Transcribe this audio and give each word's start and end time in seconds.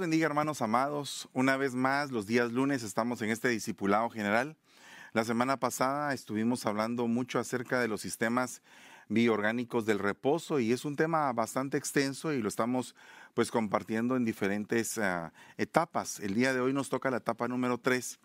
Bendiga, 0.00 0.26
hermanos 0.26 0.60
amados. 0.60 1.26
Una 1.32 1.56
vez 1.56 1.74
más, 1.74 2.10
los 2.10 2.26
días 2.26 2.52
lunes 2.52 2.82
estamos 2.82 3.22
en 3.22 3.30
este 3.30 3.48
discipulado 3.48 4.10
general. 4.10 4.54
La 5.14 5.24
semana 5.24 5.58
pasada 5.58 6.12
estuvimos 6.12 6.66
hablando 6.66 7.06
mucho 7.06 7.38
acerca 7.38 7.80
de 7.80 7.88
los 7.88 8.02
sistemas 8.02 8.60
bioorgánicos 9.08 9.86
del 9.86 9.98
reposo 9.98 10.60
y 10.60 10.72
es 10.72 10.84
un 10.84 10.96
tema 10.96 11.32
bastante 11.32 11.78
extenso 11.78 12.34
y 12.34 12.42
lo 12.42 12.48
estamos 12.48 12.94
pues 13.32 13.50
compartiendo 13.50 14.16
en 14.16 14.26
diferentes 14.26 14.98
ah, 14.98 15.32
etapas. 15.56 16.20
El 16.20 16.34
día 16.34 16.52
de 16.52 16.60
hoy 16.60 16.74
nos 16.74 16.90
toca 16.90 17.10
la 17.10 17.18
etapa 17.18 17.48
número 17.48 17.78
3. 17.78 18.18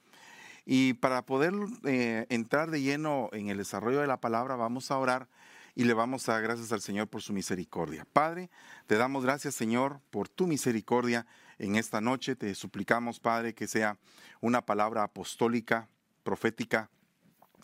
Y 0.65 0.93
para 0.95 1.25
poder 1.25 1.53
eh, 1.85 2.25
entrar 2.29 2.69
de 2.69 2.81
lleno 2.81 3.29
en 3.31 3.47
el 3.47 3.57
desarrollo 3.57 4.01
de 4.01 4.07
la 4.07 4.19
palabra, 4.19 4.57
vamos 4.57 4.91
a 4.91 4.97
orar 4.97 5.29
y 5.73 5.85
le 5.85 5.93
vamos 5.93 6.27
a 6.27 6.33
dar 6.33 6.41
gracias 6.41 6.73
al 6.73 6.81
Señor 6.81 7.07
por 7.07 7.21
su 7.21 7.31
misericordia. 7.31 8.05
Padre, 8.11 8.49
te 8.87 8.97
damos 8.97 9.23
gracias, 9.23 9.55
Señor, 9.55 10.01
por 10.09 10.27
tu 10.27 10.47
misericordia 10.47 11.25
en 11.61 11.75
esta 11.75 12.01
noche. 12.01 12.35
Te 12.35 12.53
suplicamos, 12.55 13.19
Padre, 13.19 13.53
que 13.53 13.67
sea 13.67 13.97
una 14.41 14.65
palabra 14.65 15.03
apostólica, 15.03 15.87
profética, 16.23 16.89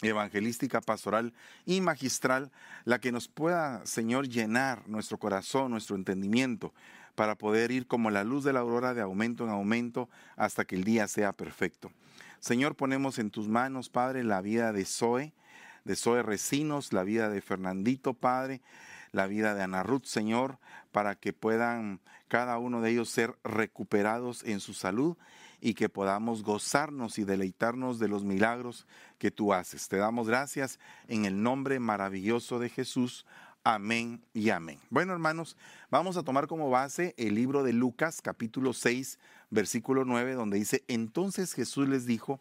evangelística, 0.02 0.80
pastoral 0.82 1.34
y 1.66 1.82
magistral, 1.82 2.52
la 2.86 3.00
que 3.00 3.12
nos 3.12 3.28
pueda, 3.28 3.84
Señor, 3.86 4.30
llenar 4.30 4.88
nuestro 4.88 5.18
corazón, 5.18 5.72
nuestro 5.72 5.96
entendimiento, 5.96 6.74
para 7.16 7.36
poder 7.36 7.72
ir 7.72 7.88
como 7.88 8.12
la 8.12 8.24
luz 8.24 8.44
de 8.44 8.54
la 8.54 8.60
aurora 8.60 8.94
de 8.94 9.02
aumento 9.02 9.44
en 9.44 9.50
aumento 9.50 10.08
hasta 10.36 10.66
que 10.66 10.76
el 10.76 10.84
día 10.84 11.08
sea 11.08 11.34
perfecto. 11.34 11.92
Señor, 12.40 12.76
ponemos 12.76 13.18
en 13.18 13.32
tus 13.32 13.48
manos, 13.48 13.90
Padre, 13.90 14.24
la 14.24 14.42
vida 14.42 14.72
de 14.72 14.86
Zoe, 14.86 15.34
de 15.84 15.96
Zoe 15.96 16.22
Recinos, 16.22 16.94
la 16.94 17.02
vida 17.02 17.30
de 17.30 17.42
Fernandito, 17.42 18.14
Padre, 18.14 18.62
la 19.12 19.26
vida 19.26 19.56
de 19.56 19.64
Ana 19.64 19.82
Ruth, 19.82 20.06
Señor, 20.06 20.60
para 20.92 21.16
que 21.16 21.34
puedan 21.34 22.00
cada 22.28 22.58
uno 22.58 22.82
de 22.82 22.92
ellos 22.92 23.10
ser 23.10 23.38
recuperados 23.44 24.44
en 24.44 24.60
su 24.60 24.74
salud 24.74 25.18
y 25.60 25.74
que 25.74 25.90
podamos 25.90 26.44
gozarnos 26.44 27.18
y 27.18 27.24
deleitarnos 27.24 28.00
de 28.00 28.08
los 28.08 28.24
milagros 28.24 28.86
que 29.18 29.32
tú 29.32 29.54
haces. 29.54 29.88
Te 29.88 29.98
damos 29.98 30.28
gracias 30.28 30.80
en 31.08 31.26
el 31.26 31.42
nombre 31.42 31.80
maravilloso 31.80 32.60
de 32.60 32.70
Jesús. 32.70 33.26
Amén 33.64 34.24
y 34.34 34.50
amén. 34.50 34.80
Bueno, 34.90 35.14
hermanos, 35.14 35.58
vamos 35.90 36.16
a 36.16 36.24
tomar 36.24 36.48
como 36.48 36.70
base 36.70 37.14
el 37.18 37.36
libro 37.36 37.64
de 37.64 37.74
Lucas, 37.74 38.22
capítulo 38.22 38.74
6, 38.74 39.20
versículo 39.50 40.06
9, 40.06 40.34
donde 40.34 40.58
dice, 40.58 40.84
entonces 40.88 41.54
Jesús 41.54 41.88
les 41.88 42.06
dijo, 42.06 42.40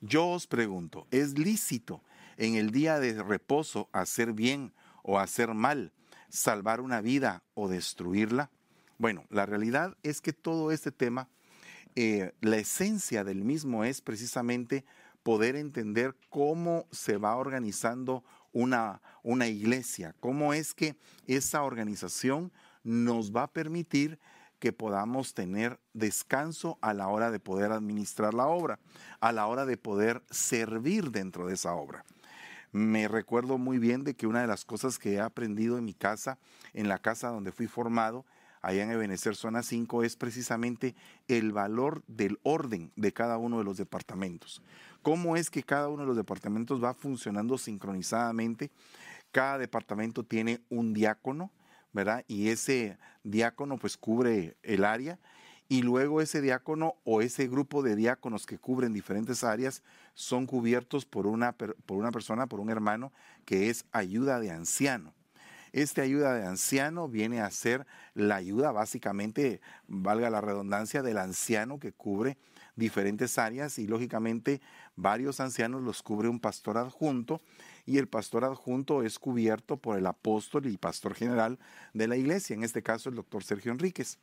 yo 0.00 0.28
os 0.28 0.46
pregunto, 0.46 1.06
¿es 1.10 1.38
lícito 1.38 2.02
en 2.36 2.56
el 2.56 2.70
día 2.70 2.98
de 2.98 3.22
reposo 3.22 3.88
hacer 3.92 4.32
bien 4.32 4.72
o 5.02 5.18
hacer 5.18 5.54
mal, 5.54 5.92
salvar 6.28 6.80
una 6.80 7.00
vida 7.00 7.42
o 7.54 7.68
destruirla? 7.68 8.50
Bueno, 8.98 9.24
la 9.28 9.46
realidad 9.46 9.96
es 10.02 10.20
que 10.20 10.32
todo 10.32 10.72
este 10.72 10.90
tema, 10.90 11.28
eh, 11.96 12.32
la 12.40 12.56
esencia 12.56 13.24
del 13.24 13.44
mismo 13.44 13.84
es 13.84 14.00
precisamente 14.00 14.84
poder 15.22 15.56
entender 15.56 16.16
cómo 16.30 16.86
se 16.90 17.16
va 17.18 17.36
organizando 17.36 18.24
una, 18.52 19.02
una 19.22 19.48
iglesia, 19.48 20.14
cómo 20.20 20.54
es 20.54 20.72
que 20.72 20.96
esa 21.26 21.62
organización 21.62 22.52
nos 22.84 23.32
va 23.32 23.42
a 23.42 23.52
permitir 23.52 24.18
que 24.58 24.72
podamos 24.72 25.34
tener 25.34 25.78
descanso 25.92 26.78
a 26.80 26.94
la 26.94 27.08
hora 27.08 27.30
de 27.30 27.40
poder 27.40 27.72
administrar 27.72 28.32
la 28.32 28.46
obra, 28.46 28.78
a 29.20 29.32
la 29.32 29.46
hora 29.46 29.66
de 29.66 29.76
poder 29.76 30.22
servir 30.30 31.10
dentro 31.10 31.46
de 31.46 31.54
esa 31.54 31.74
obra. 31.74 32.04
Me 32.72 33.08
recuerdo 33.08 33.58
muy 33.58 33.78
bien 33.78 34.04
de 34.04 34.14
que 34.14 34.26
una 34.26 34.40
de 34.40 34.46
las 34.46 34.64
cosas 34.64 34.98
que 34.98 35.14
he 35.14 35.20
aprendido 35.20 35.76
en 35.76 35.84
mi 35.84 35.94
casa, 35.94 36.38
en 36.72 36.88
la 36.88 36.98
casa 36.98 37.28
donde 37.28 37.52
fui 37.52 37.66
formado, 37.66 38.24
allá 38.66 38.82
en 38.82 38.90
Ebenecer 38.90 39.36
Zona 39.36 39.62
5, 39.62 40.02
es 40.02 40.16
precisamente 40.16 40.96
el 41.28 41.52
valor 41.52 42.02
del 42.08 42.40
orden 42.42 42.90
de 42.96 43.12
cada 43.12 43.38
uno 43.38 43.58
de 43.58 43.64
los 43.64 43.76
departamentos. 43.76 44.60
Cómo 45.02 45.36
es 45.36 45.50
que 45.50 45.62
cada 45.62 45.88
uno 45.88 46.02
de 46.02 46.08
los 46.08 46.16
departamentos 46.16 46.82
va 46.82 46.92
funcionando 46.92 47.58
sincronizadamente. 47.58 48.72
Cada 49.30 49.58
departamento 49.58 50.24
tiene 50.24 50.62
un 50.68 50.94
diácono, 50.94 51.52
¿verdad? 51.92 52.24
Y 52.26 52.48
ese 52.48 52.98
diácono 53.22 53.78
pues 53.78 53.96
cubre 53.96 54.56
el 54.64 54.84
área 54.84 55.20
y 55.68 55.82
luego 55.82 56.20
ese 56.20 56.40
diácono 56.40 56.96
o 57.04 57.22
ese 57.22 57.46
grupo 57.46 57.84
de 57.84 57.94
diáconos 57.94 58.46
que 58.46 58.58
cubren 58.58 58.92
diferentes 58.92 59.44
áreas 59.44 59.84
son 60.14 60.46
cubiertos 60.46 61.06
por 61.06 61.28
una, 61.28 61.52
por 61.52 61.96
una 61.96 62.10
persona, 62.10 62.48
por 62.48 62.58
un 62.58 62.70
hermano 62.70 63.12
que 63.44 63.70
es 63.70 63.84
ayuda 63.92 64.40
de 64.40 64.50
anciano. 64.50 65.14
Este 65.76 66.00
ayuda 66.00 66.32
de 66.32 66.46
anciano 66.46 67.06
viene 67.06 67.42
a 67.42 67.50
ser 67.50 67.86
la 68.14 68.36
ayuda 68.36 68.72
básicamente, 68.72 69.60
valga 69.86 70.30
la 70.30 70.40
redundancia, 70.40 71.02
del 71.02 71.18
anciano 71.18 71.78
que 71.78 71.92
cubre 71.92 72.38
diferentes 72.76 73.36
áreas 73.36 73.78
y 73.78 73.86
lógicamente 73.86 74.62
varios 74.96 75.38
ancianos 75.38 75.82
los 75.82 76.02
cubre 76.02 76.30
un 76.30 76.40
pastor 76.40 76.78
adjunto 76.78 77.42
y 77.84 77.98
el 77.98 78.08
pastor 78.08 78.46
adjunto 78.46 79.02
es 79.02 79.18
cubierto 79.18 79.76
por 79.76 79.98
el 79.98 80.06
apóstol 80.06 80.64
y 80.64 80.78
pastor 80.78 81.14
general 81.14 81.58
de 81.92 82.08
la 82.08 82.16
iglesia, 82.16 82.54
en 82.54 82.64
este 82.64 82.82
caso 82.82 83.10
el 83.10 83.16
doctor 83.16 83.44
Sergio 83.44 83.70
Enríquez. 83.70 84.18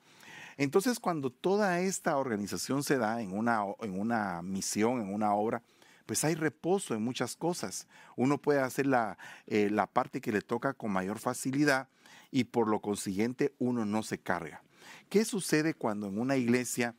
Entonces, 0.58 1.00
cuando 1.00 1.30
toda 1.30 1.81
esta 1.81 2.18
organización 2.18 2.81
se 2.81 2.97
da 2.97 3.22
en 3.22 3.31
una, 3.31 3.62
en 3.81 4.00
una 4.00 4.41
misión, 4.41 5.02
en 5.02 5.14
una 5.14 5.35
obra, 5.35 5.62
pues 6.06 6.24
hay 6.24 6.36
reposo 6.36 6.94
en 6.94 7.03
muchas 7.03 7.36
cosas. 7.36 7.88
Uno 8.16 8.38
puede 8.38 8.59
hacer 8.59 8.88
la, 8.88 9.18
eh, 9.47 9.69
la 9.69 9.88
parte 9.88 10.22
que 10.22 10.31
le 10.31 10.41
toca 10.41 10.74
con 10.74 10.91
mayor 10.91 11.19
facilidad 11.19 11.88
y 12.31 12.46
por 12.46 12.68
lo 12.68 12.80
consiguiente 12.80 13.53
uno 13.59 13.86
no 13.86 14.03
se 14.03 14.18
carga. 14.18 14.64
¿Qué 15.09 15.25
sucede 15.25 15.74
cuando 15.74 16.08
en 16.08 16.19
una 16.19 16.36
iglesia 16.36 16.96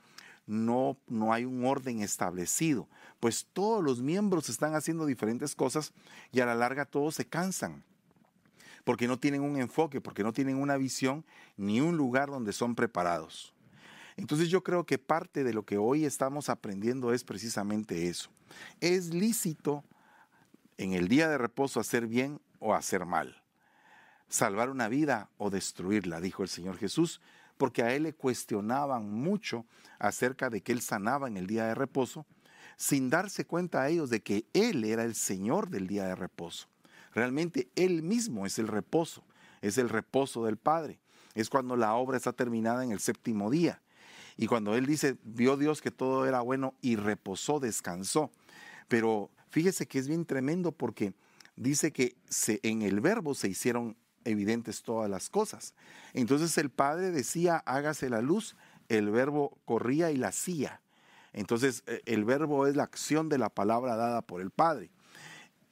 no, 0.47 0.97
no 1.07 1.33
hay 1.33 1.45
un 1.45 1.65
orden 1.65 2.01
establecido? 2.01 2.89
Pues 3.21 3.47
todos 3.53 3.83
los 3.83 4.01
miembros 4.01 4.49
están 4.49 4.75
haciendo 4.75 5.07
diferentes 5.07 5.55
cosas 5.55 5.93
y 6.33 6.41
a 6.41 6.47
la 6.47 6.55
larga 6.55 6.85
todos 6.85 7.15
se 7.15 7.27
cansan 7.27 7.85
porque 8.85 9.09
no 9.09 9.19
tienen 9.19 9.43
un 9.43 9.57
enfoque, 9.57 10.01
porque 10.01 10.23
no 10.23 10.33
tienen 10.33 10.57
una 10.57 10.77
visión 10.77 11.25
ni 11.57 11.81
un 11.81 11.97
lugar 11.97 12.29
donde 12.29 12.53
son 12.53 12.75
preparados. 12.75 13.54
Entonces 14.17 14.49
yo 14.49 14.63
creo 14.63 14.85
que 14.85 14.99
parte 14.99 15.45
de 15.45 15.53
lo 15.53 15.65
que 15.65 15.79
hoy 15.79 16.05
estamos 16.05 16.49
aprendiendo 16.49 17.13
es 17.13 17.25
precisamente 17.25 18.09
eso. 18.09 18.31
Es 18.81 19.13
lícito 19.13 19.85
en 20.77 20.93
el 20.93 21.09
día 21.09 21.29
de 21.29 21.39
reposo 21.39 21.81
hacer 21.81 22.07
bien 22.07 22.41
o 22.59 22.75
hacer 22.75 23.05
mal, 23.05 23.43
salvar 24.29 24.71
una 24.71 24.89
vida 24.89 25.31
o 25.37 25.51
destruirla, 25.51 26.21
dijo 26.21 26.43
el 26.43 26.49
Señor 26.49 26.79
Jesús, 26.79 27.21
porque 27.57 27.83
a 27.83 27.95
él 27.95 28.05
le 28.05 28.13
cuestionaban 28.15 29.11
mucho 29.11 29.67
acerca 29.99 30.51
de 30.51 30.61
que 30.61 30.73
él 30.73 30.81
sanaba 30.81 31.29
en 31.29 31.37
el 31.37 31.47
día 31.47 31.67
de 31.67 31.75
reposo, 31.75 32.27
sin 32.77 33.11
darse 33.11 33.45
cuenta 33.45 33.83
a 33.83 33.89
ellos 33.89 34.11
de 34.11 34.23
que 34.23 34.47
él 34.53 34.85
era 34.85 35.05
el 35.05 35.15
Señor 35.15 35.71
del 35.71 35.87
día 35.87 36.05
de 36.05 36.17
reposo. 36.17 36.69
Realmente 37.15 37.69
Él 37.77 38.03
mismo 38.03 38.45
es 38.45 38.59
el 38.59 38.69
reposo, 38.69 39.25
es 39.63 39.79
el 39.79 39.89
reposo 39.89 40.45
del 40.45 40.57
Padre. 40.57 40.99
Es 41.35 41.49
cuando 41.49 41.77
la 41.77 41.95
obra 41.95 42.17
está 42.17 42.33
terminada 42.33 42.85
en 42.85 42.91
el 42.91 43.01
séptimo 43.01 43.51
día. 43.51 43.81
Y 44.37 44.47
cuando 44.47 44.75
Él 44.75 44.87
dice, 44.87 45.17
vio 45.23 45.57
Dios 45.57 45.81
que 45.81 45.91
todo 45.91 46.27
era 46.27 46.41
bueno 46.41 46.75
y 46.81 46.97
reposó, 46.97 47.61
descansó. 47.61 48.31
Pero 48.89 49.31
fíjese 49.51 49.87
que 49.87 49.99
es 49.99 50.09
bien 50.09 50.25
tremendo 50.25 50.73
porque 50.73 51.15
dice 51.57 51.93
que 51.93 52.17
en 52.63 52.83
el 52.83 53.01
verbo 53.01 53.35
se 53.35 53.49
hicieron 53.49 53.97
evidentes 54.25 54.83
todas 54.83 55.09
las 55.09 55.31
cosas. 55.31 55.75
Entonces 56.13 56.57
el 56.59 56.71
Padre 56.71 57.11
decía, 57.11 57.63
hágase 57.67 58.09
la 58.11 58.21
luz, 58.21 58.57
el 58.89 59.11
verbo 59.11 59.59
corría 59.65 60.11
y 60.11 60.17
la 60.17 60.29
hacía. 60.29 60.81
Entonces 61.33 61.83
e, 61.87 62.03
el 62.07 62.25
verbo 62.25 62.67
es 62.67 62.77
la 62.77 62.85
acción 62.85 63.29
de 63.29 63.39
la 63.39 63.51
palabra 63.51 63.97
dada 63.97 64.23
por 64.23 64.41
el 64.41 64.51
Padre. 64.51 64.91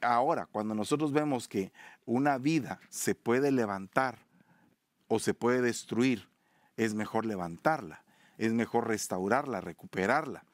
Ahora, 0.00 0.46
cuando 0.46 0.75
nosotros 0.75 1.12
vemos 1.12 1.48
que 1.48 1.72
una 2.04 2.38
vida 2.38 2.81
se 2.90 3.14
puede 3.14 3.52
levantar 3.52 4.19
o 5.08 5.19
se 5.19 5.32
puede 5.32 5.62
destruir, 5.62 6.28
es 6.76 6.94
mejor 6.94 7.26
levantarla, 7.26 8.01
es 8.44 8.52
mejor 8.52 8.88
restaurarla, 8.88 9.60
recuperarla. 9.60 10.44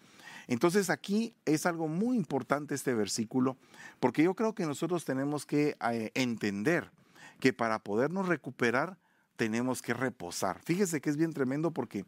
Entonces 0.47 0.89
aquí 0.89 1.35
es 1.45 1.67
algo 1.67 1.89
muy 1.89 2.17
importante 2.17 2.75
este 2.75 2.95
versículo, 2.95 3.57
porque 4.01 4.23
yo 4.23 4.35
creo 4.35 4.55
que 4.55 4.67
nosotros 4.67 5.05
tenemos 5.05 5.45
que 5.45 5.77
eh, 5.91 6.11
entender 6.15 6.91
que 7.39 7.53
para 7.53 7.79
podernos 7.79 8.29
recuperar 8.29 8.99
tenemos 9.37 9.83
que 9.83 9.95
reposar. 9.95 10.61
Fíjese 10.65 11.01
que 11.01 11.11
es 11.11 11.17
bien 11.17 11.33
tremendo 11.33 11.71
porque 11.71 12.05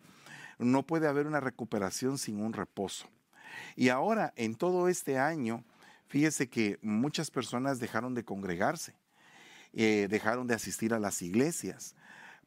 no 0.58 0.86
puede 0.86 1.06
haber 1.06 1.26
una 1.26 1.40
recuperación 1.40 2.18
sin 2.18 2.40
un 2.40 2.52
reposo. 2.52 3.08
Y 3.76 3.88
ahora, 3.88 4.32
en 4.36 4.54
todo 4.54 4.88
este 4.88 5.18
año, 5.18 5.64
Fíjese 6.10 6.48
que 6.48 6.76
muchas 6.82 7.30
personas 7.30 7.78
dejaron 7.78 8.14
de 8.14 8.24
congregarse, 8.24 8.94
eh, 9.72 10.08
dejaron 10.10 10.48
de 10.48 10.54
asistir 10.54 10.92
a 10.92 10.98
las 10.98 11.22
iglesias, 11.22 11.94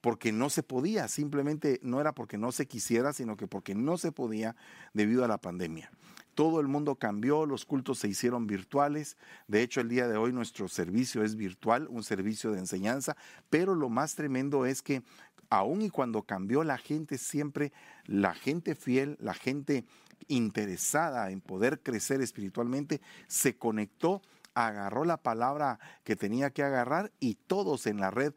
porque 0.03 0.33
no 0.33 0.49
se 0.49 0.63
podía, 0.63 1.07
simplemente 1.07 1.79
no 1.81 2.01
era 2.01 2.11
porque 2.11 2.37
no 2.37 2.51
se 2.51 2.67
quisiera, 2.67 3.13
sino 3.13 3.37
que 3.37 3.47
porque 3.47 3.73
no 3.73 3.97
se 3.97 4.11
podía 4.11 4.53
debido 4.93 5.23
a 5.23 5.29
la 5.29 5.37
pandemia. 5.37 5.89
todo 6.35 6.59
el 6.59 6.67
mundo 6.67 6.95
cambió, 6.95 7.45
los 7.45 7.63
cultos 7.63 7.99
se 7.99 8.09
hicieron 8.09 8.47
virtuales. 8.47 9.17
De 9.47 9.61
hecho, 9.61 9.79
el 9.79 9.87
día 9.87 10.07
de 10.07 10.17
hoy 10.17 10.33
nuestro 10.33 10.67
servicio 10.67 11.23
es 11.23 11.35
virtual, 11.35 11.87
un 11.89 12.03
servicio 12.03 12.51
de 12.51 12.59
enseñanza, 12.59 13.15
pero 13.49 13.75
lo 13.75 13.87
más 13.87 14.15
tremendo 14.15 14.65
es 14.65 14.81
que 14.81 15.03
aun 15.49 15.83
y 15.83 15.89
cuando 15.89 16.23
cambió 16.23 16.65
la 16.65 16.77
gente, 16.77 17.17
siempre 17.17 17.71
la 18.05 18.33
gente 18.33 18.75
fiel, 18.75 19.15
la 19.21 19.35
gente 19.35 19.85
interesada 20.27 21.31
en 21.31 21.39
poder 21.39 21.81
crecer 21.81 22.19
espiritualmente, 22.19 22.99
se 23.27 23.55
conectó, 23.55 24.21
agarró 24.53 25.05
la 25.05 25.17
palabra 25.17 25.79
que 26.03 26.17
tenía 26.17 26.49
que 26.49 26.63
agarrar 26.63 27.11
y 27.21 27.35
todos 27.35 27.87
en 27.87 28.01
la 28.01 28.11
red 28.11 28.33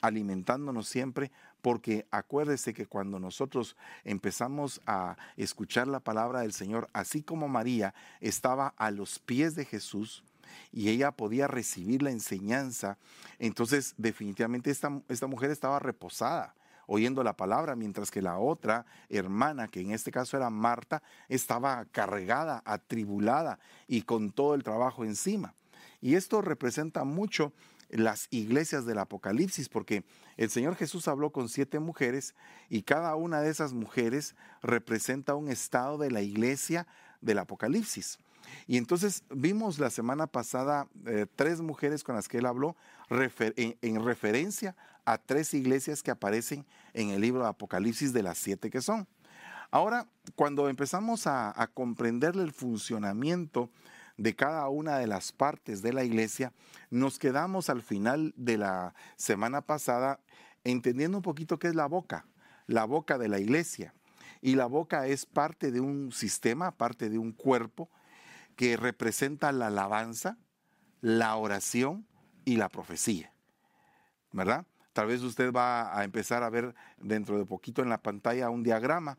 alimentándonos 0.00 0.88
siempre, 0.88 1.30
porque 1.62 2.06
acuérdese 2.10 2.74
que 2.74 2.86
cuando 2.86 3.18
nosotros 3.18 3.76
empezamos 4.04 4.80
a 4.86 5.16
escuchar 5.36 5.88
la 5.88 6.00
palabra 6.00 6.40
del 6.40 6.52
Señor, 6.52 6.88
así 6.92 7.22
como 7.22 7.48
María 7.48 7.94
estaba 8.20 8.74
a 8.76 8.90
los 8.90 9.18
pies 9.18 9.54
de 9.54 9.64
Jesús, 9.64 10.24
y 10.72 10.88
ella 10.88 11.12
podía 11.12 11.46
recibir 11.46 12.02
la 12.02 12.10
enseñanza, 12.10 12.98
entonces 13.38 13.94
definitivamente 13.98 14.70
esta, 14.70 15.02
esta 15.08 15.26
mujer 15.26 15.50
estaba 15.50 15.78
reposada 15.78 16.54
oyendo 16.88 17.22
la 17.22 17.36
palabra, 17.36 17.76
mientras 17.76 18.10
que 18.10 18.22
la 18.22 18.38
otra 18.38 18.86
hermana, 19.10 19.68
que 19.68 19.82
en 19.82 19.90
este 19.92 20.10
caso 20.10 20.38
era 20.38 20.48
Marta, 20.48 21.02
estaba 21.28 21.84
cargada, 21.84 22.62
atribulada 22.64 23.60
y 23.86 24.02
con 24.02 24.30
todo 24.32 24.54
el 24.54 24.64
trabajo 24.64 25.04
encima. 25.04 25.54
Y 26.00 26.14
esto 26.14 26.40
representa 26.40 27.04
mucho 27.04 27.52
las 27.90 28.28
iglesias 28.30 28.84
del 28.84 28.98
Apocalipsis, 28.98 29.68
porque 29.68 30.04
el 30.36 30.50
Señor 30.50 30.76
Jesús 30.76 31.08
habló 31.08 31.30
con 31.30 31.48
siete 31.48 31.78
mujeres 31.78 32.34
y 32.68 32.82
cada 32.82 33.14
una 33.16 33.40
de 33.40 33.50
esas 33.50 33.72
mujeres 33.72 34.34
representa 34.62 35.34
un 35.34 35.48
estado 35.48 35.98
de 35.98 36.10
la 36.10 36.22
iglesia 36.22 36.86
del 37.20 37.38
Apocalipsis. 37.38 38.18
Y 38.66 38.76
entonces 38.76 39.24
vimos 39.30 39.78
la 39.78 39.90
semana 39.90 40.26
pasada 40.26 40.88
eh, 41.06 41.26
tres 41.36 41.60
mujeres 41.60 42.04
con 42.04 42.14
las 42.14 42.28
que 42.28 42.38
él 42.38 42.46
habló 42.46 42.76
en, 43.10 44.04
referencia 44.04 44.76
a 45.04 45.18
tres 45.18 45.54
iglesias 45.54 46.02
que 46.02 46.10
aparecen 46.10 46.66
en 46.92 47.10
el 47.10 47.20
libro 47.20 47.42
de 47.42 47.48
Apocalipsis 47.48 48.12
de 48.12 48.22
las 48.22 48.38
siete 48.38 48.70
que 48.70 48.80
son. 48.80 49.06
Ahora, 49.70 50.06
cuando 50.34 50.68
empezamos 50.68 51.26
a, 51.26 51.60
a 51.60 51.66
comprenderle 51.66 52.42
el 52.42 52.52
funcionamiento 52.52 53.70
de 54.18 54.34
cada 54.34 54.68
una 54.68 54.98
de 54.98 55.06
las 55.06 55.32
partes 55.32 55.80
de 55.80 55.92
la 55.92 56.04
iglesia, 56.04 56.52
nos 56.90 57.18
quedamos 57.18 57.70
al 57.70 57.82
final 57.82 58.34
de 58.36 58.58
la 58.58 58.94
semana 59.16 59.62
pasada 59.62 60.20
entendiendo 60.64 61.16
un 61.18 61.22
poquito 61.22 61.58
qué 61.58 61.68
es 61.68 61.74
la 61.74 61.86
boca, 61.86 62.26
la 62.66 62.84
boca 62.84 63.16
de 63.16 63.28
la 63.28 63.38
iglesia. 63.38 63.94
Y 64.40 64.56
la 64.56 64.66
boca 64.66 65.06
es 65.06 65.24
parte 65.24 65.72
de 65.72 65.80
un 65.80 66.12
sistema, 66.12 66.72
parte 66.72 67.08
de 67.08 67.18
un 67.18 67.32
cuerpo 67.32 67.90
que 68.56 68.76
representa 68.76 69.50
la 69.52 69.68
alabanza, 69.68 70.36
la 71.00 71.34
oración 71.36 72.06
y 72.44 72.56
la 72.56 72.68
profecía. 72.68 73.32
¿Verdad? 74.32 74.66
Tal 74.92 75.06
vez 75.06 75.22
usted 75.22 75.52
va 75.52 75.96
a 75.96 76.04
empezar 76.04 76.42
a 76.42 76.50
ver 76.50 76.74
dentro 76.98 77.38
de 77.38 77.46
poquito 77.46 77.82
en 77.82 77.88
la 77.88 78.02
pantalla 78.02 78.50
un 78.50 78.64
diagrama, 78.64 79.18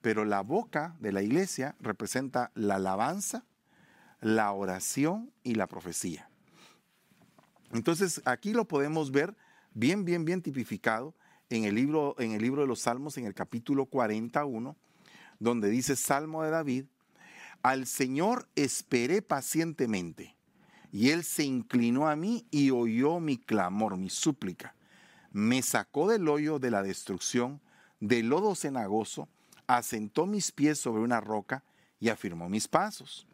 pero 0.00 0.24
la 0.24 0.40
boca 0.40 0.94
de 1.00 1.10
la 1.10 1.22
iglesia 1.22 1.74
representa 1.80 2.52
la 2.54 2.76
alabanza, 2.76 3.44
la 4.26 4.50
oración 4.50 5.30
y 5.44 5.54
la 5.54 5.68
profecía. 5.68 6.28
Entonces 7.72 8.20
aquí 8.24 8.52
lo 8.52 8.66
podemos 8.66 9.12
ver 9.12 9.36
bien, 9.72 10.04
bien, 10.04 10.24
bien 10.24 10.42
tipificado 10.42 11.14
en 11.48 11.62
el 11.62 11.76
libro, 11.76 12.16
en 12.18 12.32
el 12.32 12.42
libro 12.42 12.62
de 12.62 12.66
los 12.66 12.80
Salmos, 12.80 13.16
en 13.18 13.26
el 13.26 13.34
capítulo 13.34 13.86
41, 13.86 14.76
donde 15.38 15.70
dice 15.70 15.94
Salmo 15.94 16.42
de 16.42 16.50
David, 16.50 16.86
al 17.62 17.86
Señor 17.86 18.48
esperé 18.56 19.22
pacientemente, 19.22 20.36
y 20.90 21.10
Él 21.10 21.22
se 21.22 21.44
inclinó 21.44 22.08
a 22.08 22.16
mí 22.16 22.48
y 22.50 22.72
oyó 22.72 23.20
mi 23.20 23.38
clamor, 23.38 23.96
mi 23.96 24.10
súplica. 24.10 24.74
Me 25.30 25.62
sacó 25.62 26.08
del 26.08 26.26
hoyo 26.26 26.58
de 26.58 26.72
la 26.72 26.82
destrucción, 26.82 27.60
del 28.00 28.30
lodo 28.30 28.56
cenagoso, 28.56 29.28
asentó 29.68 30.26
mis 30.26 30.50
pies 30.50 30.80
sobre 30.80 31.02
una 31.02 31.20
roca 31.20 31.62
y 32.00 32.08
afirmó 32.08 32.48
mis 32.48 32.66
pasos 32.66 33.28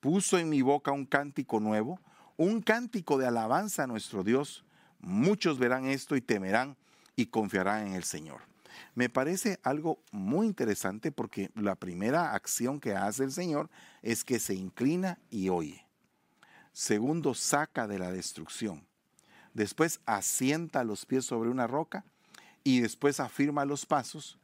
puso 0.00 0.38
en 0.38 0.48
mi 0.48 0.62
boca 0.62 0.92
un 0.92 1.06
cántico 1.06 1.60
nuevo, 1.60 2.00
un 2.36 2.62
cántico 2.62 3.18
de 3.18 3.26
alabanza 3.26 3.84
a 3.84 3.86
nuestro 3.86 4.24
Dios. 4.24 4.64
Muchos 5.00 5.58
verán 5.58 5.86
esto 5.86 6.16
y 6.16 6.20
temerán 6.20 6.76
y 7.16 7.26
confiarán 7.26 7.88
en 7.88 7.94
el 7.94 8.04
Señor. 8.04 8.42
Me 8.94 9.08
parece 9.08 9.60
algo 9.62 10.02
muy 10.10 10.46
interesante 10.46 11.12
porque 11.12 11.50
la 11.54 11.74
primera 11.74 12.34
acción 12.34 12.80
que 12.80 12.94
hace 12.94 13.24
el 13.24 13.32
Señor 13.32 13.68
es 14.02 14.24
que 14.24 14.38
se 14.38 14.54
inclina 14.54 15.18
y 15.30 15.48
oye. 15.48 15.86
Segundo, 16.72 17.34
saca 17.34 17.86
de 17.86 17.98
la 17.98 18.10
destrucción. 18.10 18.86
Después 19.54 20.00
asienta 20.06 20.84
los 20.84 21.04
pies 21.06 21.24
sobre 21.24 21.50
una 21.50 21.66
roca 21.66 22.04
y 22.62 22.80
después 22.80 23.20
afirma 23.20 23.64
los 23.64 23.86
pasos 23.86 24.38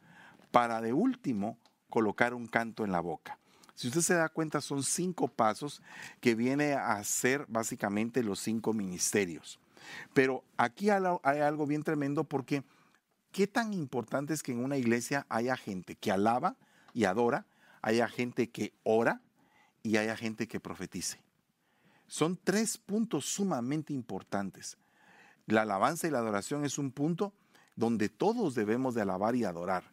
para 0.51 0.81
de 0.81 0.93
último 0.93 1.57
colocar 1.89 2.33
un 2.33 2.47
canto 2.47 2.83
en 2.83 2.91
la 2.91 2.99
boca. 2.99 3.37
Si 3.77 3.89
usted 3.89 4.01
se 4.01 4.15
da 4.15 4.27
cuenta, 4.27 4.59
son 4.59 4.81
cinco 4.81 5.27
pasos 5.27 5.83
que 6.19 6.33
viene 6.33 6.73
a 6.73 7.03
ser 7.03 7.45
básicamente 7.47 8.23
los 8.23 8.39
cinco 8.39 8.73
ministerios. 8.73 9.59
Pero 10.15 10.43
aquí 10.57 10.89
hay 10.89 11.39
algo 11.41 11.67
bien 11.67 11.83
tremendo 11.83 12.23
porque 12.23 12.63
qué 13.31 13.45
tan 13.45 13.73
importante 13.73 14.33
es 14.33 14.41
que 14.41 14.51
en 14.51 14.63
una 14.63 14.77
iglesia 14.77 15.27
haya 15.29 15.55
gente 15.55 15.93
que 15.93 16.11
alaba 16.11 16.55
y 16.95 17.05
adora, 17.05 17.45
haya 17.83 18.09
gente 18.09 18.49
que 18.49 18.73
ora 18.81 19.21
y 19.83 19.97
haya 19.97 20.17
gente 20.17 20.47
que 20.47 20.59
profetice. 20.59 21.21
Son 22.07 22.35
tres 22.35 22.79
puntos 22.79 23.25
sumamente 23.25 23.93
importantes. 23.93 24.79
La 25.45 25.61
alabanza 25.61 26.07
y 26.07 26.09
la 26.09 26.17
adoración 26.17 26.65
es 26.65 26.79
un 26.79 26.89
punto 26.89 27.31
donde 27.75 28.09
todos 28.09 28.55
debemos 28.55 28.95
de 28.95 29.03
alabar 29.03 29.35
y 29.35 29.43
adorar. 29.43 29.83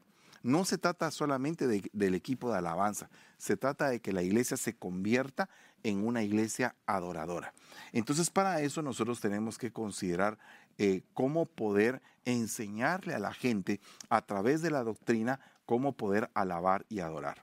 No 0.44 0.66
se 0.66 0.76
trata 0.76 1.10
solamente 1.10 1.66
del 1.66 2.14
equipo 2.14 2.52
de 2.52 2.58
alabanza, 2.58 3.08
se 3.38 3.56
trata 3.56 3.88
de 3.88 4.00
que 4.00 4.12
la 4.12 4.22
iglesia 4.22 4.58
se 4.58 4.76
convierta 4.76 5.48
en 5.82 6.06
una 6.06 6.22
iglesia 6.22 6.76
adoradora. 6.84 7.54
Entonces 7.92 8.28
para 8.28 8.60
eso 8.60 8.82
nosotros 8.82 9.22
tenemos 9.22 9.56
que 9.56 9.72
considerar 9.72 10.38
eh, 10.76 11.00
cómo 11.14 11.46
poder 11.46 12.02
enseñarle 12.26 13.14
a 13.14 13.18
la 13.18 13.32
gente 13.32 13.80
a 14.10 14.20
través 14.20 14.60
de 14.60 14.70
la 14.70 14.84
doctrina 14.84 15.40
cómo 15.64 15.92
poder 15.92 16.30
alabar 16.34 16.84
y 16.90 17.00
adorar. 17.00 17.42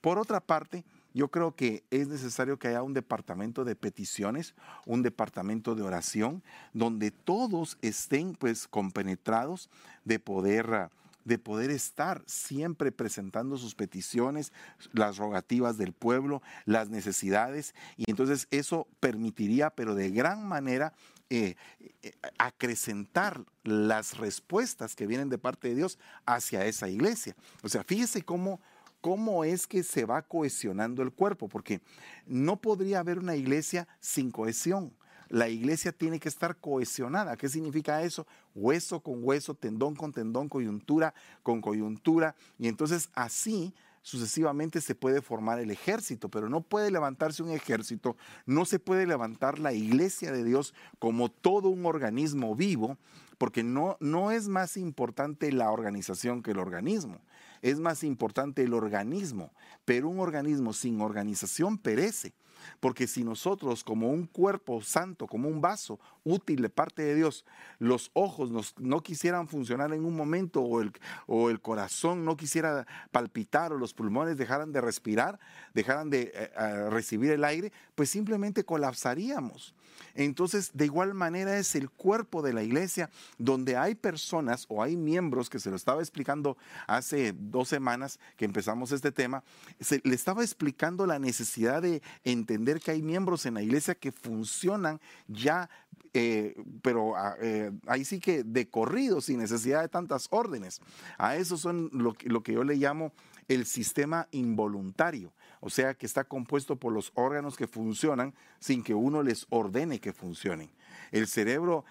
Por 0.00 0.18
otra 0.18 0.40
parte, 0.40 0.84
yo 1.14 1.28
creo 1.28 1.54
que 1.54 1.84
es 1.92 2.08
necesario 2.08 2.58
que 2.58 2.66
haya 2.66 2.82
un 2.82 2.92
departamento 2.92 3.64
de 3.64 3.76
peticiones, 3.76 4.56
un 4.84 5.02
departamento 5.02 5.76
de 5.76 5.82
oración, 5.82 6.42
donde 6.72 7.12
todos 7.12 7.78
estén 7.82 8.34
pues 8.34 8.66
compenetrados 8.66 9.70
de 10.04 10.18
poder 10.18 10.90
de 11.24 11.38
poder 11.38 11.70
estar 11.70 12.22
siempre 12.26 12.92
presentando 12.92 13.56
sus 13.56 13.74
peticiones, 13.74 14.52
las 14.92 15.16
rogativas 15.16 15.78
del 15.78 15.92
pueblo, 15.92 16.42
las 16.64 16.90
necesidades, 16.90 17.74
y 17.96 18.10
entonces 18.10 18.48
eso 18.50 18.88
permitiría, 19.00 19.70
pero 19.70 19.94
de 19.94 20.10
gran 20.10 20.46
manera, 20.46 20.92
eh, 21.30 21.56
eh, 22.02 22.12
acrecentar 22.36 23.44
las 23.64 24.18
respuestas 24.18 24.94
que 24.94 25.06
vienen 25.06 25.30
de 25.30 25.38
parte 25.38 25.68
de 25.68 25.76
Dios 25.76 25.98
hacia 26.26 26.66
esa 26.66 26.88
iglesia. 26.88 27.34
O 27.62 27.70
sea, 27.70 27.84
fíjese 27.84 28.22
cómo, 28.22 28.60
cómo 29.00 29.44
es 29.44 29.66
que 29.66 29.82
se 29.82 30.04
va 30.04 30.22
cohesionando 30.22 31.02
el 31.02 31.12
cuerpo, 31.12 31.48
porque 31.48 31.80
no 32.26 32.60
podría 32.60 33.00
haber 33.00 33.18
una 33.18 33.34
iglesia 33.34 33.88
sin 34.00 34.30
cohesión 34.30 34.92
la 35.32 35.48
iglesia 35.48 35.92
tiene 35.92 36.20
que 36.20 36.28
estar 36.28 36.56
cohesionada. 36.58 37.38
¿Qué 37.38 37.48
significa 37.48 38.02
eso? 38.02 38.26
Hueso 38.54 39.00
con 39.00 39.24
hueso, 39.24 39.54
tendón 39.54 39.96
con 39.96 40.12
tendón, 40.12 40.50
coyuntura 40.50 41.14
con 41.42 41.62
coyuntura. 41.62 42.34
Y 42.58 42.68
entonces 42.68 43.08
así 43.14 43.72
sucesivamente 44.02 44.82
se 44.82 44.94
puede 44.94 45.22
formar 45.22 45.58
el 45.58 45.70
ejército, 45.70 46.28
pero 46.28 46.50
no 46.50 46.60
puede 46.60 46.90
levantarse 46.90 47.42
un 47.42 47.50
ejército, 47.50 48.14
no 48.44 48.66
se 48.66 48.78
puede 48.78 49.06
levantar 49.06 49.58
la 49.58 49.72
iglesia 49.72 50.32
de 50.32 50.44
Dios 50.44 50.74
como 50.98 51.30
todo 51.30 51.70
un 51.70 51.86
organismo 51.86 52.54
vivo, 52.54 52.98
porque 53.38 53.62
no, 53.62 53.96
no 54.00 54.32
es 54.32 54.48
más 54.48 54.76
importante 54.76 55.50
la 55.50 55.70
organización 55.70 56.42
que 56.42 56.50
el 56.50 56.58
organismo, 56.58 57.22
es 57.62 57.78
más 57.78 58.04
importante 58.04 58.64
el 58.64 58.74
organismo, 58.74 59.50
pero 59.86 60.10
un 60.10 60.20
organismo 60.20 60.74
sin 60.74 61.00
organización 61.00 61.78
perece. 61.78 62.34
Porque 62.80 63.06
si 63.06 63.24
nosotros 63.24 63.84
como 63.84 64.10
un 64.10 64.26
cuerpo 64.26 64.82
santo, 64.82 65.26
como 65.26 65.48
un 65.48 65.60
vaso 65.60 65.98
útil 66.24 66.62
de 66.62 66.68
parte 66.68 67.02
de 67.02 67.14
Dios, 67.14 67.44
los 67.78 68.10
ojos 68.14 68.74
no 68.78 69.02
quisieran 69.02 69.48
funcionar 69.48 69.92
en 69.92 70.04
un 70.04 70.16
momento 70.16 70.62
o 70.62 70.80
el, 70.80 70.92
o 71.26 71.50
el 71.50 71.60
corazón 71.60 72.24
no 72.24 72.36
quisiera 72.36 72.86
palpitar 73.10 73.72
o 73.72 73.78
los 73.78 73.94
pulmones 73.94 74.36
dejaran 74.36 74.72
de 74.72 74.80
respirar, 74.80 75.38
dejaran 75.74 76.10
de 76.10 76.32
eh, 76.34 76.90
recibir 76.90 77.32
el 77.32 77.44
aire, 77.44 77.72
pues 77.94 78.10
simplemente 78.10 78.64
colapsaríamos. 78.64 79.74
Entonces, 80.14 80.70
de 80.74 80.84
igual 80.86 81.14
manera 81.14 81.58
es 81.58 81.74
el 81.74 81.90
cuerpo 81.90 82.42
de 82.42 82.52
la 82.52 82.62
iglesia 82.62 83.10
donde 83.38 83.76
hay 83.76 83.94
personas 83.94 84.66
o 84.68 84.82
hay 84.82 84.96
miembros, 84.96 85.50
que 85.50 85.58
se 85.58 85.70
lo 85.70 85.76
estaba 85.76 86.00
explicando 86.00 86.56
hace 86.86 87.34
dos 87.36 87.68
semanas 87.68 88.18
que 88.36 88.44
empezamos 88.44 88.92
este 88.92 89.12
tema, 89.12 89.42
se 89.80 90.00
le 90.04 90.14
estaba 90.14 90.42
explicando 90.42 91.06
la 91.06 91.18
necesidad 91.18 91.82
de 91.82 92.02
entender 92.24 92.80
que 92.80 92.90
hay 92.90 93.02
miembros 93.02 93.46
en 93.46 93.54
la 93.54 93.62
iglesia 93.62 93.94
que 93.94 94.12
funcionan 94.12 95.00
ya 95.28 95.68
eh, 96.14 96.54
pero 96.82 97.16
ah, 97.16 97.36
eh, 97.40 97.70
ahí 97.86 98.04
sí 98.04 98.20
que 98.20 98.44
de 98.44 98.68
corrido, 98.68 99.22
sin 99.22 99.38
necesidad 99.38 99.80
de 99.80 99.88
tantas 99.88 100.28
órdenes. 100.30 100.80
A 101.16 101.36
eso 101.36 101.56
son 101.56 101.88
lo, 101.92 102.14
lo 102.24 102.42
que 102.42 102.52
yo 102.52 102.64
le 102.64 102.76
llamo 102.76 103.12
el 103.48 103.66
sistema 103.66 104.28
involuntario, 104.30 105.32
o 105.62 105.70
sea 105.70 105.94
que 105.94 106.06
está 106.06 106.24
compuesto 106.24 106.74
por 106.74 106.92
los 106.92 107.12
órganos 107.14 107.56
que 107.56 107.68
funcionan 107.68 108.34
sin 108.58 108.82
que 108.82 108.94
uno 108.94 109.22
les 109.22 109.46
ordene 109.48 110.00
que 110.00 110.12
funcionen. 110.12 110.72
El 111.12 111.28
cerebro 111.28 111.84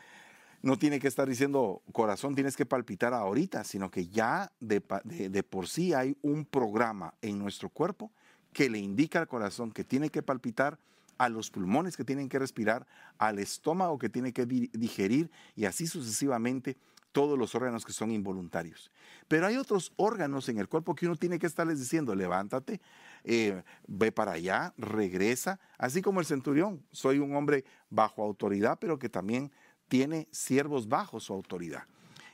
no 0.61 0.77
tiene 0.77 0.99
que 0.99 1.07
estar 1.07 1.27
diciendo, 1.27 1.81
corazón, 1.93 2.35
tienes 2.35 2.57
que 2.57 2.65
palpitar 2.65 3.13
ahorita, 3.13 3.63
sino 3.63 3.89
que 3.89 4.07
ya 4.07 4.51
de, 4.59 4.81
por 4.81 5.69
sí 5.69 5.93
hay 5.93 6.17
un 6.21 6.43
programa 6.43 7.13
en 7.21 7.39
nuestro 7.39 7.69
cuerpo 7.69 8.11
que 8.51 8.69
le 8.69 8.77
indica 8.77 9.19
al 9.19 9.29
corazón 9.29 9.71
que 9.71 9.85
tiene 9.85 10.09
que 10.09 10.21
palpitar, 10.21 10.77
a 11.17 11.29
los 11.29 11.49
pulmones 11.49 11.95
que 11.95 12.03
tienen 12.03 12.27
que 12.27 12.39
respirar, 12.39 12.87
al 13.19 13.39
estómago 13.39 13.99
que 13.99 14.09
tiene 14.09 14.33
que 14.33 14.45
digerir 14.45 15.31
y 15.55 15.65
así 15.65 15.87
sucesivamente 15.87 16.75
todos 17.11 17.37
los 17.37 17.55
órganos 17.55 17.85
que 17.85 17.93
son 17.93 18.11
involuntarios. 18.11 18.91
Pero 19.27 19.47
hay 19.47 19.57
otros 19.57 19.93
órganos 19.95 20.49
en 20.49 20.57
el 20.57 20.67
cuerpo 20.67 20.95
que 20.95 21.05
uno 21.05 21.15
tiene 21.15 21.39
que 21.39 21.47
estarles 21.47 21.79
diciendo, 21.79 22.15
levántate, 22.15 22.81
eh, 23.23 23.63
ve 23.87 24.11
para 24.11 24.33
allá, 24.33 24.73
regresa, 24.77 25.59
así 25.77 26.01
como 26.01 26.19
el 26.19 26.25
centurión. 26.25 26.83
Soy 26.91 27.19
un 27.19 27.35
hombre 27.35 27.65
bajo 27.89 28.23
autoridad, 28.23 28.77
pero 28.79 28.99
que 28.99 29.09
también 29.09 29.51
tiene 29.87 30.27
siervos 30.31 30.87
bajo 30.87 31.19
su 31.19 31.33
autoridad. 31.33 31.83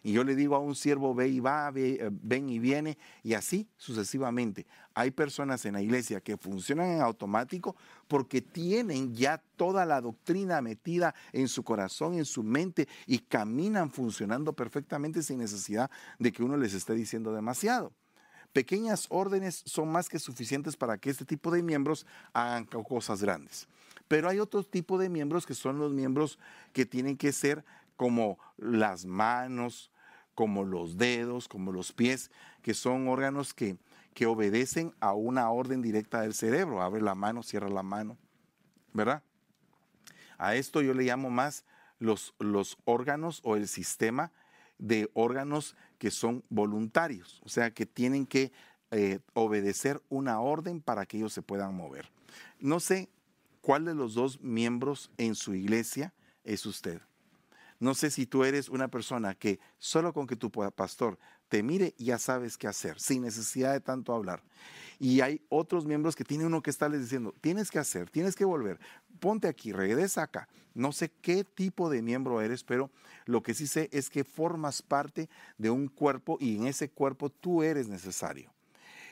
Y 0.03 0.13
yo 0.13 0.23
le 0.23 0.35
digo 0.35 0.55
a 0.55 0.59
un 0.59 0.75
siervo, 0.75 1.13
ve 1.13 1.27
y 1.27 1.39
va, 1.39 1.71
eh, 1.75 2.09
ven 2.11 2.49
y 2.49 2.59
viene, 2.59 2.97
y 3.23 3.33
así 3.33 3.67
sucesivamente. 3.77 4.65
Hay 4.93 5.11
personas 5.11 5.65
en 5.65 5.73
la 5.73 5.81
iglesia 5.81 6.21
que 6.21 6.37
funcionan 6.37 6.91
en 6.91 7.01
automático 7.01 7.75
porque 8.07 8.41
tienen 8.41 9.13
ya 9.13 9.41
toda 9.55 9.85
la 9.85 10.01
doctrina 10.01 10.61
metida 10.61 11.13
en 11.33 11.47
su 11.47 11.63
corazón, 11.63 12.15
en 12.15 12.25
su 12.25 12.43
mente, 12.43 12.87
y 13.05 13.19
caminan 13.19 13.91
funcionando 13.91 14.53
perfectamente 14.53 15.21
sin 15.23 15.39
necesidad 15.39 15.89
de 16.19 16.31
que 16.31 16.43
uno 16.43 16.57
les 16.57 16.73
esté 16.73 16.93
diciendo 16.93 17.33
demasiado. 17.33 17.93
Pequeñas 18.53 19.07
órdenes 19.09 19.61
son 19.65 19.91
más 19.91 20.09
que 20.09 20.19
suficientes 20.19 20.75
para 20.77 20.97
que 20.97 21.09
este 21.09 21.25
tipo 21.25 21.51
de 21.51 21.61
miembros 21.61 22.05
hagan 22.33 22.65
cosas 22.65 23.21
grandes. 23.21 23.67
Pero 24.07 24.29
hay 24.29 24.39
otro 24.39 24.63
tipo 24.63 24.97
de 24.97 25.09
miembros 25.09 25.45
que 25.45 25.53
son 25.53 25.77
los 25.79 25.93
miembros 25.93 26.39
que 26.73 26.85
tienen 26.85 27.17
que 27.17 27.33
ser 27.33 27.65
como 27.97 28.39
las 28.55 29.05
manos, 29.05 29.91
como 30.33 30.63
los 30.63 30.97
dedos, 30.97 31.47
como 31.47 31.71
los 31.71 31.91
pies, 31.91 32.31
que 32.61 32.73
son 32.73 33.07
órganos 33.07 33.53
que, 33.53 33.77
que 34.13 34.27
obedecen 34.27 34.93
a 34.99 35.13
una 35.13 35.49
orden 35.49 35.81
directa 35.81 36.21
del 36.21 36.33
cerebro. 36.33 36.81
Abre 36.81 37.01
la 37.01 37.15
mano, 37.15 37.43
cierra 37.43 37.69
la 37.69 37.83
mano, 37.83 38.17
¿verdad? 38.93 39.23
A 40.37 40.55
esto 40.55 40.81
yo 40.81 40.93
le 40.93 41.03
llamo 41.03 41.29
más 41.29 41.65
los, 41.99 42.35
los 42.39 42.77
órganos 42.85 43.41
o 43.43 43.55
el 43.55 43.67
sistema 43.67 44.31
de 44.77 45.09
órganos 45.13 45.75
que 45.97 46.11
son 46.11 46.43
voluntarios, 46.49 47.41
o 47.43 47.49
sea, 47.49 47.71
que 47.71 47.87
tienen 47.87 48.27
que 48.27 48.51
eh, 48.91 49.19
obedecer 49.33 50.01
una 50.09 50.39
orden 50.39 50.81
para 50.81 51.05
que 51.05 51.17
ellos 51.17 51.33
se 51.33 51.41
puedan 51.41 51.75
mover. 51.75 52.11
No 52.59 52.79
sé 52.79 53.09
cuál 53.61 53.85
de 53.85 53.95
los 53.95 54.13
dos 54.13 54.39
miembros 54.41 55.11
en 55.17 55.35
su 55.35 55.55
iglesia 55.55 56.13
es 56.43 56.65
usted. 56.65 57.01
No 57.79 57.93
sé 57.93 58.09
si 58.09 58.25
tú 58.25 58.43
eres 58.43 58.69
una 58.69 58.87
persona 58.87 59.35
que 59.35 59.59
solo 59.77 60.13
con 60.13 60.25
que 60.25 60.35
tu 60.35 60.51
pastor 60.51 61.19
te 61.47 61.63
mire 61.63 61.93
ya 61.97 62.17
sabes 62.17 62.57
qué 62.57 62.67
hacer, 62.67 62.99
sin 62.99 63.21
necesidad 63.21 63.73
de 63.73 63.79
tanto 63.79 64.13
hablar. 64.13 64.43
Y 64.99 65.21
hay 65.21 65.41
otros 65.49 65.85
miembros 65.85 66.15
que 66.15 66.23
tiene 66.23 66.45
uno 66.45 66.61
que 66.61 66.71
estarles 66.71 67.01
diciendo, 67.01 67.33
tienes 67.39 67.69
que 67.69 67.79
hacer, 67.79 68.09
tienes 68.09 68.35
que 68.35 68.45
volver, 68.45 68.79
ponte 69.19 69.47
aquí, 69.47 69.71
regresa 69.71 70.23
acá. 70.23 70.47
No 70.73 70.91
sé 70.91 71.11
qué 71.21 71.43
tipo 71.43 71.89
de 71.89 72.01
miembro 72.01 72.41
eres, 72.41 72.63
pero 72.63 72.91
lo 73.25 73.43
que 73.43 73.53
sí 73.53 73.67
sé 73.67 73.89
es 73.91 74.09
que 74.09 74.23
formas 74.23 74.81
parte 74.81 75.29
de 75.57 75.69
un 75.69 75.87
cuerpo 75.87 76.37
y 76.39 76.55
en 76.55 76.67
ese 76.67 76.89
cuerpo 76.89 77.29
tú 77.29 77.63
eres 77.63 77.87
necesario. 77.87 78.51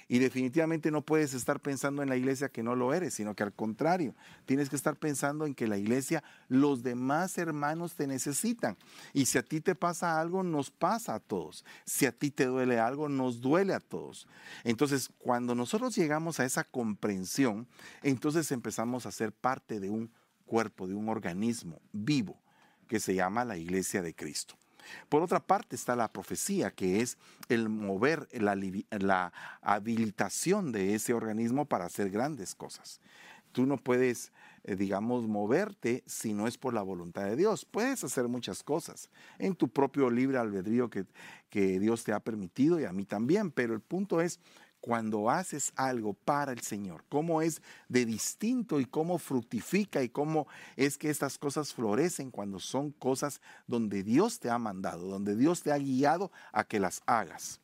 Y 0.07 0.19
definitivamente 0.19 0.91
no 0.91 1.01
puedes 1.01 1.33
estar 1.33 1.59
pensando 1.59 2.03
en 2.03 2.09
la 2.09 2.15
iglesia 2.15 2.49
que 2.49 2.61
no 2.61 2.75
lo 2.75 2.93
eres, 2.93 3.15
sino 3.15 3.33
que 3.33 3.41
al 3.41 3.53
contrario, 3.53 4.13
tienes 4.45 4.69
que 4.69 4.75
estar 4.75 4.95
pensando 4.95 5.47
en 5.47 5.55
que 5.55 5.67
la 5.67 5.77
iglesia, 5.77 6.23
los 6.47 6.83
demás 6.83 7.37
hermanos 7.39 7.95
te 7.95 8.05
necesitan. 8.05 8.77
Y 9.13 9.25
si 9.25 9.39
a 9.39 9.43
ti 9.43 9.61
te 9.61 9.73
pasa 9.73 10.19
algo, 10.19 10.43
nos 10.43 10.69
pasa 10.69 11.15
a 11.15 11.19
todos. 11.19 11.65
Si 11.85 12.05
a 12.05 12.11
ti 12.11 12.29
te 12.29 12.45
duele 12.45 12.79
algo, 12.79 13.09
nos 13.09 13.41
duele 13.41 13.73
a 13.73 13.79
todos. 13.79 14.27
Entonces, 14.63 15.09
cuando 15.17 15.55
nosotros 15.55 15.95
llegamos 15.95 16.39
a 16.39 16.45
esa 16.45 16.63
comprensión, 16.63 17.67
entonces 18.03 18.51
empezamos 18.51 19.07
a 19.07 19.11
ser 19.11 19.31
parte 19.31 19.79
de 19.79 19.89
un 19.89 20.11
cuerpo, 20.45 20.87
de 20.87 20.93
un 20.93 21.09
organismo 21.09 21.81
vivo 21.91 22.39
que 22.87 22.99
se 22.99 23.15
llama 23.15 23.43
la 23.43 23.57
iglesia 23.57 24.03
de 24.03 24.13
Cristo. 24.13 24.55
Por 25.09 25.21
otra 25.21 25.39
parte 25.39 25.75
está 25.75 25.95
la 25.95 26.11
profecía, 26.11 26.71
que 26.71 27.01
es 27.01 27.17
el 27.49 27.69
mover, 27.69 28.27
la, 28.31 29.31
habilitación 29.61 30.71
de 30.71 30.95
ese 30.95 31.13
organismo 31.13 31.65
para 31.65 31.85
hacer 31.85 32.09
grandes 32.09 32.55
cosas. 32.55 32.99
Tú 33.51 33.65
no 33.65 33.77
puedes, 33.77 34.33
eh, 34.63 34.75
digamos, 34.75 35.27
moverte 35.27 36.03
si 36.05 36.33
no 36.33 36.47
es 36.47 36.57
por 36.57 36.73
la 36.73 36.81
voluntad 36.81 37.23
de 37.23 37.35
Dios. 37.35 37.65
Puedes 37.65 38.03
hacer 38.03 38.27
muchas 38.27 38.63
cosas 38.63 39.09
en 39.39 39.55
tu 39.55 39.69
propio 39.69 40.09
libre 40.09 40.37
albedrío 40.37 40.89
que, 40.89 41.05
que 41.49 41.79
Dios 41.79 42.03
te 42.03 42.11
ha 42.11 42.19
permitido 42.19 42.79
y 42.79 42.85
a 42.85 42.91
mí 42.91 43.05
también, 43.05 43.51
pero 43.51 43.73
el 43.73 43.81
punto 43.81 44.19
es 44.19 44.39
cuando 44.85 45.31
haces 45.31 45.73
algo 45.77 46.13
para 46.13 46.51
el 46.51 46.59
Señor, 46.59 47.03
cómo 47.09 47.41
es 47.41 47.59
de 47.89 48.05
distinto 48.05 48.79
y 48.79 48.85
cómo 48.85 49.17
fructifica 49.17 50.03
y 50.03 50.09
cómo 50.09 50.45
es 50.75 50.99
que 50.99 51.09
estas 51.09 51.39
cosas 51.39 51.73
florecen 51.73 52.29
cuando 52.29 52.59
son 52.59 52.91
cosas 52.91 53.41
donde 53.65 54.03
Dios 54.03 54.39
te 54.39 54.51
ha 54.51 54.59
mandado, 54.59 55.07
donde 55.07 55.35
Dios 55.35 55.63
te 55.63 55.71
ha 55.71 55.79
guiado 55.79 56.31
a 56.51 56.65
que 56.65 56.79
las 56.79 57.01
hagas. 57.07 57.59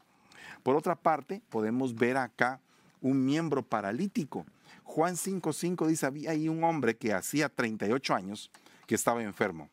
Por 0.64 0.76
otra 0.76 0.96
parte, 0.96 1.44
podemos 1.50 1.94
ver 1.94 2.18
acá 2.18 2.60
un 3.02 3.24
miembro 3.24 3.62
paralítico. 3.62 4.48
Juan 4.84 5.14
5.5 5.14 5.86
dice, 5.86 6.08
había 6.08 6.32
ahí 6.32 6.50
un 6.50 6.64
hombre 6.64 6.98
que 6.98 7.14
hacía 7.14 7.50
38 7.50 8.16
años 8.16 8.50
que 8.88 8.96
estaba 8.96 9.22
enfermo. 9.22 9.70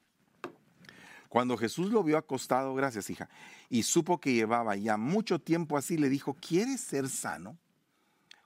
Cuando 1.28 1.56
Jesús 1.56 1.90
lo 1.90 2.02
vio 2.02 2.16
acostado, 2.16 2.74
gracias 2.74 3.10
hija, 3.10 3.28
y 3.68 3.82
supo 3.82 4.18
que 4.18 4.32
llevaba 4.32 4.76
ya 4.76 4.96
mucho 4.96 5.38
tiempo 5.38 5.76
así, 5.76 5.98
le 5.98 6.08
dijo, 6.08 6.34
¿quieres 6.40 6.80
ser 6.80 7.08
sano? 7.08 7.58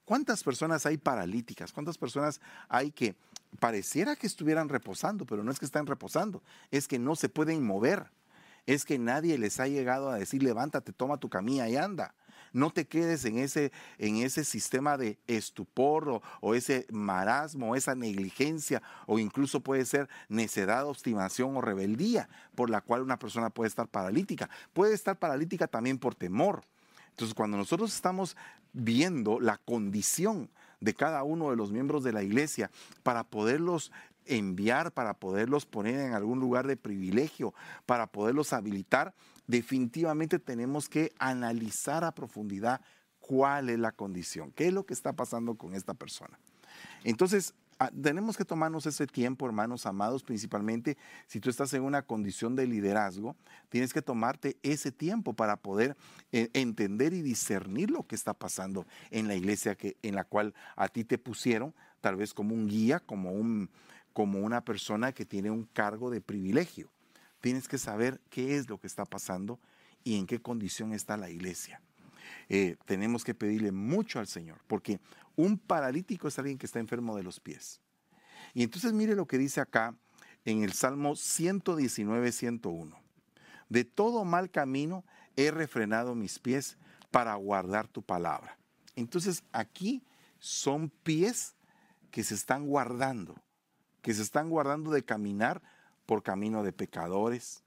¿Cuántas 0.04 0.42
personas 0.42 0.84
hay 0.84 0.98
paralíticas? 0.98 1.72
¿Cuántas 1.72 1.96
personas 1.96 2.40
hay 2.68 2.90
que 2.90 3.16
pareciera 3.60 4.16
que 4.16 4.26
estuvieran 4.26 4.68
reposando, 4.68 5.24
pero 5.26 5.44
no 5.44 5.52
es 5.52 5.58
que 5.58 5.64
están 5.64 5.86
reposando, 5.86 6.42
es 6.70 6.88
que 6.88 6.98
no 6.98 7.14
se 7.14 7.28
pueden 7.28 7.64
mover? 7.64 8.10
Es 8.66 8.84
que 8.84 8.98
nadie 8.98 9.38
les 9.38 9.60
ha 9.60 9.68
llegado 9.68 10.10
a 10.10 10.16
decir, 10.16 10.42
levántate, 10.42 10.92
toma 10.92 11.18
tu 11.18 11.28
camilla 11.28 11.68
y 11.68 11.76
anda. 11.76 12.14
No 12.52 12.70
te 12.70 12.86
quedes 12.86 13.24
en 13.24 13.38
ese, 13.38 13.72
en 13.98 14.16
ese 14.16 14.44
sistema 14.44 14.96
de 14.96 15.18
estupor 15.26 16.22
o, 16.40 16.54
ese 16.54 16.86
marasmo, 16.90 17.70
o 17.70 17.76
esa 17.76 17.94
negligencia 17.94 18.82
o 19.06 19.18
incluso 19.18 19.60
puede 19.60 19.84
ser 19.84 20.08
necedad, 20.28 20.86
obstinación 20.86 21.56
o 21.56 21.60
rebeldía 21.60 22.28
por 22.54 22.70
la 22.70 22.80
cual 22.80 23.02
una 23.02 23.18
persona 23.18 23.50
puede 23.50 23.68
estar 23.68 23.88
paralítica. 23.88 24.50
Puede 24.72 24.94
estar 24.94 25.18
paralítica 25.18 25.66
también 25.66 25.98
por 25.98 26.14
temor. 26.14 26.64
Entonces, 27.10 27.34
cuando 27.34 27.56
nosotros 27.56 27.94
estamos 27.94 28.36
viendo 28.72 29.40
la 29.40 29.58
condición 29.58 30.50
de 30.80 30.94
cada 30.94 31.22
uno 31.22 31.50
de 31.50 31.56
los 31.56 31.70
miembros 31.70 32.02
de 32.02 32.12
la 32.12 32.22
iglesia 32.22 32.70
para 33.02 33.24
poderlos 33.24 33.92
enviar, 34.26 34.92
para 34.92 35.14
poderlos 35.14 35.66
poner 35.66 36.00
en 36.00 36.14
algún 36.14 36.40
lugar 36.40 36.66
de 36.66 36.76
privilegio, 36.76 37.54
para 37.86 38.06
poderlos 38.06 38.52
habilitar, 38.52 39.14
definitivamente 39.46 40.38
tenemos 40.38 40.88
que 40.88 41.12
analizar 41.18 42.04
a 42.04 42.14
profundidad 42.14 42.80
cuál 43.20 43.70
es 43.70 43.78
la 43.78 43.92
condición, 43.92 44.52
qué 44.52 44.68
es 44.68 44.72
lo 44.72 44.84
que 44.84 44.94
está 44.94 45.12
pasando 45.14 45.54
con 45.54 45.74
esta 45.74 45.94
persona. 45.94 46.38
Entonces, 47.04 47.54
ah, 47.78 47.90
tenemos 47.90 48.36
que 48.36 48.44
tomarnos 48.44 48.86
ese 48.86 49.06
tiempo, 49.06 49.46
hermanos 49.46 49.86
amados, 49.86 50.22
principalmente 50.22 50.96
si 51.26 51.40
tú 51.40 51.48
estás 51.48 51.72
en 51.74 51.82
una 51.82 52.02
condición 52.02 52.56
de 52.56 52.66
liderazgo, 52.66 53.36
tienes 53.68 53.92
que 53.92 54.02
tomarte 54.02 54.56
ese 54.62 54.92
tiempo 54.92 55.34
para 55.34 55.56
poder 55.56 55.96
eh, 56.32 56.50
entender 56.52 57.12
y 57.12 57.22
discernir 57.22 57.90
lo 57.90 58.06
que 58.06 58.16
está 58.16 58.34
pasando 58.34 58.86
en 59.10 59.28
la 59.28 59.34
iglesia 59.34 59.76
que, 59.76 59.96
en 60.02 60.14
la 60.14 60.24
cual 60.24 60.54
a 60.76 60.88
ti 60.88 61.04
te 61.04 61.18
pusieron, 61.18 61.74
tal 62.00 62.16
vez 62.16 62.34
como 62.34 62.54
un 62.54 62.68
guía, 62.68 63.00
como, 63.00 63.32
un, 63.32 63.70
como 64.12 64.40
una 64.40 64.64
persona 64.64 65.12
que 65.12 65.24
tiene 65.24 65.50
un 65.50 65.64
cargo 65.64 66.10
de 66.10 66.20
privilegio. 66.20 66.90
Tienes 67.42 67.66
que 67.66 67.76
saber 67.76 68.20
qué 68.30 68.56
es 68.56 68.70
lo 68.70 68.78
que 68.78 68.86
está 68.86 69.04
pasando 69.04 69.58
y 70.04 70.16
en 70.16 70.26
qué 70.26 70.40
condición 70.40 70.94
está 70.94 71.16
la 71.16 71.28
iglesia. 71.28 71.82
Eh, 72.48 72.76
tenemos 72.86 73.24
que 73.24 73.34
pedirle 73.34 73.72
mucho 73.72 74.20
al 74.20 74.28
Señor, 74.28 74.60
porque 74.68 75.00
un 75.34 75.58
paralítico 75.58 76.28
es 76.28 76.38
alguien 76.38 76.56
que 76.56 76.66
está 76.66 76.78
enfermo 76.78 77.16
de 77.16 77.24
los 77.24 77.40
pies. 77.40 77.80
Y 78.54 78.62
entonces 78.62 78.92
mire 78.92 79.16
lo 79.16 79.26
que 79.26 79.38
dice 79.38 79.60
acá 79.60 79.96
en 80.44 80.62
el 80.62 80.72
Salmo 80.72 81.16
119, 81.16 82.30
101. 82.30 83.02
De 83.68 83.84
todo 83.84 84.24
mal 84.24 84.48
camino 84.52 85.04
he 85.34 85.50
refrenado 85.50 86.14
mis 86.14 86.38
pies 86.38 86.76
para 87.10 87.34
guardar 87.34 87.88
tu 87.88 88.02
palabra. 88.02 88.56
Entonces 88.94 89.42
aquí 89.50 90.04
son 90.38 90.90
pies 90.90 91.56
que 92.12 92.22
se 92.22 92.36
están 92.36 92.66
guardando, 92.66 93.34
que 94.00 94.14
se 94.14 94.22
están 94.22 94.48
guardando 94.48 94.92
de 94.92 95.04
caminar 95.04 95.60
por 96.12 96.22
camino 96.22 96.62
de 96.62 96.74
pecadores, 96.74 97.62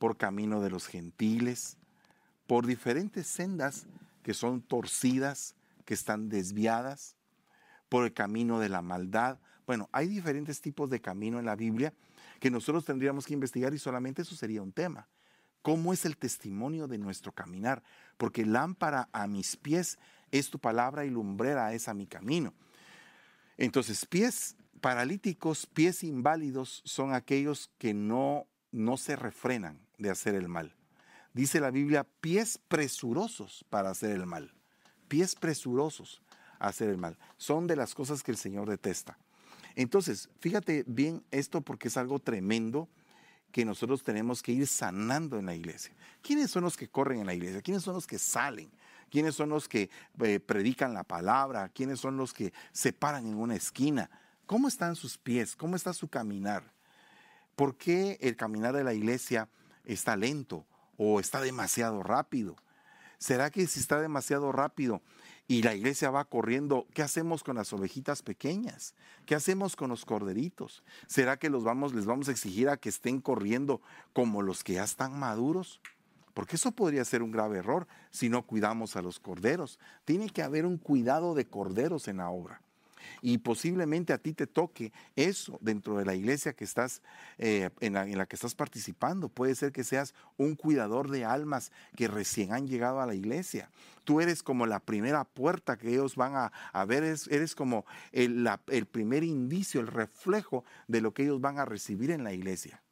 por 0.00 0.16
camino 0.16 0.60
de 0.60 0.70
los 0.70 0.88
gentiles, 0.88 1.76
por 2.48 2.66
diferentes 2.66 3.28
sendas 3.28 3.86
que 4.24 4.34
son 4.34 4.60
torcidas, 4.60 5.54
que 5.84 5.94
están 5.94 6.28
desviadas, 6.28 7.14
por 7.88 8.04
el 8.04 8.12
camino 8.12 8.58
de 8.58 8.70
la 8.70 8.82
maldad. 8.82 9.38
Bueno, 9.68 9.88
hay 9.92 10.08
diferentes 10.08 10.60
tipos 10.60 10.90
de 10.90 11.00
camino 11.00 11.38
en 11.38 11.44
la 11.44 11.54
Biblia 11.54 11.94
que 12.40 12.50
nosotros 12.50 12.84
tendríamos 12.84 13.24
que 13.24 13.34
investigar 13.34 13.72
y 13.72 13.78
solamente 13.78 14.22
eso 14.22 14.34
sería 14.34 14.62
un 14.62 14.72
tema. 14.72 15.06
¿Cómo 15.62 15.92
es 15.92 16.04
el 16.06 16.16
testimonio 16.16 16.88
de 16.88 16.98
nuestro 16.98 17.30
caminar? 17.30 17.84
Porque 18.16 18.44
lámpara 18.44 19.08
a 19.12 19.28
mis 19.28 19.54
pies 19.54 19.96
es 20.32 20.50
tu 20.50 20.58
palabra 20.58 21.04
y 21.04 21.10
lumbrera 21.10 21.72
es 21.72 21.86
a 21.86 21.94
mi 21.94 22.08
camino. 22.08 22.52
Entonces, 23.56 24.04
pies 24.06 24.56
paralíticos, 24.80 25.66
pies 25.66 26.04
inválidos 26.04 26.82
son 26.84 27.12
aquellos 27.14 27.70
que 27.78 27.94
no, 27.94 28.46
no 28.72 28.96
se 28.96 29.16
refrenan 29.16 29.80
de 29.98 30.10
hacer 30.10 30.34
el 30.34 30.48
mal. 30.48 30.74
Dice 31.32 31.60
la 31.60 31.70
Biblia, 31.70 32.06
pies 32.20 32.58
presurosos 32.68 33.64
para 33.68 33.90
hacer 33.90 34.10
el 34.10 34.26
mal. 34.26 34.54
Pies 35.08 35.34
presurosos 35.34 36.22
a 36.58 36.68
hacer 36.68 36.88
el 36.88 36.96
mal. 36.96 37.18
Son 37.36 37.66
de 37.66 37.76
las 37.76 37.94
cosas 37.94 38.22
que 38.22 38.30
el 38.30 38.36
Señor 38.36 38.68
detesta. 38.68 39.18
Entonces, 39.74 40.30
fíjate 40.40 40.84
bien 40.86 41.22
esto 41.30 41.60
porque 41.60 41.88
es 41.88 41.96
algo 41.98 42.18
tremendo 42.18 42.88
que 43.52 43.64
nosotros 43.64 44.02
tenemos 44.02 44.42
que 44.42 44.52
ir 44.52 44.66
sanando 44.66 45.38
en 45.38 45.46
la 45.46 45.54
iglesia. 45.54 45.94
¿Quiénes 46.22 46.50
son 46.50 46.64
los 46.64 46.76
que 46.76 46.88
corren 46.88 47.20
en 47.20 47.26
la 47.26 47.34
iglesia? 47.34 47.62
¿Quiénes 47.62 47.82
son 47.82 47.94
los 47.94 48.06
que 48.06 48.18
salen? 48.18 48.70
¿Quiénes 49.10 49.34
son 49.34 49.50
los 49.50 49.68
que 49.68 49.90
eh, 50.22 50.40
predican 50.40 50.94
la 50.94 51.04
palabra? 51.04 51.68
¿Quiénes 51.68 52.00
son 52.00 52.16
los 52.16 52.32
que 52.32 52.52
se 52.72 52.92
paran 52.92 53.26
en 53.26 53.34
una 53.34 53.54
esquina? 53.54 54.10
¿Cómo 54.46 54.68
están 54.68 54.94
sus 54.94 55.18
pies? 55.18 55.56
¿Cómo 55.56 55.74
está 55.74 55.92
su 55.92 56.06
caminar? 56.06 56.62
¿Por 57.56 57.76
qué 57.76 58.16
el 58.20 58.36
caminar 58.36 58.76
de 58.76 58.84
la 58.84 58.94
iglesia 58.94 59.48
está 59.84 60.14
lento 60.16 60.64
o 60.96 61.18
está 61.18 61.40
demasiado 61.40 62.04
rápido? 62.04 62.54
¿Será 63.18 63.50
que 63.50 63.66
si 63.66 63.80
está 63.80 64.00
demasiado 64.00 64.52
rápido 64.52 65.02
y 65.48 65.62
la 65.62 65.74
iglesia 65.74 66.10
va 66.10 66.26
corriendo, 66.26 66.86
¿qué 66.94 67.02
hacemos 67.02 67.42
con 67.42 67.56
las 67.56 67.72
ovejitas 67.72 68.22
pequeñas? 68.22 68.94
¿Qué 69.24 69.34
hacemos 69.34 69.74
con 69.74 69.90
los 69.90 70.04
corderitos? 70.04 70.84
¿Será 71.08 71.38
que 71.38 71.50
los 71.50 71.64
vamos, 71.64 71.92
les 71.92 72.04
vamos 72.04 72.28
a 72.28 72.32
exigir 72.32 72.68
a 72.68 72.76
que 72.76 72.88
estén 72.88 73.20
corriendo 73.20 73.80
como 74.12 74.42
los 74.42 74.62
que 74.62 74.74
ya 74.74 74.84
están 74.84 75.18
maduros? 75.18 75.80
Porque 76.34 76.54
eso 76.54 76.70
podría 76.70 77.04
ser 77.04 77.24
un 77.24 77.32
grave 77.32 77.58
error 77.58 77.88
si 78.10 78.28
no 78.28 78.46
cuidamos 78.46 78.94
a 78.94 79.02
los 79.02 79.18
corderos. 79.18 79.80
Tiene 80.04 80.30
que 80.30 80.42
haber 80.42 80.66
un 80.66 80.78
cuidado 80.78 81.34
de 81.34 81.48
corderos 81.48 82.06
en 82.06 82.18
la 82.18 82.28
obra 82.28 82.60
y 83.22 83.38
posiblemente 83.38 84.12
a 84.12 84.18
ti 84.18 84.32
te 84.32 84.46
toque 84.46 84.92
eso 85.14 85.58
dentro 85.60 85.96
de 85.96 86.04
la 86.04 86.14
iglesia 86.14 86.52
que 86.52 86.64
estás, 86.64 87.02
eh, 87.38 87.70
en, 87.80 87.94
la, 87.94 88.26
que 88.26 88.36
estás 88.36 88.54
participando. 88.54 89.28
Puede 89.28 89.54
ser 89.54 89.72
que 89.72 89.84
seas 89.84 90.14
un 90.36 90.54
cuidador 90.54 91.10
de 91.10 91.24
almas 91.24 91.72
que 91.96 92.08
recién 92.08 92.52
han 92.52 92.66
llegado 92.66 93.00
a 93.00 93.06
la 93.06 93.14
iglesia. 93.14 93.70
Tú 94.04 94.20
eres 94.20 94.42
como 94.42 94.66
la 94.66 94.80
primera 94.80 95.24
puerta 95.24 95.76
que 95.76 95.90
ellos 95.90 96.14
van 96.16 96.34
a, 96.36 96.84
ver, 96.84 97.02
eres, 97.02 97.54
como 97.54 97.84
el, 98.12 98.48
el 98.68 98.86
primer 98.86 99.24
indicio, 99.24 99.80
el 99.80 99.88
reflejo 99.88 100.64
de 100.86 101.00
lo 101.00 101.12
que 101.12 101.24
ellos 101.24 101.40
van 101.40 101.58
a 101.58 101.64
recibir 101.64 102.10
en 102.10 102.22
la 102.22 102.32
iglesia. 102.32 102.82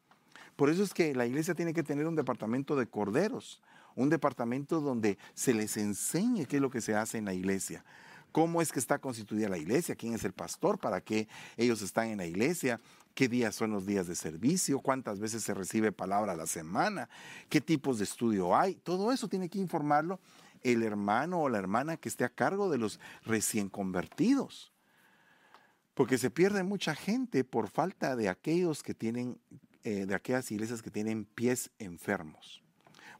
Por 0.56 0.70
eso 0.70 0.82
es 0.82 0.94
que 0.94 1.14
la 1.14 1.26
iglesia 1.26 1.54
tiene 1.54 1.74
que 1.74 1.82
tener 1.82 2.06
un 2.06 2.14
departamento 2.14 2.76
de 2.76 2.86
corderos, 2.86 3.60
un 3.96 4.08
departamento 4.08 4.80
donde 4.80 5.18
se 5.34 5.54
les 5.54 5.76
enseñe 5.76 6.46
qué 6.46 6.56
es 6.56 6.62
lo 6.62 6.70
que 6.70 6.80
se 6.80 6.94
hace 6.94 7.18
en 7.18 7.24
la 7.24 7.34
iglesia 7.34 7.84
cómo 8.34 8.60
es 8.60 8.72
que 8.72 8.80
está 8.80 8.98
constituida 8.98 9.48
la 9.48 9.58
iglesia, 9.58 9.94
quién 9.94 10.12
es 10.12 10.24
el 10.24 10.32
pastor, 10.32 10.80
para 10.80 11.00
qué 11.00 11.28
ellos 11.56 11.82
están 11.82 12.08
en 12.08 12.18
la 12.18 12.26
iglesia, 12.26 12.80
qué 13.14 13.28
días 13.28 13.54
son 13.54 13.70
los 13.70 13.86
días 13.86 14.08
de 14.08 14.16
servicio, 14.16 14.80
cuántas 14.80 15.20
veces 15.20 15.44
se 15.44 15.54
recibe 15.54 15.92
palabra 15.92 16.32
a 16.32 16.36
la 16.36 16.48
semana, 16.48 17.08
qué 17.48 17.60
tipos 17.60 17.98
de 17.98 18.04
estudio 18.04 18.56
hay. 18.56 18.74
Todo 18.74 19.12
eso 19.12 19.28
tiene 19.28 19.48
que 19.48 19.60
informarlo 19.60 20.18
el 20.64 20.82
hermano 20.82 21.42
o 21.42 21.48
la 21.48 21.58
hermana 21.58 21.96
que 21.96 22.08
esté 22.08 22.24
a 22.24 22.28
cargo 22.28 22.68
de 22.68 22.78
los 22.78 22.98
recién 23.22 23.68
convertidos. 23.68 24.72
Porque 25.94 26.18
se 26.18 26.28
pierde 26.28 26.64
mucha 26.64 26.96
gente 26.96 27.44
por 27.44 27.68
falta 27.68 28.16
de 28.16 28.28
aquellos 28.28 28.82
que 28.82 28.94
tienen, 28.94 29.38
eh, 29.84 30.06
de 30.06 30.14
aquellas 30.16 30.50
iglesias 30.50 30.82
que 30.82 30.90
tienen 30.90 31.24
pies 31.24 31.70
enfermos. 31.78 32.64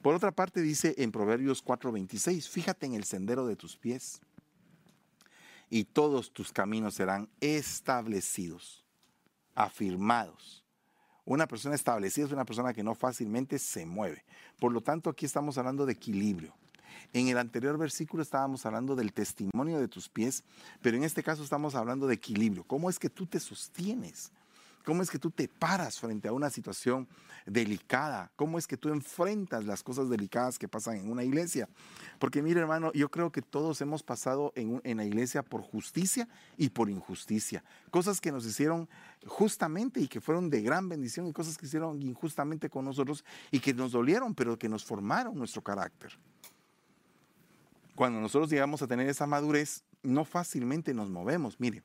Por 0.03 0.16
otra 0.16 0.33
parte 0.33 0.61
dice 0.61 0.96
en 0.98 1.12
Proverbios 1.12 1.62
4:26, 1.62 2.48
fíjate 2.48 2.87
en 2.87 2.94
el 2.94 3.05
sendero 3.05 3.46
de 3.46 3.55
tus 3.55 3.77
pies 3.77 4.20
y 5.74 5.82
todos 5.82 6.32
tus 6.32 6.52
caminos 6.52 6.94
serán 6.94 7.28
establecidos, 7.40 8.84
afirmados. 9.56 10.64
Una 11.24 11.48
persona 11.48 11.74
establecida 11.74 12.26
es 12.26 12.30
una 12.30 12.44
persona 12.44 12.72
que 12.72 12.84
no 12.84 12.94
fácilmente 12.94 13.58
se 13.58 13.84
mueve. 13.84 14.24
Por 14.60 14.70
lo 14.70 14.82
tanto, 14.82 15.10
aquí 15.10 15.26
estamos 15.26 15.58
hablando 15.58 15.84
de 15.84 15.94
equilibrio. 15.94 16.54
En 17.12 17.26
el 17.26 17.38
anterior 17.38 17.76
versículo 17.76 18.22
estábamos 18.22 18.64
hablando 18.64 18.94
del 18.94 19.12
testimonio 19.12 19.80
de 19.80 19.88
tus 19.88 20.08
pies, 20.08 20.44
pero 20.80 20.96
en 20.96 21.02
este 21.02 21.24
caso 21.24 21.42
estamos 21.42 21.74
hablando 21.74 22.06
de 22.06 22.14
equilibrio. 22.14 22.62
¿Cómo 22.62 22.88
es 22.88 23.00
que 23.00 23.10
tú 23.10 23.26
te 23.26 23.40
sostienes? 23.40 24.30
¿Cómo 24.85 25.03
es 25.03 25.11
que 25.11 25.18
tú 25.18 25.31
te 25.31 25.49
paras 25.49 25.99
frente 25.99 26.29
a 26.29 26.33
una 26.33 26.51
situación 26.51 27.09
delicada? 27.47 28.31
¿Cómo 28.37 28.59
es 28.59 28.66
que 28.66 28.77
tú 28.77 28.90
enfrentas 28.90 29.64
las 29.64 29.83
cosas 29.83 30.11
delicadas 30.11 30.59
que 30.59 30.68
pasan 30.68 30.97
en 30.97 31.11
una 31.11 31.25
iglesia? 31.25 31.68
Porque 32.18 32.42
mire 32.42 32.61
hermano, 32.61 32.92
yo 32.92 33.11
creo 33.11 33.33
que 33.33 33.40
todos 33.40 33.81
hemos 33.81 34.03
pasado 34.03 34.53
en, 34.55 34.97
la 34.97 35.05
iglesia 35.05 35.42
por 35.42 35.62
justicia 35.62 36.29
y 36.59 36.68
por 36.68 36.90
injusticia. 36.90 37.64
Cosas 37.90 38.20
que 38.20 38.31
nos 38.31 38.44
hicieron 38.44 38.88
justamente 39.27 40.01
y 40.01 40.07
que 40.07 40.20
fueron 40.20 40.51
de 40.51 40.61
gran 40.61 40.88
bendición 40.88 41.27
y 41.27 41.33
cosas 41.33 41.57
que 41.57 41.64
hicieron 41.64 42.03
injustamente 42.03 42.68
con 42.68 42.85
nosotros 42.85 43.25
y 43.51 43.61
que 43.61 43.73
nos 43.73 43.92
dolieron, 43.92 44.35
pero 44.35 44.59
que 44.59 44.68
nos 44.68 44.85
formaron 44.85 45.35
nuestro 45.35 45.62
carácter. 45.62 46.12
Cuando 47.94 48.20
nosotros 48.20 48.51
llegamos 48.51 48.83
a 48.83 48.87
tener 48.87 49.09
esa 49.09 49.27
madurez, 49.27 49.83
no 50.03 50.27
fácilmente 50.27 50.92
nos 50.92 51.09
movemos. 51.09 51.59
Mire, 51.59 51.83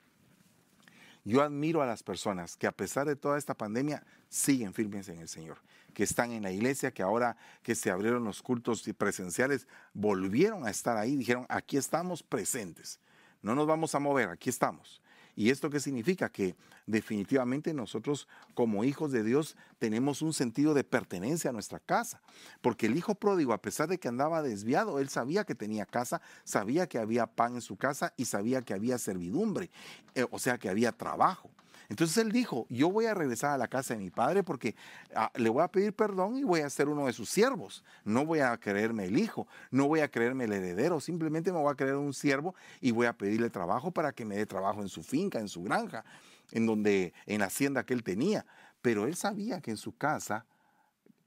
yo 1.29 1.43
admiro 1.43 1.83
a 1.83 1.85
las 1.85 2.01
personas 2.01 2.57
que 2.57 2.65
a 2.65 2.71
pesar 2.71 3.05
de 3.05 3.15
toda 3.15 3.37
esta 3.37 3.53
pandemia 3.53 4.03
siguen 4.29 4.73
firmes 4.73 5.09
en 5.09 5.19
el 5.19 5.27
Señor, 5.27 5.59
que 5.93 6.03
están 6.03 6.31
en 6.31 6.41
la 6.41 6.51
iglesia, 6.51 6.91
que 6.91 7.03
ahora 7.03 7.37
que 7.61 7.75
se 7.75 7.91
abrieron 7.91 8.23
los 8.23 8.41
cultos 8.41 8.83
presenciales, 8.97 9.67
volvieron 9.93 10.65
a 10.65 10.71
estar 10.71 10.97
ahí, 10.97 11.15
dijeron, 11.15 11.45
aquí 11.47 11.77
estamos 11.77 12.23
presentes, 12.23 12.99
no 13.43 13.53
nos 13.53 13.67
vamos 13.67 13.93
a 13.93 13.99
mover, 13.99 14.29
aquí 14.29 14.49
estamos. 14.49 15.01
¿Y 15.39 15.51
esto 15.51 15.69
qué 15.69 15.79
significa? 15.79 16.27
Que 16.27 16.57
definitivamente 16.85 17.73
nosotros 17.73 18.27
como 18.55 18.83
hijos 18.83 19.13
de 19.13 19.23
Dios 19.23 19.55
tenemos 19.77 20.21
un 20.21 20.33
sentido 20.33 20.73
de 20.73 20.83
pertenencia 20.83 21.49
a 21.49 21.53
nuestra 21.53 21.79
casa. 21.79 22.19
Porque 22.59 22.87
el 22.87 22.97
hijo 22.97 23.15
pródigo, 23.15 23.53
a 23.53 23.61
pesar 23.61 23.87
de 23.87 23.99
que 23.99 24.09
andaba 24.09 24.41
desviado, 24.41 24.99
él 24.99 25.07
sabía 25.07 25.45
que 25.45 25.55
tenía 25.55 25.85
casa, 25.85 26.21
sabía 26.43 26.89
que 26.89 26.97
había 26.99 27.25
pan 27.25 27.55
en 27.55 27.61
su 27.61 27.77
casa 27.77 28.13
y 28.17 28.25
sabía 28.25 28.63
que 28.63 28.73
había 28.73 28.97
servidumbre, 28.97 29.71
eh, 30.13 30.25
o 30.29 30.39
sea 30.39 30.57
que 30.57 30.67
había 30.67 30.91
trabajo. 30.91 31.49
Entonces 31.89 32.17
él 32.17 32.31
dijo, 32.31 32.67
yo 32.69 32.91
voy 32.91 33.07
a 33.07 33.15
regresar 33.15 33.51
a 33.51 33.57
la 33.57 33.67
casa 33.67 33.95
de 33.95 33.99
mi 33.99 34.11
padre 34.11 34.43
porque 34.43 34.75
ah, 35.15 35.31
le 35.35 35.49
voy 35.49 35.63
a 35.63 35.67
pedir 35.67 35.91
perdón 35.91 36.37
y 36.37 36.43
voy 36.43 36.61
a 36.61 36.69
ser 36.69 36.87
uno 36.87 37.07
de 37.07 37.13
sus 37.13 37.29
siervos. 37.29 37.83
No 38.05 38.25
voy 38.27 38.39
a 38.39 38.55
creerme 38.57 39.05
el 39.05 39.17
hijo, 39.17 39.47
no 39.71 39.87
voy 39.87 40.01
a 40.01 40.07
creerme 40.09 40.43
el 40.43 40.53
heredero, 40.53 40.99
simplemente 40.99 41.51
me 41.51 41.57
voy 41.57 41.71
a 41.71 41.75
creer 41.75 41.95
un 41.95 42.13
siervo 42.13 42.53
y 42.79 42.91
voy 42.91 43.07
a 43.07 43.13
pedirle 43.13 43.49
trabajo 43.49 43.91
para 43.91 44.11
que 44.11 44.23
me 44.23 44.35
dé 44.35 44.45
trabajo 44.45 44.81
en 44.81 44.89
su 44.89 45.01
finca, 45.01 45.39
en 45.39 45.47
su 45.47 45.63
granja, 45.63 46.05
en 46.51 46.67
donde, 46.67 47.11
en 47.25 47.39
la 47.39 47.47
hacienda 47.47 47.83
que 47.83 47.95
él 47.95 48.03
tenía. 48.03 48.45
Pero 48.83 49.07
él 49.07 49.15
sabía 49.15 49.59
que 49.59 49.71
en 49.71 49.77
su 49.77 49.97
casa 49.97 50.45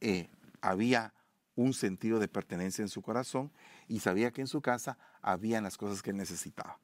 eh, 0.00 0.30
había 0.60 1.12
un 1.56 1.74
sentido 1.74 2.20
de 2.20 2.28
pertenencia 2.28 2.82
en 2.82 2.88
su 2.88 3.02
corazón 3.02 3.50
y 3.88 3.98
sabía 3.98 4.30
que 4.30 4.40
en 4.40 4.46
su 4.46 4.60
casa 4.60 4.96
habían 5.22 5.64
las 5.64 5.76
cosas 5.76 6.02
que 6.02 6.10
él 6.10 6.16
necesitaba. 6.16 6.78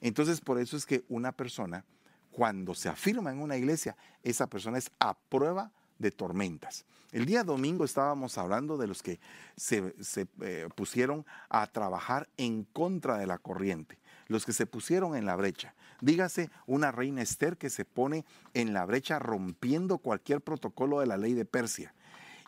Entonces, 0.00 0.40
por 0.40 0.58
eso 0.58 0.76
es 0.76 0.84
que 0.84 1.04
una 1.08 1.30
persona 1.30 1.84
cuando 2.30 2.74
se 2.74 2.88
afirma 2.88 3.30
en 3.30 3.40
una 3.40 3.56
iglesia, 3.56 3.96
esa 4.22 4.46
persona 4.46 4.78
es 4.78 4.90
a 4.98 5.14
prueba 5.14 5.72
de 5.98 6.10
tormentas. 6.10 6.84
El 7.12 7.26
día 7.26 7.42
domingo 7.42 7.84
estábamos 7.84 8.38
hablando 8.38 8.76
de 8.76 8.86
los 8.86 9.02
que 9.02 9.18
se, 9.56 9.94
eh, 10.40 10.68
pusieron 10.76 11.26
a 11.48 11.66
trabajar 11.66 12.28
en 12.36 12.64
contra 12.64 13.18
de 13.18 13.26
la 13.26 13.38
corriente, 13.38 13.98
los 14.28 14.46
que 14.46 14.52
se 14.52 14.66
pusieron 14.66 15.16
en 15.16 15.26
la 15.26 15.34
brecha. 15.34 15.74
Dígase 16.00 16.50
una 16.66 16.92
reina 16.92 17.20
Esther 17.20 17.56
que 17.56 17.68
se 17.68 17.84
pone 17.84 18.24
en 18.54 18.72
la 18.72 18.86
brecha 18.86 19.18
rompiendo 19.18 19.98
cualquier 19.98 20.40
protocolo 20.40 21.00
de 21.00 21.06
la 21.06 21.16
ley 21.16 21.34
de 21.34 21.44
Persia. 21.44 21.94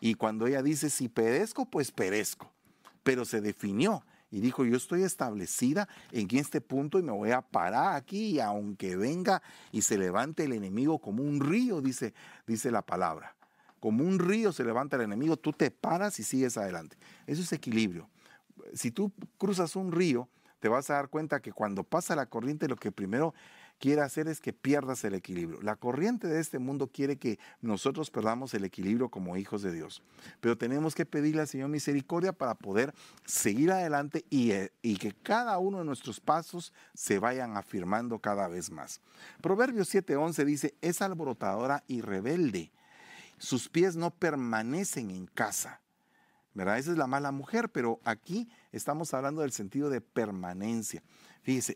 Y 0.01 0.15
cuando 0.15 0.47
ella 0.47 0.63
dice, 0.63 0.91
si 0.91 1.09
perezco, 1.09 1.67
pues 1.67 1.91
perezco. 1.91 2.51
Pero 3.03 3.25
se 3.25 3.41
definió 3.41 4.05
y 4.33 4.41
dijo, 4.41 4.65
yo 4.65 4.77
estoy 4.77 5.03
establecida 5.03 5.89
en 6.11 6.27
este 6.37 6.63
punto 6.63 6.99
y 6.99 7.03
me 7.03 7.13
voy 7.13 7.31
a 7.31 7.43
parar 7.43 7.95
aquí 7.95 8.31
y 8.31 8.41
aunque 8.41 8.97
venga 8.97 9.43
y 9.71 9.83
se 9.83 9.99
levante 9.99 10.45
el 10.45 10.55
enemigo 10.55 10.99
como 10.99 11.23
un 11.23 11.39
río, 11.39 11.83
dice, 11.83 12.15
dice 12.47 12.71
la 12.71 12.81
palabra. 12.81 13.37
Como 13.79 14.05
un 14.05 14.19
río 14.19 14.51
se 14.51 14.65
levanta 14.65 14.97
el 14.97 15.03
enemigo, 15.03 15.37
tú 15.37 15.53
te 15.53 15.71
paras 15.71 16.19
y 16.19 16.23
sigues 16.23 16.57
adelante. 16.57 16.97
Eso 17.27 17.43
es 17.43 17.53
equilibrio. 17.53 18.09
Si 18.73 18.91
tú 18.91 19.13
cruzas 19.37 19.77
un 19.77 19.93
río, 19.93 20.29
te 20.61 20.69
vas 20.69 20.89
a 20.89 20.95
dar 20.95 21.09
cuenta 21.09 21.43
que 21.43 21.53
cuando 21.53 21.85
pasa 21.85 22.17
la 22.17 22.27
corriente, 22.27 22.69
lo 22.69 22.77
que 22.77 22.91
primero 22.91 23.35
quiere 23.83 24.01
hacer 24.03 24.29
es 24.29 24.39
que 24.41 24.53
pierdas 24.53 25.03
el 25.03 25.13
equilibrio. 25.13 25.61
La 25.61 25.75
corriente 25.75 26.29
de 26.29 26.39
este 26.39 26.61
mundo 26.61 26.87
quiere 26.87 27.17
que 27.17 27.41
nosotros 27.61 28.13
perdamos 28.13 28.55
el 28.55 28.65
equilibrio 28.65 29.09
como 29.09 29.37
hijos 29.37 29.61
de 29.63 29.73
Dios. 29.73 30.05
Pero 30.41 30.57
tenemos 30.57 30.95
que 30.95 31.05
pedirle 31.05 31.41
al 31.41 31.49
Señor 31.49 31.69
misericordia 31.69 32.33
para 32.33 32.55
poder 32.55 32.95
seguir 33.25 33.73
adelante 33.73 34.25
y, 34.31 34.53
eh, 34.53 34.71
que 35.01 35.13
cada 35.25 35.59
uno 35.59 35.81
de 35.81 35.85
nuestros 35.85 36.21
pasos 36.21 36.73
se 36.95 37.19
vayan 37.19 37.57
afirmando 37.57 38.21
cada 38.21 38.47
vez 38.47 38.71
más. 38.71 39.01
Proverbios 39.41 39.93
7:11 39.93 40.45
dice, 40.45 40.75
es 40.81 41.03
alborotadora 41.03 41.83
y 41.89 42.03
rebelde. 42.03 42.71
Sus 43.39 43.69
pies 43.69 43.97
no 43.97 44.13
permanecen 44.13 45.11
en 45.11 45.27
casa. 45.27 45.81
¿verdad? 46.55 46.79
Esa 46.79 46.93
es 46.93 46.99
la 46.99 47.09
mala 47.09 47.33
mujer, 47.33 47.71
pero 47.71 47.99
aquí 48.05 48.49
estamos 48.71 49.13
hablando 49.13 49.43
del 49.43 49.51
sentido 49.51 49.91
de 49.91 50.01
permanencia. 50.01 51.03
Fíjese, 51.43 51.75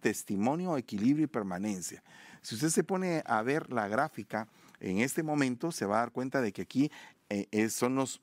testimonio, 0.00 0.76
equilibrio 0.76 1.24
y 1.24 1.28
permanencia. 1.28 2.02
Si 2.42 2.54
usted 2.54 2.68
se 2.68 2.84
pone 2.84 3.22
a 3.24 3.42
ver 3.42 3.72
la 3.72 3.86
gráfica 3.88 4.48
en 4.80 4.98
este 4.98 5.22
momento, 5.22 5.72
se 5.72 5.86
va 5.86 5.96
a 5.96 6.00
dar 6.00 6.12
cuenta 6.12 6.40
de 6.40 6.52
que 6.52 6.62
aquí 6.62 6.90
eh, 7.28 7.68
son, 7.68 7.94
los, 7.94 8.20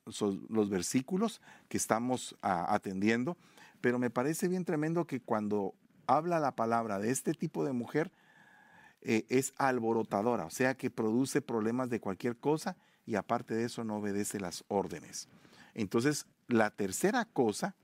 los, 0.50 0.70
versículos 0.70 1.42
que 1.70 1.78
estamos 1.78 2.36
atendiendo, 2.42 3.38
pero 3.80 4.00
me 4.00 4.10
parece 4.10 4.50
bien 4.50 4.66
tremendo 4.66 5.06
que 5.06 5.22
cuando 5.22 5.74
habla 6.08 6.40
la 6.40 6.56
palabra 6.56 7.00
de 7.00 7.12
este 7.12 7.34
tipo 7.34 7.64
de 7.64 7.72
mujer, 7.72 8.12
eh, 9.02 9.26
es 9.30 9.54
alborotadora, 9.58 10.46
o 10.46 10.50
sea 10.50 10.76
que 10.76 10.90
produce 10.90 11.42
problemas 11.42 11.90
de 11.90 12.02
cualquier 12.02 12.36
cosa 12.36 12.76
y 13.06 13.16
aparte 13.16 13.54
de 13.54 13.64
eso 13.64 13.84
no 13.84 13.98
obedece 13.98 14.40
las 14.40 14.66
órdenes. 14.68 15.30
Entonces, 15.76 16.26
la 16.48 16.72
tercera 16.72 17.24
cosa 17.24 17.76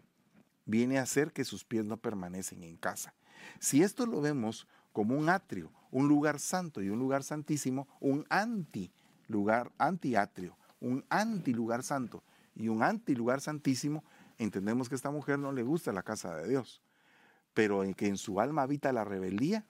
viene 0.66 0.98
a 1.00 1.06
ser 1.06 1.32
que 1.32 1.44
sus 1.44 1.66
pies 1.66 1.86
no 1.86 1.98
permanecen 1.98 2.64
en 2.64 2.78
casa. 2.78 3.14
Si 3.60 3.84
esto 3.84 4.06
lo 4.06 4.22
vemos 4.22 4.68
como 4.92 5.18
un 5.18 5.30
atrio, 5.30 5.72
un 5.92 6.08
lugar 6.08 6.40
santo 6.40 6.82
y 6.82 6.90
un 6.90 7.00
lugar 7.00 7.24
santísimo, 7.24 7.88
un 8.00 8.26
anti 8.30 8.92
lugar, 9.28 9.72
antiatrio, 9.78 10.58
un 10.80 11.06
anti 11.10 11.54
lugar 11.54 11.84
santo 11.84 12.24
y 12.56 12.68
un 12.68 12.84
anti 12.84 13.16
lugar 13.16 13.42
santísimo, 13.42 14.04
entendemos 14.38 14.90
que 14.90 14.96
esta 14.96 15.12
mujer 15.12 15.40
no 15.40 15.52
le 15.52 15.64
gusta 15.64 15.92
la 15.92 16.04
casa 16.04 16.36
de 16.36 16.48
Dios, 16.48 16.82
pero 17.54 17.84
en 17.84 17.94
que 17.94 18.08
en 18.08 18.18
su 18.18 18.40
alma 18.40 18.62
habita 18.62 18.92
la 18.92 19.04
rebeldía 19.04 19.66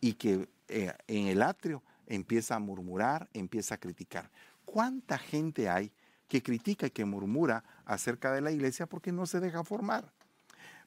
y 0.00 0.14
que 0.14 0.48
eh, 0.68 0.92
en 1.06 1.26
el 1.28 1.42
atrio 1.42 1.82
empieza 2.06 2.56
a 2.56 2.60
murmurar, 2.60 3.28
empieza 3.32 3.76
a 3.76 3.78
criticar. 3.78 4.30
¿Cuánta 4.64 5.18
gente 5.18 5.68
hay 5.68 5.92
que 6.28 6.42
critica 6.42 6.86
y 6.86 6.90
que 6.90 7.04
murmura 7.04 7.64
acerca 7.84 8.32
de 8.32 8.40
la 8.40 8.50
iglesia 8.50 8.86
porque 8.86 9.12
no 9.12 9.26
se 9.26 9.40
deja 9.40 9.64
formar? 9.64 10.12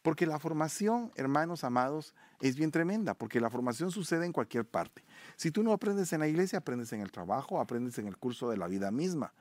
Porque 0.10 0.26
la 0.26 0.40
formación, 0.40 1.12
hermanos 1.16 1.64
amados, 1.64 2.16
es 2.42 2.56
bien 2.56 2.72
tremenda, 2.72 3.14
porque 3.14 3.40
la 3.40 3.52
formación 3.52 3.92
sucede 3.92 4.26
en 4.26 4.34
cualquier 4.34 4.66
parte. 4.66 5.04
Si 5.36 5.52
tú 5.52 5.62
no 5.62 5.72
aprendes 5.72 6.12
en 6.14 6.22
la 6.22 6.28
iglesia, 6.28 6.58
aprendes 6.58 6.92
en 6.94 7.02
el 7.02 7.12
trabajo, 7.12 7.62
aprendes 7.62 8.00
en 8.00 8.08
el 8.08 8.18
curso 8.18 8.50
de 8.50 8.58
la 8.58 8.68
vida 8.68 8.90
misma. 8.90 9.36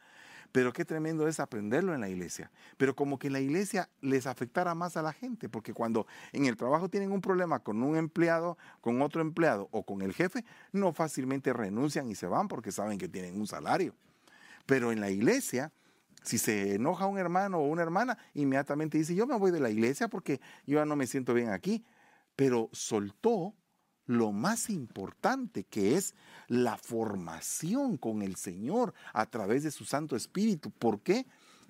Pero 0.52 0.74
qué 0.74 0.84
tremendo 0.84 1.26
es 1.26 1.40
aprenderlo 1.40 1.94
en 1.94 2.02
la 2.02 2.10
iglesia. 2.10 2.50
Pero 2.76 2.94
como 2.94 3.18
que 3.18 3.28
en 3.28 3.32
la 3.32 3.40
iglesia 3.40 3.88
les 4.02 4.26
afectara 4.26 4.74
más 4.74 4.98
a 4.98 5.02
la 5.02 5.14
gente, 5.14 5.48
porque 5.48 5.72
cuando 5.72 6.06
en 6.32 6.44
el 6.44 6.58
trabajo 6.58 6.90
tienen 6.90 7.12
un 7.12 7.22
problema 7.22 7.60
con 7.60 7.82
un 7.82 7.96
empleado, 7.96 8.58
con 8.82 9.00
otro 9.00 9.22
empleado 9.22 9.70
o 9.70 9.84
con 9.84 10.02
el 10.02 10.12
jefe, 10.12 10.44
no 10.72 10.92
fácilmente 10.92 11.54
renuncian 11.54 12.10
y 12.10 12.14
se 12.14 12.26
van 12.26 12.46
porque 12.46 12.72
saben 12.72 12.98
que 12.98 13.08
tienen 13.08 13.40
un 13.40 13.46
salario. 13.46 13.94
Pero 14.66 14.92
en 14.92 15.00
la 15.00 15.08
iglesia 15.08 15.72
si 16.28 16.36
se 16.36 16.74
enoja 16.74 17.06
un 17.06 17.18
hermano 17.18 17.58
o 17.58 17.66
una 17.66 17.82
hermana, 17.82 18.18
inmediatamente 18.34 18.98
dice, 18.98 19.14
yo 19.14 19.26
me 19.26 19.38
voy 19.38 19.50
de 19.50 19.60
la 19.60 19.70
iglesia 19.70 20.08
porque 20.08 20.40
yo 20.66 20.78
ya 20.78 20.84
no 20.84 20.94
me 20.94 21.06
siento 21.06 21.32
bien 21.32 21.48
aquí. 21.48 21.84
Pero 22.36 22.68
soltó 22.72 23.54
lo 24.04 24.30
más 24.32 24.68
importante 24.68 25.64
que 25.64 25.96
es 25.96 26.14
la 26.46 26.76
formación 26.76 27.96
con 27.96 28.20
el 28.20 28.36
Señor 28.36 28.92
a 29.14 29.24
través 29.24 29.62
de 29.62 29.70
su 29.70 29.86
Santo 29.86 30.16
Espíritu. 30.16 30.70
¿Por 30.70 31.00
qué? 31.00 31.26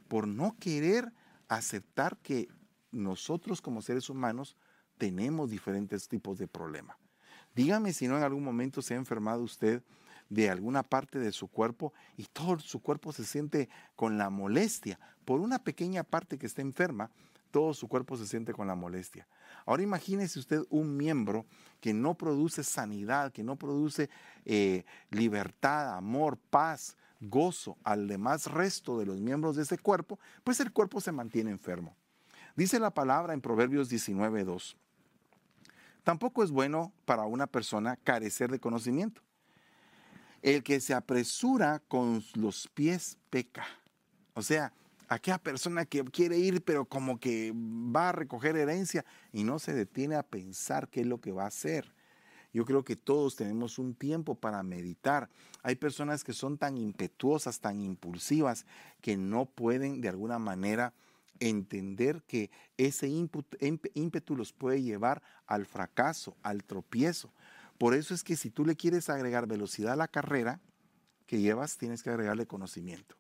Por 0.09 0.27
no 0.27 0.57
querer 0.59 1.13
aceptar 1.47 2.19
que 2.19 2.49
nosotros 2.91 3.63
como 3.63 3.81
seres 3.81 4.11
humanos 4.11 4.57
tenemos 4.99 5.51
diferentes 5.51 6.09
tipos 6.09 6.37
de 6.39 6.49
problemas. 6.49 6.97
Dígame 7.55 7.93
si 7.93 8.09
no 8.09 8.17
en 8.17 8.25
algún 8.25 8.43
momento 8.43 8.83
se 8.83 8.95
ha 8.95 8.97
enfermado 8.97 9.43
usted 9.43 9.85
de 10.29 10.51
alguna 10.51 10.83
parte 10.83 11.19
de 11.19 11.33
su 11.33 11.49
cuerpo 11.49 11.93
y 12.17 12.25
todo 12.25 12.59
su 12.59 12.81
cuerpo 12.81 13.13
se 13.13 13.25
siente 13.25 13.69
con 13.97 14.19
la 14.19 14.31
molestia. 14.31 14.99
Por 15.25 15.41
una 15.41 15.59
pequeña 15.59 16.05
parte 16.05 16.39
que 16.39 16.47
está 16.47 16.63
enferma, 16.63 17.11
todo 17.51 17.73
su 17.75 17.89
cuerpo 17.89 18.17
se 18.17 18.27
siente 18.27 18.53
con 18.53 18.67
la 18.67 18.75
molestia. 18.75 19.27
Ahora 19.65 19.83
imagínese 19.83 20.39
usted 20.39 20.63
un 20.71 20.97
miembro 20.97 21.47
que 21.81 21.93
no 21.93 22.15
produce 22.15 22.63
sanidad, 22.63 23.33
que 23.33 23.43
no 23.43 23.57
produce 23.57 24.11
eh, 24.45 24.85
libertad, 25.11 25.97
amor, 25.97 26.39
paz, 26.51 26.97
gozo 27.21 27.77
al 27.85 28.07
demás 28.07 28.47
resto 28.47 28.99
de 28.99 29.07
los 29.07 29.21
miembros 29.21 29.57
de 29.57 29.63
ese 29.63 29.79
cuerpo, 29.79 30.19
pues 30.45 30.61
el 30.61 30.73
cuerpo 30.73 31.01
se 31.01 31.13
mantiene 31.13 31.51
enfermo. 31.51 31.97
Dice 32.57 32.79
la 32.81 32.91
palabra 32.91 33.35
en 33.35 33.41
Proverbios 33.41 33.91
19.2. 33.91 34.77
Tampoco 36.03 36.43
es 36.43 36.51
bueno 36.51 36.93
para 37.05 37.25
una 37.25 37.47
persona 37.47 37.97
carecer 37.97 38.51
de 38.51 38.61
conocimiento. 38.61 39.23
El 40.43 40.63
que 40.63 40.81
se 40.81 40.95
apresura 40.95 41.83
con 41.89 42.23
los 42.35 42.69
pies 42.69 43.19
peca. 43.31 43.67
O 44.35 44.43
sea, 44.43 44.73
aquella 45.09 45.39
persona 45.39 45.85
que 45.85 46.05
quiere 46.05 46.39
ir, 46.39 46.63
pero 46.63 46.85
como 46.85 47.19
que 47.19 47.53
va 47.55 48.11
a 48.11 48.13
recoger 48.13 48.57
herencia 48.57 49.05
y 49.33 49.45
no 49.45 49.59
se 49.59 49.73
detiene 49.73 50.15
a 50.15 50.23
pensar 50.23 50.89
qué 50.89 51.01
es 51.01 51.07
lo 51.07 51.21
que 51.21 51.33
va 51.33 51.45
a 51.45 51.49
hacer. 51.49 51.93
Yo 52.53 52.65
creo 52.65 52.85
que 52.85 52.97
todos 52.97 53.37
tenemos 53.37 53.79
un 53.79 53.95
tiempo 53.95 54.35
para 54.35 54.63
meditar. 54.63 55.29
Hay 55.63 55.75
personas 55.75 56.25
que 56.25 56.33
son 56.33 56.57
tan 56.57 56.79
impetuosas, 56.79 57.61
tan 57.61 57.81
impulsivas, 57.81 58.65
que 59.01 59.17
no 59.17 59.47
pueden 59.47 60.01
de 60.01 60.09
alguna 60.09 60.39
manera 60.39 60.95
entender 61.41 62.23
que 62.27 62.51
ese 62.77 63.09
ímpetu 63.09 64.37
los 64.37 64.53
puede 64.53 64.83
llevar 64.83 65.23
al 65.47 65.67
fracaso, 65.67 66.37
al 66.43 66.65
tropiezo. 66.65 67.33
Por 67.79 67.95
eso 67.95 68.13
es 68.13 68.25
que 68.25 68.37
si 68.37 68.51
tú 68.51 68.65
le 68.65 68.77
quieres 68.77 69.09
agregar 69.09 69.47
velocidad 69.47 69.93
a 69.93 69.97
la 69.97 70.09
carrera 70.09 70.61
que 71.27 71.41
llevas, 71.41 71.79
tienes 71.79 72.03
que 72.03 72.11
agregarle 72.11 72.47
conocimiento. 72.47 73.17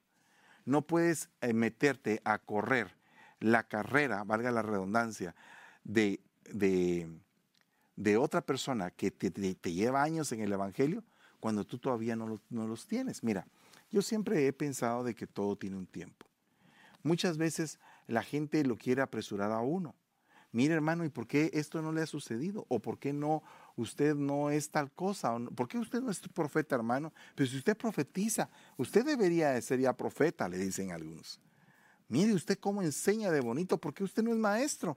No 0.64 0.82
puedes 0.82 1.30
eh, 1.40 1.52
meterte 1.52 2.20
a 2.24 2.38
correr 2.38 2.96
la 3.40 3.68
carrera, 3.68 4.24
valga 4.24 4.50
la 4.50 4.62
redundancia, 4.62 5.34
de, 5.84 6.20
de, 6.50 8.16
otra 8.16 8.42
persona 8.42 8.90
que 8.90 9.10
te, 9.10 9.30
lleva 9.72 10.02
años 10.02 10.32
en 10.32 10.40
el 10.40 10.52
Evangelio 10.52 11.04
cuando 11.40 11.64
tú 11.64 11.78
todavía 11.78 12.16
no, 12.16 12.40
no 12.50 12.66
los 12.66 12.86
tienes. 12.86 13.22
Mira, 13.22 13.46
yo 13.90 14.02
siempre 14.02 14.46
he 14.46 14.52
pensado 14.52 15.04
de 15.04 15.14
que 15.14 15.26
todo 15.26 15.56
tiene 15.56 15.76
un 15.76 15.86
tiempo. 15.86 16.26
Muchas 17.02 17.38
veces 17.38 17.78
la 18.06 18.22
gente 18.22 18.64
lo 18.64 18.76
quiere 18.76 19.02
apresurar 19.02 19.52
a 19.52 19.60
uno. 19.60 19.94
Mire 20.50 20.74
hermano, 20.74 21.04
¿y 21.04 21.10
por 21.10 21.26
qué 21.26 21.50
esto 21.52 21.80
no 21.82 21.92
le 21.92 22.02
ha 22.02 22.06
sucedido? 22.06 22.66
¿O 22.68 22.80
por 22.80 22.98
qué 22.98 23.12
no 23.12 23.42
usted 23.80 24.14
no 24.14 24.50
es 24.50 24.70
tal 24.70 24.90
cosa. 24.90 25.36
¿Por 25.54 25.68
qué 25.68 25.78
usted 25.78 26.00
no 26.00 26.10
es 26.10 26.20
profeta, 26.20 26.74
hermano? 26.74 27.12
Pero 27.34 27.48
si 27.48 27.56
usted 27.56 27.76
profetiza, 27.76 28.48
usted 28.76 29.04
debería 29.04 29.50
de 29.50 29.62
ser 29.62 29.80
ya 29.80 29.96
profeta, 29.96 30.48
le 30.48 30.58
dicen 30.58 30.92
algunos. 30.92 31.40
Mire 32.08 32.34
usted 32.34 32.58
cómo 32.58 32.82
enseña 32.82 33.30
de 33.30 33.40
bonito, 33.40 33.78
porque 33.78 34.02
usted 34.02 34.22
no 34.22 34.32
es 34.32 34.38
maestro. 34.38 34.96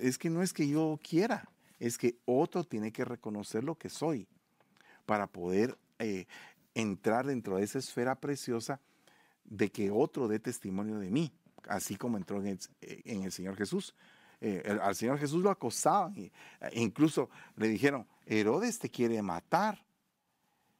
Es 0.00 0.18
que 0.18 0.28
no 0.28 0.42
es 0.42 0.52
que 0.52 0.68
yo 0.68 1.00
quiera, 1.02 1.48
es 1.78 1.96
que 1.96 2.18
otro 2.26 2.64
tiene 2.64 2.92
que 2.92 3.04
reconocer 3.04 3.64
lo 3.64 3.76
que 3.76 3.88
soy 3.88 4.28
para 5.06 5.26
poder 5.26 5.78
eh, 5.98 6.26
entrar 6.74 7.26
dentro 7.26 7.56
de 7.56 7.64
esa 7.64 7.78
esfera 7.78 8.20
preciosa 8.20 8.80
de 9.44 9.70
que 9.70 9.90
otro 9.90 10.28
dé 10.28 10.38
testimonio 10.38 10.98
de 10.98 11.10
mí, 11.10 11.32
así 11.68 11.96
como 11.96 12.18
entró 12.18 12.42
en 12.42 13.22
el 13.22 13.32
Señor 13.32 13.56
Jesús. 13.56 13.94
Eh, 14.40 14.78
al 14.80 14.94
Señor 14.94 15.18
Jesús 15.18 15.42
lo 15.42 15.50
acosaban. 15.50 16.14
E 16.16 16.30
incluso 16.74 17.28
le 17.56 17.68
dijeron, 17.68 18.06
Herodes 18.26 18.78
te 18.78 18.88
quiere 18.88 19.20
matar. 19.22 19.84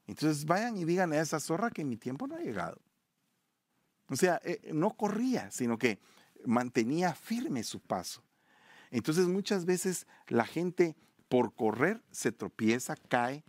Entonces 0.07 0.45
vayan 0.45 0.77
y 0.77 0.85
digan 0.85 1.13
a 1.13 1.21
esa 1.21 1.41
zorra 1.41 1.71
que 1.71 1.85
mi 1.85 1.97
tiempo 1.97 2.27
no 2.27 2.37
ha 2.37 2.41
llegado. 2.41 2.81
O 4.09 4.17
sea, 4.17 4.41
eh, 4.45 4.71
no 4.73 4.91
corría, 4.97 5.51
sino 5.51 5.79
que 5.79 5.99
mantenía 6.47 7.15
firme 7.15 7.63
su 7.63 7.81
paso. 7.81 8.23
Entonces 8.91 9.27
muchas 9.27 9.65
veces 9.67 10.07
la 10.29 10.47
gente 10.47 10.97
por 11.29 11.55
correr 11.55 12.03
se 12.11 12.33
tropieza, 12.33 12.97
cae 12.97 13.45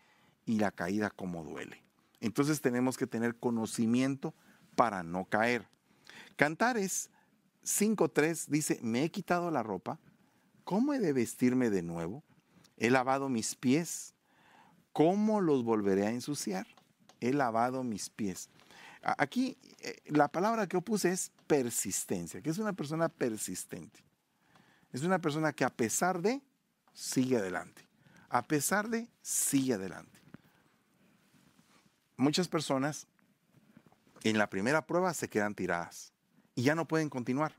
y 0.46 0.60
la 0.60 0.72
caída 0.72 1.10
como 1.10 1.44
duele. 1.44 1.82
Entonces 2.20 2.60
tenemos 2.62 2.98
que 2.98 3.08
tener 3.08 3.36
conocimiento 3.38 4.34
para 4.76 5.04
no 5.04 5.26
caer. 5.26 5.68
Cantar 6.36 6.78
es 6.78 7.10
5.3 7.64 8.48
dice, 8.48 8.80
me 8.82 9.04
he 9.04 9.12
quitado 9.12 9.52
la 9.52 9.64
ropa 9.64 10.00
¿cómo 10.70 10.94
he 10.94 11.00
de 11.00 11.14
vestirme 11.14 11.72
de 11.72 11.82
nuevo? 11.82 12.24
He 12.78 12.92
lavado 12.92 13.28
mis 13.28 13.56
pies, 13.56 14.14
¿cómo 14.94 15.42
los 15.42 15.64
volveré 15.64 16.06
a 16.06 16.12
ensuciar? 16.12 16.68
He 17.20 17.34
lavado 17.34 17.84
mis 17.84 18.12
pies. 18.12 18.52
Aquí 19.02 19.58
eh, 19.80 20.00
la 20.06 20.28
palabra 20.28 20.68
que 20.68 20.78
opuse 20.78 21.12
es 21.12 21.32
persistencia, 21.48 22.44
que 22.44 22.52
es 22.52 22.60
una 22.60 22.74
persona 22.74 23.10
persistente. 23.10 24.06
Es 24.94 25.02
una 25.02 25.18
persona 25.18 25.54
que 25.54 25.64
a 25.64 25.72
pesar 25.72 26.22
de, 26.22 26.40
sigue 26.94 27.38
adelante. 27.38 27.88
A 28.30 28.46
pesar 28.46 28.90
de, 28.90 29.10
sigue 29.24 29.74
adelante. 29.74 30.22
Muchas 32.16 32.48
personas 32.48 33.08
en 34.24 34.38
la 34.38 34.52
primera 34.52 34.86
prueba 34.86 35.16
se 35.16 35.30
quedan 35.30 35.56
tiradas 35.56 36.14
y 36.60 36.64
ya 36.64 36.76
no 36.76 36.86
pueden 36.86 37.08
continuar. 37.08 37.54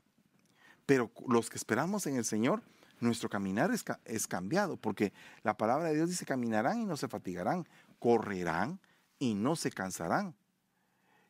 Pero 0.85 1.09
los 1.27 1.49
que 1.49 1.57
esperamos 1.57 2.05
en 2.05 2.17
el 2.17 2.23
Señor, 2.23 2.61
nuestro 2.99 3.29
caminar 3.29 3.71
es, 3.71 3.83
es, 4.05 4.27
cambiado, 4.27 4.77
porque 4.77 5.11
la 5.41 5.57
palabra 5.57 5.89
de 5.89 5.95
Dios 5.95 6.09
dice, 6.11 6.23
caminarán 6.23 6.81
y 6.81 6.85
no 6.85 6.95
se 6.95 7.07
fatigarán, 7.07 7.67
correrán 7.97 8.79
y 9.17 9.33
no 9.33 9.55
se 9.55 9.71
cansarán. 9.71 10.35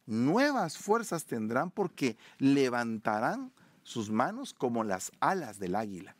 Nuevas 0.05 0.77
fuerzas 0.77 1.23
tendrán 1.23 1.71
porque 1.71 2.17
levantarán 2.39 3.53
sus 3.83 4.09
manos 4.09 4.53
como 4.53 4.83
las 4.83 5.13
alas 5.21 5.57
del 5.57 5.75
águila. 5.75 6.17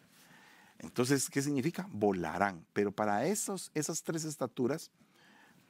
Entonces, 0.79 1.29
¿qué 1.29 1.41
significa? 1.41 1.85
Volarán. 1.91 2.65
Pero 2.71 2.93
para 2.93 3.25
esos, 3.25 3.71
esas 3.73 4.03
tres 4.03 4.23
estaturas, 4.23 4.89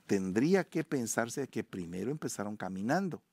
tendría 0.05 0.63
que 0.63 0.83
pensarse 0.83 1.47
que 1.47 1.63
primero 1.63 2.11
empezaron 2.11 2.55
caminando, 2.55 3.23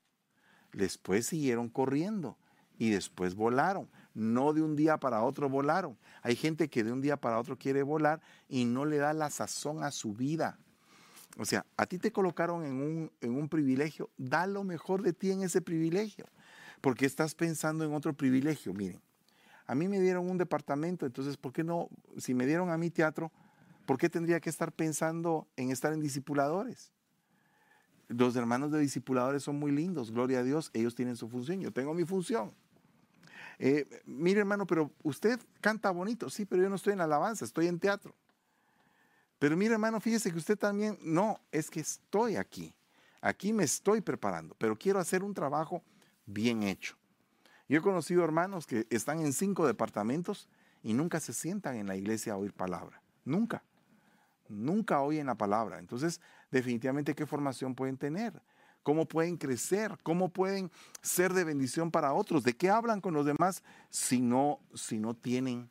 después 0.73 1.27
siguieron 1.27 1.69
corriendo 1.69 2.37
y 2.79 2.91
después 2.91 3.35
volaron. 3.35 3.89
No 4.15 4.53
de 4.53 4.63
un 4.63 4.77
día 4.77 4.99
para 4.99 5.23
otro 5.23 5.49
volaron. 5.49 5.97
Hay 6.23 6.37
gente 6.37 6.69
que 6.69 6.85
de 6.85 6.93
un 6.93 7.01
día 7.01 7.17
para 7.17 7.39
otro 7.39 7.57
quiere 7.57 7.83
volar 7.83 8.21
y 8.49 8.65
no 8.65 8.85
le 8.85 8.99
da 8.99 9.13
la 9.13 9.31
sazón 9.31 9.83
a 9.85 9.91
su 9.91 10.15
vida. 10.15 10.59
O 11.37 11.45
sea, 11.45 11.65
a 11.77 11.87
ti 11.87 11.99
te 11.99 12.11
colocaron 12.11 12.65
en 12.65 12.81
un, 12.81 13.13
en 13.21 13.37
un 13.37 13.49
privilegio, 13.49 14.11
da 14.17 14.47
lo 14.47 14.65
mejor 14.65 15.03
de 15.03 15.13
ti 15.13 15.31
en 15.31 15.43
ese 15.43 15.61
privilegio 15.61 16.27
porque 16.81 17.07
estás 17.07 17.35
pensando 17.35 17.85
en 17.85 17.93
otro 17.93 18.13
privilegio. 18.15 18.73
Miren, 18.73 19.01
a 19.67 19.75
mí 19.75 19.89
me 19.89 20.01
dieron 20.01 20.29
un 20.31 20.39
departamento, 20.39 21.07
entonces, 21.07 21.37
¿por 21.37 21.53
qué 21.53 21.65
no? 21.65 21.89
Si 22.17 22.35
me 22.35 22.47
dieron 22.47 22.71
a 22.71 22.79
mí 22.79 22.91
teatro, 22.91 23.33
¿por 23.87 23.99
qué 23.99 24.09
tendría 24.09 24.41
que 24.41 24.51
estar 24.51 24.73
pensando 24.73 25.47
en 25.57 25.71
estar 25.71 25.93
en 25.93 26.01
discipuladores? 26.01 26.93
Los 28.09 28.37
hermanos 28.37 28.73
de 28.73 28.79
discipuladores 28.79 29.42
son 29.42 29.59
muy 29.59 29.71
lindos, 29.71 30.11
gloria 30.11 30.40
a 30.40 30.42
Dios, 30.42 30.71
ellos 30.73 30.94
tienen 30.94 31.16
su 31.16 31.29
función, 31.29 31.61
yo 31.61 31.73
tengo 31.73 31.92
mi 31.92 32.05
función. 32.05 32.53
Eh, 33.59 34.03
mire 34.07 34.40
hermano, 34.40 34.66
pero 34.66 34.90
usted 35.03 35.38
canta 35.61 35.90
bonito, 35.90 36.31
sí, 36.31 36.47
pero 36.47 36.62
yo 36.62 36.71
no 36.71 36.77
estoy 36.77 36.94
en 36.94 37.01
alabanza, 37.01 37.44
estoy 37.44 37.66
en 37.66 37.79
teatro. 37.79 38.14
Pero 39.38 39.57
mire 39.57 39.75
hermano, 39.75 40.01
fíjese 40.01 40.31
que 40.33 40.38
usted 40.38 40.59
también, 40.59 40.99
no, 41.03 41.40
es 41.53 41.71
que 41.71 41.81
estoy 41.81 42.37
aquí, 42.37 42.75
aquí 43.21 43.53
me 43.53 43.64
estoy 43.64 44.01
preparando, 44.01 44.55
pero 44.59 44.77
quiero 44.77 44.99
hacer 44.99 45.23
un 45.23 45.35
trabajo 45.35 45.83
bien 46.25 46.62
hecho. 46.62 46.97
Yo 47.68 47.79
he 47.79 47.83
conocido 47.83 48.25
hermanos 48.25 48.66
que 48.66 48.87
están 48.88 49.21
en 49.21 49.35
cinco 49.35 49.66
departamentos 49.66 50.49
y 50.83 50.94
nunca 50.94 51.21
se 51.21 51.35
sientan 51.35 51.77
en 51.77 51.87
la 51.87 51.97
iglesia 51.97 52.33
a 52.33 52.37
oír 52.37 52.53
palabra. 52.55 53.03
Nunca. 53.25 53.62
Nunca 54.49 55.01
oyen 55.01 55.27
la 55.27 55.37
palabra. 55.37 55.79
Entonces, 55.79 56.21
definitivamente, 56.51 57.15
¿qué 57.15 57.27
formación 57.27 57.75
pueden 57.75 57.97
tener? 57.97 58.43
¿Cómo 58.83 59.07
pueden 59.07 59.37
crecer? 59.37 59.99
¿Cómo 60.03 60.31
pueden 60.31 60.71
ser 61.03 61.33
de 61.35 61.45
bendición 61.45 61.91
para 61.91 62.13
otros? 62.15 62.43
¿De 62.43 62.57
qué 62.57 62.71
hablan 62.71 63.01
con 63.01 63.15
los 63.15 63.27
demás 63.27 63.63
si 63.91 64.21
no, 64.21 64.61
si 64.75 64.99
no 64.99 65.15
tienen 65.15 65.71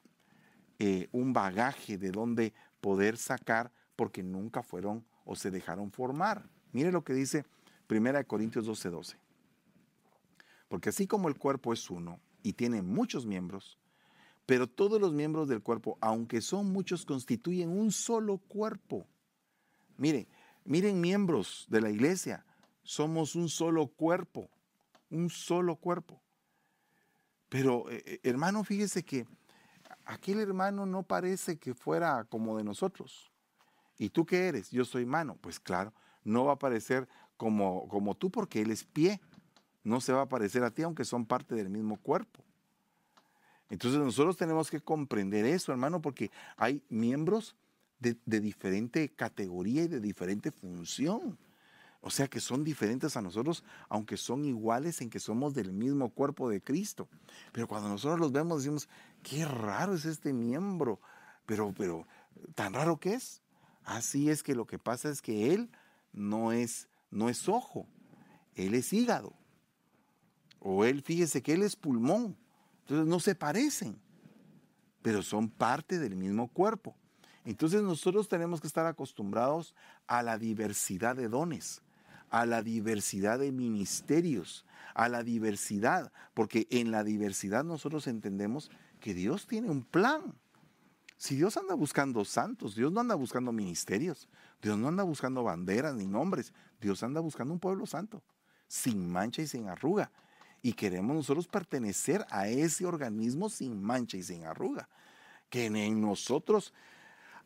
eh, 0.80 1.10
un 1.12 1.34
bagaje 1.34 1.98
de 1.98 2.12
donde 2.12 2.54
poder 2.80 3.18
sacar 3.18 3.72
porque 3.96 4.22
nunca 4.22 4.62
fueron 4.62 5.04
o 5.26 5.36
se 5.36 5.50
dejaron 5.50 5.92
formar? 5.92 6.48
Mire 6.72 6.92
lo 6.92 7.04
que 7.04 7.13
dice 7.13 7.46
1 7.90 8.28
Corintios 8.28 8.68
12:12. 8.68 8.92
12. 8.92 9.18
Porque 10.68 10.90
así 10.90 11.08
como 11.08 11.28
el 11.28 11.38
cuerpo 11.38 11.74
es 11.74 11.90
uno 11.90 12.20
y 12.44 12.54
tiene 12.54 12.82
muchos 12.82 13.26
miembros, 13.26 13.80
pero 14.48 14.68
todos 14.68 15.00
los 15.00 15.14
miembros 15.14 15.48
del 15.48 15.62
cuerpo, 15.62 16.00
aunque 16.02 16.42
son 16.42 16.72
muchos, 16.72 17.06
constituyen 17.06 17.70
un 17.70 17.92
solo 17.92 18.40
cuerpo. 18.40 19.06
Miren, 19.98 20.28
miren 20.66 21.00
miembros 21.00 21.68
de 21.70 21.82
la 21.82 21.92
iglesia, 21.92 22.44
somos 22.82 23.36
un 23.36 23.50
solo 23.50 23.88
cuerpo, 23.88 24.50
un 25.12 25.30
solo 25.30 25.76
cuerpo. 25.76 26.20
Pero 27.50 27.92
eh, 27.92 28.02
eh, 28.06 28.20
hermano, 28.24 28.64
fíjese 28.64 29.04
que 29.04 29.28
aquel 30.06 30.40
hermano 30.40 30.86
no 30.86 31.04
parece 31.04 31.60
que 31.60 31.76
fuera 31.76 32.24
como 32.24 32.58
de 32.58 32.64
nosotros. 32.64 33.32
¿Y 34.00 34.10
tú 34.10 34.26
qué 34.26 34.48
eres? 34.48 34.72
Yo 34.72 34.86
soy 34.86 35.06
mano. 35.06 35.38
Pues 35.40 35.60
claro, 35.60 35.94
no 36.24 36.46
va 36.46 36.54
a 36.54 36.60
parecer 36.60 37.08
como, 37.36 37.88
como 37.90 38.16
tú 38.16 38.32
porque 38.32 38.62
él 38.62 38.72
es 38.72 38.84
pie 38.84 39.22
no 39.88 40.02
se 40.02 40.12
va 40.12 40.24
a 40.24 40.30
parecer 40.30 40.66
a 40.66 40.72
ti, 40.72 40.84
aunque 40.84 41.06
son 41.06 41.26
parte 41.26 41.56
del 41.56 41.70
mismo 41.70 41.96
cuerpo. 41.96 42.44
Entonces 43.69 43.99
nosotros 43.99 44.38
tenemos 44.38 44.69
que 44.69 44.80
comprender 44.80 45.45
eso, 45.45 45.71
hermano, 45.71 46.01
porque 46.01 46.32
hay 46.56 46.82
miembros 46.89 47.56
de, 47.99 48.15
diferente 48.39 49.10
categoría 49.10 49.84
y 49.84 49.88
de 49.88 49.99
diferente 49.99 50.51
función. 50.51 51.38
O 51.99 52.10
sea 52.10 52.27
que 52.27 52.39
son 52.39 52.63
diferentes 52.63 53.17
a 53.17 53.21
nosotros, 53.21 53.63
aunque 53.89 54.17
son 54.17 54.45
iguales 54.45 55.01
en 55.01 55.10
que 55.10 55.19
somos 55.19 55.53
del 55.53 55.73
mismo 55.73 56.10
cuerpo 56.10 56.49
de 56.49 56.62
Cristo. 56.62 57.10
Pero 57.51 57.67
cuando 57.67 57.89
nosotros 57.89 58.19
los 58.19 58.32
vemos, 58.32 58.60
decimos, 58.60 58.88
qué 59.23 59.45
raro 59.45 59.95
es 59.95 60.06
este 60.06 60.32
miembro. 60.32 61.01
Pero, 61.45 61.73
pero, 61.75 62.08
tan 62.56 62.73
raro 62.73 62.97
que 62.97 63.15
es. 63.15 63.41
Así 63.84 64.30
es 64.30 64.43
que 64.43 64.56
lo 64.56 64.65
que 64.65 64.80
pasa 64.80 65.10
es 65.10 65.21
que 65.21 65.53
él 65.53 65.69
no 66.13 66.51
es, 66.51 66.88
no 67.10 67.30
es 67.30 67.47
ojo, 67.49 67.88
él 68.56 68.73
es 68.73 68.93
hígado. 68.93 69.34
O 70.60 70.86
él, 70.86 71.01
fíjese 71.01 71.41
que 71.41 71.53
él 71.53 71.63
es 71.63 71.75
pulmón. 71.75 72.38
Entonces 72.88 73.08
no 73.08 73.19
se 73.19 73.36
parecen, 73.36 74.00
pero 75.02 75.21
son 75.21 75.50
parte 75.50 76.00
del 76.00 76.15
mismo 76.15 76.47
cuerpo. 76.47 76.95
Entonces 77.43 77.84
nosotros 77.84 78.30
tenemos 78.30 78.62
que 78.62 78.67
estar 78.67 78.86
acostumbrados 78.86 79.76
a 80.08 80.23
la 80.23 80.38
diversidad 80.38 81.13
de 81.17 81.28
dones, 81.28 81.82
a 82.30 82.45
la 82.45 82.63
diversidad 82.63 83.39
de 83.39 83.52
ministerios, 83.52 84.65
a 84.93 85.10
la 85.10 85.23
diversidad, 85.23 86.13
porque 86.34 86.65
en 86.69 86.91
la 86.91 87.04
diversidad 87.04 87.65
nosotros 87.65 88.08
entendemos 88.08 88.71
que 89.02 89.13
Dios 89.13 89.47
tiene 89.47 89.69
un 89.69 89.84
plan. 89.84 90.36
Si 91.17 91.36
Dios 91.36 91.58
anda 91.58 91.76
buscando 91.76 92.23
santos, 92.23 92.73
Dios 92.73 92.93
no 92.93 93.02
anda 93.02 93.15
buscando 93.15 93.52
ministerios, 93.52 94.30
Dios 94.62 94.78
no 94.78 94.88
anda 94.88 95.04
buscando 95.04 95.43
banderas 95.43 95.93
ni 95.95 96.08
nombres, 96.08 96.54
Dios 96.80 97.04
anda 97.04 97.19
buscando 97.19 97.54
un 97.54 97.60
pueblo 97.60 97.86
santo, 97.86 98.23
sin 98.65 99.12
mancha 99.12 99.41
y 99.41 99.47
sin 99.47 99.67
arruga 99.67 100.10
y 100.62 100.74
queremos 100.74 101.15
nosotros 101.15 101.48
pertenecer 101.48 102.26
a 102.30 102.48
ese 102.48 102.86
organismo 102.86 103.50
sin 103.50 103.82
mancha 103.82 104.17
y 104.17 104.24
sin 104.24 104.46
arruga. 104.46 104.89
Que 105.50 105.67
en 105.67 106.02
nosotros, 106.02 106.74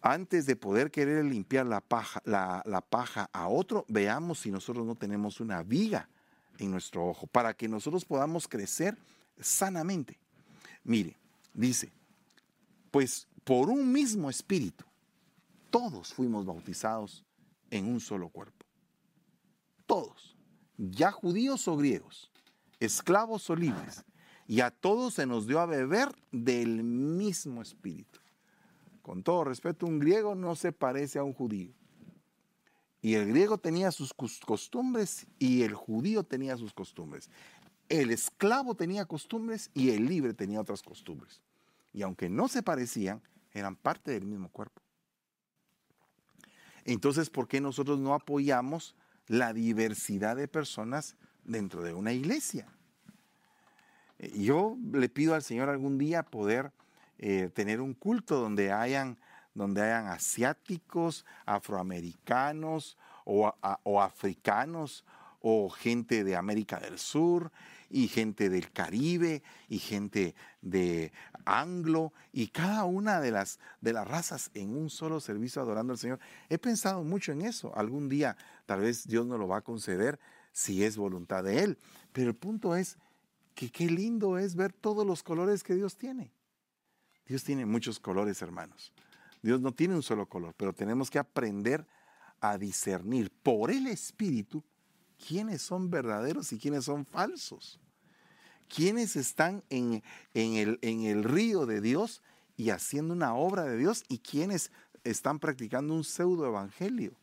antes 0.02 0.46
de 0.46 0.56
poder 0.56 0.92
querer 0.92 1.26
limpiar 1.26 1.66
la 1.66 1.82
paja, 1.82 2.22
la, 2.26 2.84
paja 2.90 3.30
a 3.34 3.48
otro, 3.48 3.86
veamos 3.88 4.40
si 4.40 4.52
nosotros 4.52 4.86
no 4.86 4.96
tenemos 4.96 5.40
una 5.40 5.62
viga 5.62 6.10
en 6.58 6.72
nuestro 6.72 7.06
ojo, 7.06 7.28
para 7.28 7.54
que 7.54 7.68
nosotros 7.68 8.06
podamos 8.06 8.48
crecer 8.48 8.98
sanamente. 9.40 10.20
Mire, 10.84 11.18
dice, 11.54 11.92
pues 12.90 13.28
por 13.44 13.70
un 13.70 13.92
mismo 13.92 14.30
espíritu, 14.30 14.84
todos 15.70 16.14
fuimos 16.14 16.46
bautizados 16.46 17.24
en 17.70 17.88
un 17.88 18.00
solo 18.00 18.30
cuerpo. 18.30 18.66
Todos, 19.86 20.36
ya 20.78 21.12
judíos 21.12 21.68
o 21.68 21.78
griegos 21.78 22.31
esclavos 22.82 23.50
o 23.50 23.56
libres, 23.56 24.04
y 24.48 24.60
a 24.60 24.72
todos 24.72 25.14
se 25.14 25.26
nos 25.26 25.48
dio 25.48 25.62
a 25.62 25.66
beber 25.66 26.10
del 26.32 26.84
mismo 26.84 27.62
espíritu. 27.62 28.20
Con 29.02 29.24
todo 29.24 29.46
respeto, 29.46 29.86
un 29.86 30.00
griego 30.00 30.36
no 30.36 30.56
se 30.56 30.74
parece 30.74 31.20
a 31.20 31.24
un 31.24 31.34
judío. 31.34 31.72
Y 33.02 33.16
el 33.16 33.28
griego 33.28 33.58
tenía 33.58 33.92
sus 33.92 34.14
costumbres 34.14 35.26
y 35.40 35.64
el 35.64 35.74
judío 35.74 36.24
tenía 36.24 36.58
sus 36.58 36.74
costumbres. 36.74 37.30
El 37.90 38.12
esclavo 38.12 38.76
tenía 38.76 39.06
costumbres 39.06 39.72
y 39.74 39.90
el 39.92 40.06
libre 40.06 40.34
tenía 40.34 40.62
otras 40.62 40.82
costumbres. 40.82 41.42
Y 41.94 42.04
aunque 42.04 42.30
no 42.30 42.48
se 42.48 42.62
parecían, 42.62 43.22
eran 43.54 43.76
parte 43.76 44.12
del 44.12 44.26
mismo 44.26 44.50
cuerpo. 44.50 44.82
Entonces, 46.86 47.30
¿por 47.30 47.48
qué 47.48 47.62
nosotros 47.62 48.00
no 48.00 48.14
apoyamos 48.14 48.96
la 49.28 49.54
diversidad 49.54 50.36
de 50.36 50.48
personas 50.48 51.16
dentro 51.44 51.84
de 51.84 51.94
una 51.94 52.12
iglesia. 52.14 52.68
Eh, 54.20 54.32
yo 54.40 54.78
le 54.92 55.10
pido 55.10 55.34
al 55.34 55.44
Señor 55.44 55.70
algún 55.70 55.98
día 55.98 56.24
poder 56.24 56.72
eh, 57.18 57.50
tener 57.54 57.82
un 57.82 57.94
culto 57.94 58.40
donde 58.40 58.72
hayan, 58.72 59.18
donde 59.54 59.82
hayan 59.82 60.08
asiáticos, 60.08 61.26
afroamericanos 61.46 62.98
o, 63.26 63.54
africanos 64.02 65.06
o 65.40 65.70
gente 65.70 66.24
de 66.24 66.36
América 66.36 66.80
del 66.80 66.98
Sur 66.98 67.52
y 67.90 68.08
gente 68.08 68.50
del 68.50 68.72
Caribe 68.72 69.44
y 69.70 69.80
gente 69.80 70.34
de 70.62 71.12
anglo 71.46 72.14
y 72.32 72.48
cada 72.48 72.86
una 72.86 73.20
de 73.20 73.32
las, 73.32 73.60
de 73.82 73.94
las 73.94 74.08
razas 74.08 74.50
en 74.54 74.76
un 74.76 74.90
solo 74.90 75.20
servicio 75.20 75.62
adorando 75.62 75.94
al 75.94 76.00
Señor. 76.00 76.20
He 76.50 76.58
pensado 76.58 77.04
mucho 77.04 77.32
en 77.32 77.42
eso. 77.42 77.76
Algún 77.76 78.10
día 78.10 78.38
tal 78.66 78.82
vez 78.82 79.08
Dios 79.08 79.26
nos 79.26 79.40
lo 79.40 79.48
va 79.48 79.58
a 79.58 79.62
conceder 79.62 80.20
si 80.52 80.84
es 80.84 80.98
voluntad 80.98 81.44
de 81.44 81.64
Él. 81.64 81.78
Pero 82.12 82.30
el 82.30 82.36
punto 82.36 82.76
es 82.76 82.98
que 83.56 83.70
qué 83.70 83.90
lindo 83.90 84.38
es 84.38 84.56
ver 84.56 84.74
todos 84.74 85.06
los 85.06 85.24
colores 85.24 85.64
que 85.64 85.76
Dios 85.76 85.98
tiene. 85.98 86.32
Dios 87.26 87.44
tiene 87.44 87.66
muchos 87.66 88.00
colores, 88.00 88.42
hermanos. 88.42 88.92
Dios 89.42 89.62
no 89.62 89.72
tiene 89.72 89.96
un 89.96 90.04
solo 90.04 90.28
color, 90.28 90.54
pero 90.56 90.74
tenemos 90.74 91.10
que 91.10 91.20
aprender 91.20 91.88
a 92.40 92.58
discernir 92.58 93.32
por 93.44 93.72
el 93.72 93.88
Espíritu 93.88 94.64
quiénes 95.28 95.62
son 95.62 95.90
verdaderos 95.90 96.52
y 96.52 96.60
quiénes 96.60 96.86
son 96.86 97.06
falsos. 97.06 97.80
Quiénes 98.68 99.16
están 99.16 99.64
en, 99.70 100.02
el, 100.34 100.80
en 100.82 101.02
el 101.02 101.24
río 101.24 101.66
de 101.66 101.82
Dios 101.82 102.22
y 102.56 102.70
haciendo 102.70 103.14
una 103.14 103.36
obra 103.36 103.64
de 103.64 103.78
Dios 103.78 104.04
y 104.08 104.20
quiénes 104.20 104.72
están 105.04 105.40
practicando 105.40 105.94
un 105.94 106.04
pseudo 106.04 106.46
evangelio. 106.46 107.21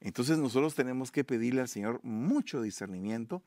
Entonces 0.00 0.38
nosotros 0.38 0.74
tenemos 0.74 1.10
que 1.10 1.24
pedirle 1.24 1.62
al 1.62 1.68
Señor 1.68 2.00
mucho 2.02 2.62
discernimiento 2.62 3.42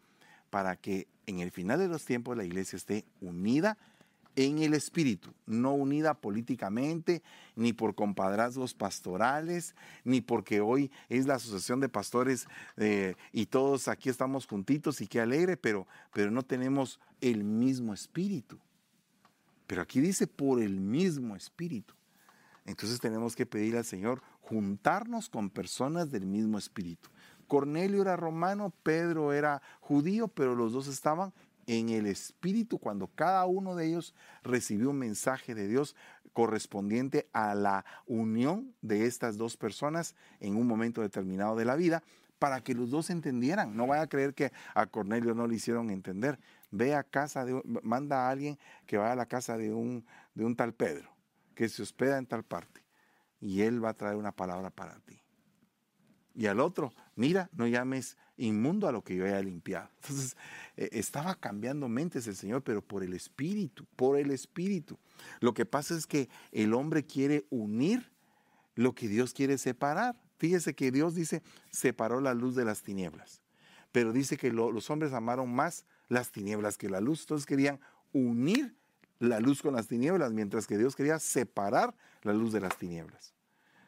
para 0.49 0.75
que 0.75 1.07
en 1.27 1.39
el 1.39 1.51
final 1.51 1.79
de 1.79 1.87
los 1.87 2.05
tiempos 2.05 2.35
la 2.35 2.43
iglesia 2.43 2.77
esté 2.77 3.05
unida 3.21 3.77
en 4.35 4.59
el 4.59 4.73
espíritu, 4.73 5.33
no 5.45 5.73
unida 5.73 6.13
políticamente, 6.13 7.21
ni 7.55 7.73
por 7.73 7.95
compadrazgos 7.95 8.73
pastorales, 8.73 9.75
ni 10.03 10.21
porque 10.21 10.61
hoy 10.61 10.91
es 11.09 11.25
la 11.25 11.35
asociación 11.35 11.79
de 11.79 11.89
pastores 11.89 12.47
eh, 12.77 13.15
y 13.33 13.47
todos 13.47 13.87
aquí 13.87 14.09
estamos 14.09 14.47
juntitos 14.47 15.01
y 15.01 15.07
qué 15.07 15.19
alegre, 15.19 15.57
pero, 15.57 15.87
pero 16.13 16.31
no 16.31 16.43
tenemos 16.43 16.99
el 17.21 17.43
mismo 17.43 17.93
espíritu. 17.93 18.59
Pero 19.67 19.81
aquí 19.81 19.99
dice 19.99 20.25
por 20.25 20.61
el 20.61 20.79
mismo 20.79 21.35
espíritu. 21.35 21.93
Entonces 22.65 22.99
tenemos 22.99 23.35
que 23.35 23.45
pedir 23.45 23.75
al 23.75 23.85
Señor 23.85 24.21
juntarnos 24.49 25.29
con 25.29 25.51
personas 25.51 26.09
del 26.09 26.25
mismo 26.25 26.57
espíritu. 26.57 27.09
Cornelio 27.47 28.01
era 28.01 28.15
romano, 28.15 28.73
Pedro 28.81 29.31
era 29.31 29.61
judío, 29.79 30.27
pero 30.27 30.55
los 30.55 30.73
dos 30.73 30.87
estaban 30.87 31.33
en 31.67 31.89
el 31.89 32.07
Espíritu 32.07 32.79
cuando 32.79 33.05
cada 33.07 33.45
uno 33.45 33.75
de 33.75 33.85
ellos 33.85 34.15
recibió 34.41 34.89
un 34.89 34.97
mensaje 34.97 35.53
de 35.53 35.67
Dios 35.67 35.95
correspondiente 36.33 37.29
a 37.31 37.53
la 37.53 37.85
unión 38.07 38.73
de 38.81 39.05
estas 39.05 39.37
dos 39.37 39.55
personas 39.55 40.15
en 40.39 40.55
un 40.55 40.65
momento 40.65 41.01
determinado 41.03 41.55
de 41.55 41.65
la 41.65 41.75
vida 41.75 42.01
para 42.39 42.61
que 42.61 42.73
los 42.73 42.89
dos 42.89 43.11
entendieran. 43.11 43.77
No 43.77 43.85
vaya 43.85 44.01
a 44.01 44.09
creer 44.09 44.33
que 44.33 44.51
a 44.73 44.87
Cornelio 44.87 45.35
no 45.35 45.45
le 45.45 45.55
hicieron 45.55 45.91
entender. 45.91 46.39
Ve 46.71 46.95
a 46.95 47.03
casa 47.03 47.45
de, 47.45 47.61
manda 47.83 48.25
a 48.25 48.31
alguien 48.31 48.57
que 48.87 48.97
vaya 48.97 49.11
a 49.11 49.15
la 49.15 49.27
casa 49.27 49.57
de 49.57 49.71
un, 49.71 50.03
de 50.33 50.43
un 50.43 50.55
tal 50.55 50.73
Pedro, 50.73 51.11
que 51.53 51.69
se 51.69 51.83
hospeda 51.83 52.17
en 52.17 52.25
tal 52.25 52.43
parte, 52.43 52.81
y 53.41 53.61
él 53.61 53.83
va 53.83 53.89
a 53.89 53.97
traer 53.97 54.15
una 54.15 54.31
palabra 54.31 54.69
para 54.69 54.99
ti. 54.99 55.19
Y 56.35 56.47
al 56.47 56.59
otro, 56.59 56.93
mira, 57.15 57.49
no 57.51 57.67
llames 57.67 58.17
inmundo 58.37 58.87
a 58.87 58.91
lo 58.91 59.03
que 59.03 59.15
yo 59.15 59.25
haya 59.25 59.41
limpiado. 59.41 59.89
Entonces, 60.01 60.37
eh, 60.77 60.89
estaba 60.93 61.35
cambiando 61.35 61.89
mentes 61.89 62.27
el 62.27 62.35
Señor, 62.35 62.63
pero 62.63 62.81
por 62.81 63.03
el 63.03 63.13
Espíritu, 63.13 63.85
por 63.95 64.17
el 64.17 64.31
Espíritu. 64.31 64.97
Lo 65.41 65.53
que 65.53 65.65
pasa 65.65 65.95
es 65.95 66.07
que 66.07 66.29
el 66.51 66.73
hombre 66.73 67.05
quiere 67.05 67.45
unir 67.49 68.11
lo 68.75 68.95
que 68.95 69.07
Dios 69.07 69.33
quiere 69.33 69.57
separar. 69.57 70.21
Fíjese 70.37 70.73
que 70.73 70.91
Dios 70.91 71.15
dice, 71.15 71.43
separó 71.71 72.21
la 72.21 72.33
luz 72.33 72.55
de 72.55 72.63
las 72.63 72.83
tinieblas. 72.83 73.41
Pero 73.91 74.13
dice 74.13 74.37
que 74.37 74.53
los 74.53 74.89
hombres 74.89 75.11
amaron 75.11 75.53
más 75.53 75.85
las 76.07 76.31
tinieblas 76.31 76.77
que 76.77 76.89
la 76.89 77.01
luz. 77.01 77.21
Entonces 77.21 77.45
querían 77.45 77.81
unir 78.13 78.78
la 79.19 79.39
luz 79.39 79.61
con 79.61 79.75
las 79.75 79.87
tinieblas, 79.87 80.31
mientras 80.31 80.65
que 80.65 80.77
Dios 80.77 80.95
quería 80.95 81.19
separar 81.19 81.93
la 82.23 82.33
luz 82.33 82.53
de 82.53 82.61
las 82.61 82.77
tinieblas. 82.77 83.33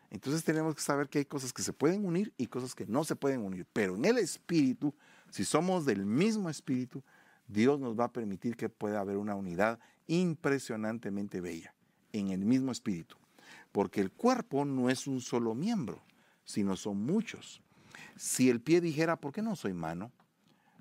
Entonces 0.10 0.44
tenemos 0.44 0.76
que 0.76 0.82
saber 0.82 1.08
que 1.08 1.20
hay 1.20 1.26
cosas 1.26 1.54
que 1.54 1.63
se 1.63 1.72
pueden 1.72 2.06
unir 2.06 2.34
y 2.38 2.48
cosas 2.48 2.76
que 2.76 2.86
no 2.86 3.06
se 3.06 3.15
pueden 3.15 3.41
unir. 3.41 3.65
Pero 3.72 3.96
en 3.96 4.04
el 4.04 4.17
Espíritu, 4.17 4.94
si 5.30 5.46
somos 5.46 5.86
del 5.86 6.06
mismo 6.06 6.50
Espíritu, 6.50 7.02
Dios 7.48 7.80
nos 7.80 7.98
va 7.98 8.06
a 8.06 8.12
permitir 8.12 8.58
que 8.58 8.67
pueda 8.67 9.00
haber 9.00 9.15
una 9.15 9.36
unidad 9.36 9.80
impresionantemente 10.08 11.39
bella 11.39 11.74
en 12.12 12.30
el 12.30 12.44
mismo 12.44 12.74
Espíritu. 12.74 13.15
Porque 13.72 14.02
el 14.02 14.12
cuerpo 14.12 14.65
no 14.65 14.89
es 14.89 15.08
un 15.08 15.22
solo 15.22 15.56
miembro, 15.56 16.04
sino 16.44 16.76
son 16.76 17.06
muchos. 17.06 17.62
Si 18.17 18.50
el 18.50 18.60
pie 18.60 18.82
dijera, 18.82 19.15
¿por 19.15 19.32
qué 19.32 19.41
no 19.41 19.56
soy 19.56 19.74
mano? 19.74 20.12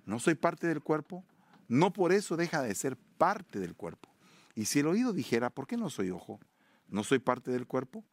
¿No 0.07 0.19
soy 0.19 0.35
parte 0.35 0.67
del 0.67 0.81
cuerpo? 0.81 1.25
No 1.69 1.93
por 1.93 2.13
eso 2.13 2.37
deja 2.37 2.63
de 2.63 2.75
ser 2.75 2.97
parte 2.97 3.61
del 3.61 3.77
cuerpo. 3.77 4.09
Y 4.55 4.67
si 4.67 4.81
el 4.81 4.87
oído 4.87 5.13
dijera, 5.13 5.51
¿por 5.51 5.67
qué 5.67 5.77
no 5.77 5.91
soy 5.91 6.11
ojo? 6.11 6.41
¿No 6.89 7.05
soy 7.05 7.19
parte 7.19 7.51
del 7.51 7.67
cuerpo? 7.67 8.05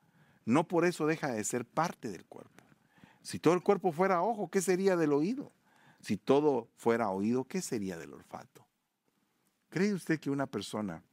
no 0.47 0.65
por 0.65 0.85
eso 0.85 1.05
deja 1.05 1.27
de 1.27 1.43
ser 1.43 1.65
parte 1.65 2.09
del 2.09 2.25
cuerpo. 2.25 2.63
Si 3.21 3.37
todo 3.37 3.53
el 3.53 3.61
cuerpo 3.61 3.91
fuera 3.91 4.21
ojo, 4.21 4.49
¿qué 4.49 4.61
sería 4.61 4.95
del 4.95 5.11
oído? 5.11 5.51
Si 5.99 6.15
todo 6.15 6.69
fuera 6.77 7.09
oído, 7.09 7.43
¿qué 7.43 7.61
sería 7.61 7.97
del 7.97 8.13
olfato? 8.13 8.65
¿Cree 9.69 9.93
usted 9.93 10.21
que 10.21 10.29
una 10.29 10.47
persona 10.47 11.03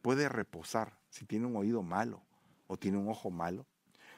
puede 0.00 0.30
reposar 0.30 0.98
si 1.10 1.26
tiene 1.26 1.44
un 1.44 1.56
oído 1.56 1.82
malo 1.82 2.22
o 2.68 2.78
tiene 2.78 2.96
un 2.96 3.10
ojo 3.10 3.30
malo? 3.30 3.66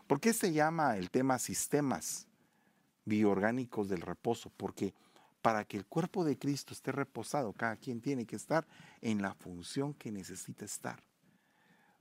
¿Por 0.07 0.21
qué 0.21 0.33
se 0.33 0.53
llama 0.53 0.97
el 0.97 1.11
tema 1.11 1.41
sistemas 1.41 2.29
bioorgánicos 3.05 3.89
del 3.89 4.03
reposo? 4.03 4.53
Porque 4.57 4.95
para 5.43 5.65
que 5.65 5.77
el 5.77 5.85
cuerpo 5.85 6.25
de 6.25 6.39
Cristo 6.39 6.73
esté 6.73 6.93
reposado, 6.93 7.53
cada 7.53 7.77
quien 7.77 8.01
tiene 8.01 8.25
que 8.25 8.37
estar 8.37 8.67
en 9.01 9.21
la 9.21 9.35
función 9.35 9.93
que 9.93 10.11
necesita 10.11 10.65
estar 10.65 11.03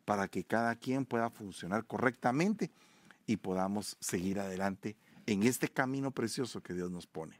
para 0.05 0.27
que 0.27 0.43
cada 0.43 0.75
quien 0.75 1.05
pueda 1.05 1.29
funcionar 1.29 1.85
correctamente 1.85 2.71
y 3.25 3.37
podamos 3.37 3.97
seguir 3.99 4.39
adelante 4.39 4.97
en 5.25 5.43
este 5.43 5.69
camino 5.69 6.11
precioso 6.11 6.61
que 6.61 6.73
Dios 6.73 6.91
nos 6.91 7.07
pone. 7.07 7.39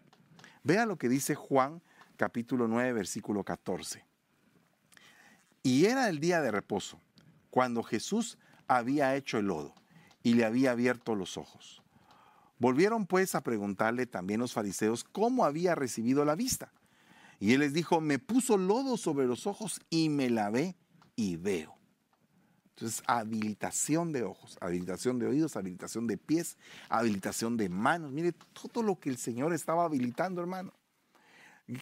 Vea 0.63 0.85
lo 0.85 0.97
que 0.97 1.09
dice 1.09 1.35
Juan 1.35 1.81
capítulo 2.17 2.67
9 2.67 2.93
versículo 2.93 3.43
14. 3.43 4.05
Y 5.63 5.85
era 5.85 6.09
el 6.09 6.19
día 6.19 6.41
de 6.41 6.51
reposo, 6.51 6.99
cuando 7.49 7.83
Jesús 7.83 8.37
había 8.67 9.15
hecho 9.15 9.37
el 9.37 9.47
lodo 9.47 9.75
y 10.23 10.35
le 10.35 10.45
había 10.45 10.71
abierto 10.71 11.15
los 11.15 11.37
ojos. 11.37 11.80
Volvieron 12.61 13.07
pues 13.07 13.33
a 13.33 13.41
preguntarle 13.41 14.05
también 14.05 14.39
los 14.39 14.53
fariseos 14.53 15.03
cómo 15.03 15.45
había 15.45 15.73
recibido 15.73 16.23
la 16.25 16.35
vista. 16.35 16.71
Y 17.39 17.53
él 17.53 17.61
les 17.61 17.73
dijo, 17.73 18.01
me 18.01 18.19
puso 18.19 18.55
lodo 18.55 18.97
sobre 18.97 19.25
los 19.25 19.47
ojos 19.47 19.81
y 19.89 20.09
me 20.09 20.29
lavé 20.29 20.75
y 21.15 21.37
veo. 21.37 21.75
Entonces, 22.75 23.01
habilitación 23.07 24.11
de 24.11 24.21
ojos, 24.21 24.59
habilitación 24.61 25.17
de 25.17 25.25
oídos, 25.25 25.55
habilitación 25.55 26.05
de 26.05 26.19
pies, 26.19 26.59
habilitación 26.87 27.57
de 27.57 27.67
manos. 27.67 28.11
Mire 28.11 28.31
todo 28.31 28.83
lo 28.83 28.99
que 28.99 29.09
el 29.09 29.17
Señor 29.17 29.53
estaba 29.53 29.85
habilitando, 29.85 30.39
hermano. 30.39 30.71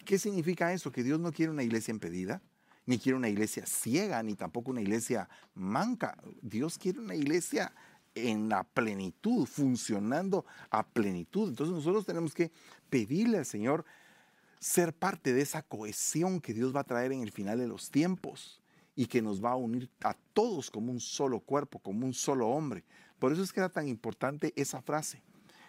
¿Qué 0.06 0.18
significa 0.18 0.72
eso? 0.72 0.90
Que 0.90 1.02
Dios 1.02 1.20
no 1.20 1.30
quiere 1.30 1.52
una 1.52 1.62
iglesia 1.62 1.92
impedida, 1.92 2.40
ni 2.86 2.98
quiere 2.98 3.18
una 3.18 3.28
iglesia 3.28 3.66
ciega, 3.66 4.22
ni 4.22 4.34
tampoco 4.34 4.70
una 4.70 4.80
iglesia 4.80 5.28
manca. 5.52 6.16
Dios 6.40 6.78
quiere 6.78 7.00
una 7.00 7.14
iglesia 7.14 7.70
en 8.14 8.48
la 8.48 8.64
plenitud, 8.64 9.46
funcionando 9.46 10.44
a 10.70 10.86
plenitud. 10.86 11.48
Entonces 11.48 11.74
nosotros 11.74 12.06
tenemos 12.06 12.34
que 12.34 12.50
pedirle 12.88 13.38
al 13.38 13.46
Señor 13.46 13.84
ser 14.58 14.92
parte 14.92 15.32
de 15.32 15.40
esa 15.40 15.62
cohesión 15.62 16.40
que 16.40 16.52
Dios 16.52 16.74
va 16.74 16.80
a 16.80 16.84
traer 16.84 17.12
en 17.12 17.22
el 17.22 17.32
final 17.32 17.58
de 17.58 17.66
los 17.66 17.90
tiempos 17.90 18.60
y 18.94 19.06
que 19.06 19.22
nos 19.22 19.42
va 19.42 19.52
a 19.52 19.56
unir 19.56 19.88
a 20.02 20.14
todos 20.34 20.70
como 20.70 20.92
un 20.92 21.00
solo 21.00 21.40
cuerpo, 21.40 21.78
como 21.78 22.04
un 22.04 22.12
solo 22.12 22.48
hombre. 22.48 22.84
Por 23.18 23.32
eso 23.32 23.42
es 23.42 23.52
que 23.52 23.60
era 23.60 23.68
tan 23.68 23.88
importante 23.88 24.52
esa 24.56 24.82
frase. 24.82 25.22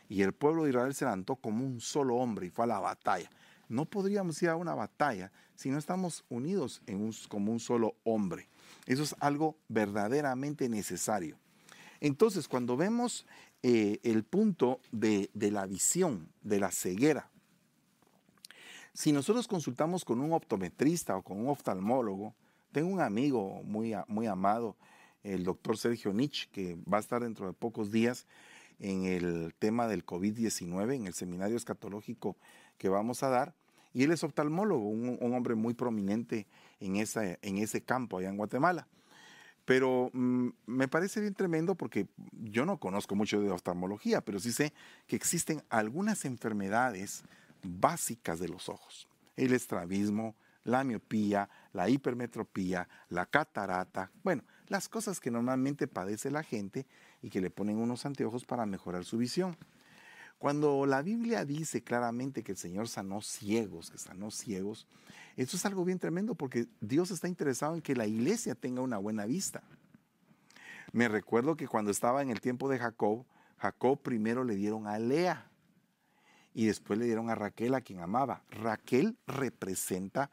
Y 0.10 0.24
el 0.24 0.34
pueblo 0.34 0.64
de 0.64 0.72
Israel 0.72 0.94
se 0.94 1.06
levantó 1.06 1.38
como 1.38 1.66
un 1.66 1.80
solo 1.80 2.18
hombre 2.18 2.48
y 2.48 2.50
fue 2.50 2.66
a 2.66 2.68
la 2.68 2.80
batalla. 2.80 3.30
No 3.70 3.86
podríamos 3.86 4.42
ir 4.44 4.50
a 4.50 4.58
una 4.58 4.76
batalla 4.76 5.32
si 5.56 5.70
no 5.70 5.78
estamos 5.78 6.26
unidos 6.28 6.82
como 7.30 7.54
un 7.54 7.60
solo 7.62 7.96
hombre. 8.04 8.50
Eso 8.86 9.04
es 9.04 9.16
algo 9.20 9.56
verdaderamente 9.70 10.68
necesario. 10.68 11.38
Entonces, 12.02 12.48
cuando 12.48 12.76
vemos 12.76 13.26
eh, 13.64 14.00
el 14.04 14.24
punto 14.24 14.82
de, 14.92 15.30
de 15.34 15.52
la 15.52 15.66
visión, 15.66 16.28
de 16.42 16.60
la 16.60 16.72
ceguera, 16.72 17.30
si 18.94 19.14
nosotros 19.14 19.48
consultamos 19.48 20.04
con 20.04 20.20
un 20.20 20.34
optometrista 20.34 21.16
o 21.16 21.22
con 21.22 21.40
un 21.40 21.48
oftalmólogo, 21.48 22.36
tengo 22.72 22.90
un 22.90 23.00
amigo 23.00 23.62
muy, 23.64 23.94
muy 24.08 24.28
amado, 24.28 24.76
el 25.24 25.44
doctor 25.44 25.78
Sergio 25.78 26.12
Nich, 26.14 26.50
que 26.52 26.78
va 26.92 26.98
a 26.98 27.00
estar 27.00 27.22
dentro 27.22 27.48
de 27.48 27.54
pocos 27.54 27.92
días 27.92 28.26
en 28.80 29.06
el 29.06 29.54
tema 29.60 29.88
del 29.88 30.06
COVID-19, 30.06 30.96
en 30.96 31.06
el 31.06 31.14
seminario 31.14 31.56
escatológico 31.56 32.36
que 32.78 32.90
vamos 32.90 33.24
a 33.24 33.30
dar. 33.30 33.54
Y 33.94 34.04
él 34.04 34.12
es 34.12 34.24
oftalmólogo, 34.24 34.88
un, 34.88 35.34
hombre 35.34 35.56
muy 35.56 35.74
prominente 35.74 36.48
en, 36.80 36.96
esa, 36.96 37.38
en 37.42 37.58
ese 37.60 37.82
campo 37.82 38.18
allá 38.18 38.30
en 38.30 38.38
Guatemala. 38.38 38.88
Pero 39.66 40.10
mm, 40.14 40.50
me 40.66 40.88
parece 40.88 41.22
bien 41.22 41.34
tremendo 41.34 41.76
porque 41.76 42.08
yo 42.32 42.66
no 42.66 42.78
conozco 42.80 43.16
mucho 43.16 43.40
de 43.42 43.52
oftalmología, 43.52 44.22
pero 44.22 44.40
sí 44.40 44.52
sé 44.52 44.74
que 45.08 45.16
existen 45.16 45.64
algunas 45.70 46.26
enfermedades 46.26 47.24
básicas 47.64 48.40
de 48.40 48.50
los 48.50 48.70
ojos. 48.70 49.08
El 49.36 49.54
estrabismo, 49.54 50.36
la 50.64 50.84
miopía, 50.84 51.50
la 51.74 51.90
hipermetropía, 51.90 52.88
la 53.10 53.26
catarata, 53.26 54.12
bueno, 54.24 54.44
las 54.68 54.88
cosas 54.88 55.20
que 55.20 55.32
normalmente 55.32 55.88
padece 55.88 56.32
la 56.32 56.44
gente 56.44 56.88
y 57.22 57.30
que 57.30 57.42
le 57.42 57.50
ponen 57.50 57.78
unos 57.78 58.06
anteojos 58.06 58.46
para 58.46 58.66
mejorar 58.66 59.06
su 59.06 59.18
visión. 59.18 59.58
Cuando 60.42 60.88
la 60.88 61.04
Biblia 61.04 61.46
dice 61.46 61.84
claramente 61.84 62.42
que 62.42 62.54
el 62.54 62.58
Señor 62.58 62.88
sanó 62.88 63.22
ciegos, 63.22 63.92
que 63.92 64.00
sanó 64.00 64.32
ciegos, 64.32 64.88
esto 65.38 65.56
es 65.56 65.64
algo 65.68 65.86
bien 65.86 66.00
tremendo 66.00 66.34
porque 66.34 66.68
Dios 66.80 67.12
está 67.12 67.28
interesado 67.28 67.76
en 67.76 67.82
que 67.84 67.96
la 67.96 68.08
iglesia 68.08 68.56
tenga 68.56 68.82
una 68.82 68.98
buena 68.98 69.28
vista. 69.28 69.62
Me 70.94 71.08
recuerdo 71.08 71.56
que 71.56 71.68
cuando 71.68 71.92
estaba 71.92 72.24
en 72.24 72.32
el 72.32 72.42
tiempo 72.42 72.70
de 72.70 72.80
Jacob, 72.80 73.24
Jacob 73.60 74.02
primero 74.02 74.44
le 74.44 74.56
dieron 74.56 74.88
a 74.88 74.98
Lea 74.98 75.48
y 76.56 76.66
después 76.66 76.98
le 76.98 77.06
dieron 77.06 77.30
a 77.30 77.36
Raquel 77.36 77.76
a 77.76 77.82
quien 77.82 78.00
amaba. 78.00 78.42
Raquel 78.50 79.20
representa 79.28 80.32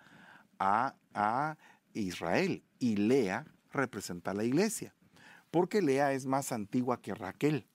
a, 0.58 0.94
a 1.12 1.58
Israel 1.92 2.64
y 2.78 2.96
Lea 2.96 3.44
representa 3.72 4.30
a 4.30 4.34
la 4.34 4.44
iglesia, 4.44 4.94
porque 5.50 5.82
Lea 5.82 6.14
es 6.14 6.24
más 6.24 6.50
antigua 6.50 7.02
que 7.02 7.14
Raquel. 7.14 7.66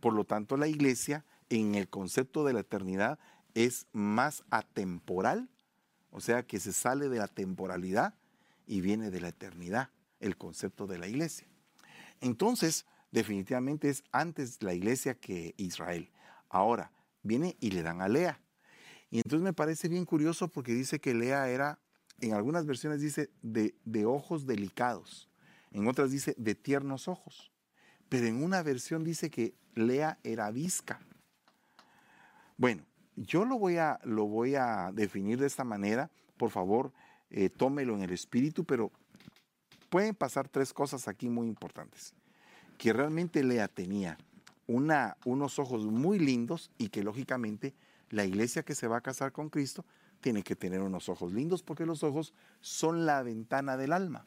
Por 0.00 0.14
lo 0.14 0.24
tanto, 0.24 0.56
la 0.56 0.66
iglesia 0.66 1.24
en 1.50 1.74
el 1.74 1.88
concepto 1.88 2.44
de 2.44 2.54
la 2.54 2.60
eternidad 2.60 3.18
es 3.54 3.86
más 3.92 4.44
atemporal, 4.50 5.50
o 6.10 6.20
sea 6.20 6.46
que 6.46 6.58
se 6.58 6.72
sale 6.72 7.08
de 7.08 7.18
la 7.18 7.28
temporalidad 7.28 8.14
y 8.66 8.80
viene 8.80 9.10
de 9.10 9.20
la 9.20 9.28
eternidad, 9.28 9.90
el 10.20 10.36
concepto 10.36 10.86
de 10.86 10.98
la 10.98 11.08
iglesia. 11.08 11.46
Entonces, 12.20 12.86
definitivamente 13.10 13.88
es 13.88 14.04
antes 14.12 14.62
la 14.62 14.74
iglesia 14.74 15.14
que 15.14 15.54
Israel. 15.56 16.10
Ahora, 16.48 16.92
viene 17.22 17.56
y 17.60 17.70
le 17.70 17.82
dan 17.82 18.00
a 18.00 18.08
Lea. 18.08 18.40
Y 19.10 19.18
entonces 19.18 19.42
me 19.42 19.52
parece 19.52 19.88
bien 19.88 20.04
curioso 20.04 20.48
porque 20.48 20.72
dice 20.72 21.00
que 21.00 21.14
Lea 21.14 21.48
era, 21.48 21.80
en 22.20 22.34
algunas 22.34 22.66
versiones 22.66 23.00
dice, 23.00 23.30
de, 23.42 23.74
ojos 24.06 24.46
delicados, 24.46 25.28
en 25.72 25.88
otras 25.88 26.10
dice 26.10 26.34
de 26.38 26.54
tiernos 26.54 27.08
ojos, 27.08 27.52
pero 28.08 28.26
en 28.26 28.42
una 28.42 28.62
versión 28.62 29.04
dice 29.04 29.30
que 29.30 29.54
Lea 29.74 30.18
era 30.22 30.50
visca. 30.50 31.00
Bueno, 32.60 32.84
yo 33.16 33.46
lo 33.46 33.58
voy 33.58 33.78
a, 33.78 33.98
lo 34.04 34.26
voy 34.26 34.54
a 34.54 34.90
definir 34.92 35.40
de 35.40 35.46
esta 35.46 35.64
manera. 35.64 36.10
Por 36.36 36.50
favor, 36.50 36.92
eh, 37.30 37.48
tómelo 37.48 37.94
en 37.94 38.02
el 38.02 38.10
espíritu, 38.10 38.64
pero 38.64 38.92
pueden 39.88 40.14
pasar 40.14 40.46
tres 40.46 40.74
cosas 40.74 41.08
aquí 41.08 41.30
muy 41.30 41.48
importantes. 41.48 42.12
Que 42.76 42.92
realmente 42.92 43.42
Lea 43.42 43.66
tenía 43.66 44.18
unos 44.66 45.58
ojos 45.58 45.86
muy 45.86 46.18
lindos 46.18 46.70
y 46.76 46.90
que 46.90 47.02
lógicamente 47.02 47.72
la 48.10 48.26
iglesia 48.26 48.62
que 48.62 48.74
se 48.74 48.88
va 48.88 48.98
a 48.98 49.00
casar 49.00 49.32
con 49.32 49.48
Cristo 49.48 49.86
tiene 50.20 50.42
que 50.42 50.54
tener 50.54 50.82
unos 50.82 51.08
ojos 51.08 51.32
lindos 51.32 51.62
porque 51.62 51.86
los 51.86 52.02
ojos 52.02 52.34
son 52.60 53.06
la 53.06 53.22
ventana 53.22 53.78
del 53.78 53.94
alma. 53.94 54.26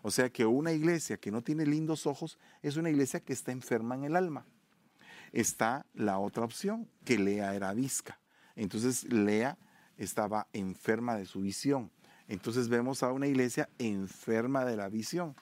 O 0.00 0.10
sea 0.10 0.30
que 0.30 0.46
una 0.46 0.72
iglesia 0.72 1.18
que 1.18 1.30
no 1.30 1.42
tiene 1.42 1.66
lindos 1.66 2.06
ojos 2.06 2.38
es 2.62 2.78
una 2.78 2.88
iglesia 2.88 3.20
que 3.20 3.34
está 3.34 3.52
enferma 3.52 3.94
en 3.94 4.04
el 4.04 4.16
alma 4.16 4.46
está 5.34 5.84
la 5.94 6.18
otra 6.20 6.44
opción, 6.44 6.88
que 7.04 7.18
Lea 7.18 7.54
era 7.54 7.74
visca. 7.74 8.20
Entonces 8.54 9.12
Lea 9.12 9.58
estaba 9.98 10.46
enferma 10.52 11.16
de 11.16 11.26
su 11.26 11.40
visión. 11.40 11.90
Entonces 12.28 12.68
vemos 12.68 13.02
a 13.02 13.12
una 13.12 13.26
iglesia 13.26 13.68
enferma 13.78 14.64
de 14.64 14.76
la 14.76 14.88
visión. 14.88 15.34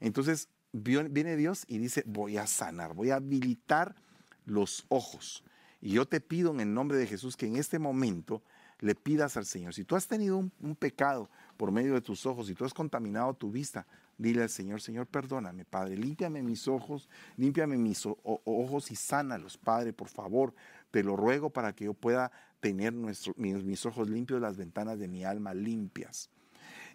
Entonces 0.00 0.48
viene 0.72 1.36
Dios 1.36 1.64
y 1.66 1.78
dice, 1.78 2.04
voy 2.06 2.36
a 2.36 2.46
sanar, 2.46 2.94
voy 2.94 3.10
a 3.10 3.16
habilitar 3.16 3.96
los 4.44 4.84
ojos. 4.88 5.42
Y 5.80 5.92
yo 5.92 6.06
te 6.06 6.20
pido 6.20 6.52
en 6.52 6.60
el 6.60 6.72
nombre 6.72 6.98
de 6.98 7.06
Jesús 7.06 7.36
que 7.36 7.46
en 7.46 7.56
este 7.56 7.78
momento 7.78 8.42
le 8.80 8.94
pidas 8.94 9.36
al 9.36 9.46
Señor, 9.46 9.74
si 9.74 9.84
tú 9.84 9.96
has 9.96 10.08
tenido 10.08 10.36
un, 10.36 10.52
un 10.60 10.76
pecado 10.76 11.30
por 11.56 11.70
medio 11.72 11.94
de 11.94 12.00
tus 12.00 12.26
ojos, 12.26 12.48
si 12.48 12.54
tú 12.54 12.64
has 12.64 12.74
contaminado 12.74 13.32
tu 13.32 13.50
vista, 13.50 13.86
Dile 14.22 14.42
al 14.42 14.50
Señor, 14.50 14.80
Señor, 14.80 15.08
perdóname, 15.08 15.64
Padre, 15.64 15.96
límpiame 15.96 16.44
mis 16.44 16.68
ojos, 16.68 17.08
límpiame 17.36 17.76
mis 17.76 18.06
ojos 18.06 18.92
y 18.92 18.94
sánalos, 18.94 19.58
Padre, 19.58 19.92
por 19.92 20.08
favor. 20.08 20.54
Te 20.92 21.02
lo 21.02 21.16
ruego 21.16 21.50
para 21.50 21.72
que 21.72 21.86
yo 21.86 21.94
pueda 21.94 22.30
tener 22.60 22.92
mis, 22.92 23.84
ojos 23.84 24.08
limpios, 24.08 24.40
las 24.40 24.56
ventanas 24.56 25.00
de 25.00 25.08
mi 25.08 25.24
alma 25.24 25.54
limpias. 25.54 26.30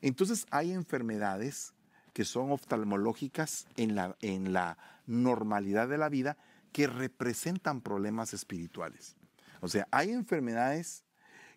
Entonces 0.01 0.45
hay 0.51 0.71
enfermedades 0.71 1.73
que 2.13 2.23
son 2.23 2.49
oftalmológicas 2.49 3.67
en 3.75 3.95
la, 3.95 4.15
en 4.21 4.53
la 4.53 4.77
normalidad 5.05 5.89
de 5.89 5.97
la 5.97 6.07
vida 6.07 6.37
que 6.71 6.87
representan 6.87 7.81
problemas 7.81 8.33
espirituales. 8.33 9.17
O 9.59 9.67
sea, 9.67 9.85
hay 9.91 10.11
enfermedades 10.11 11.03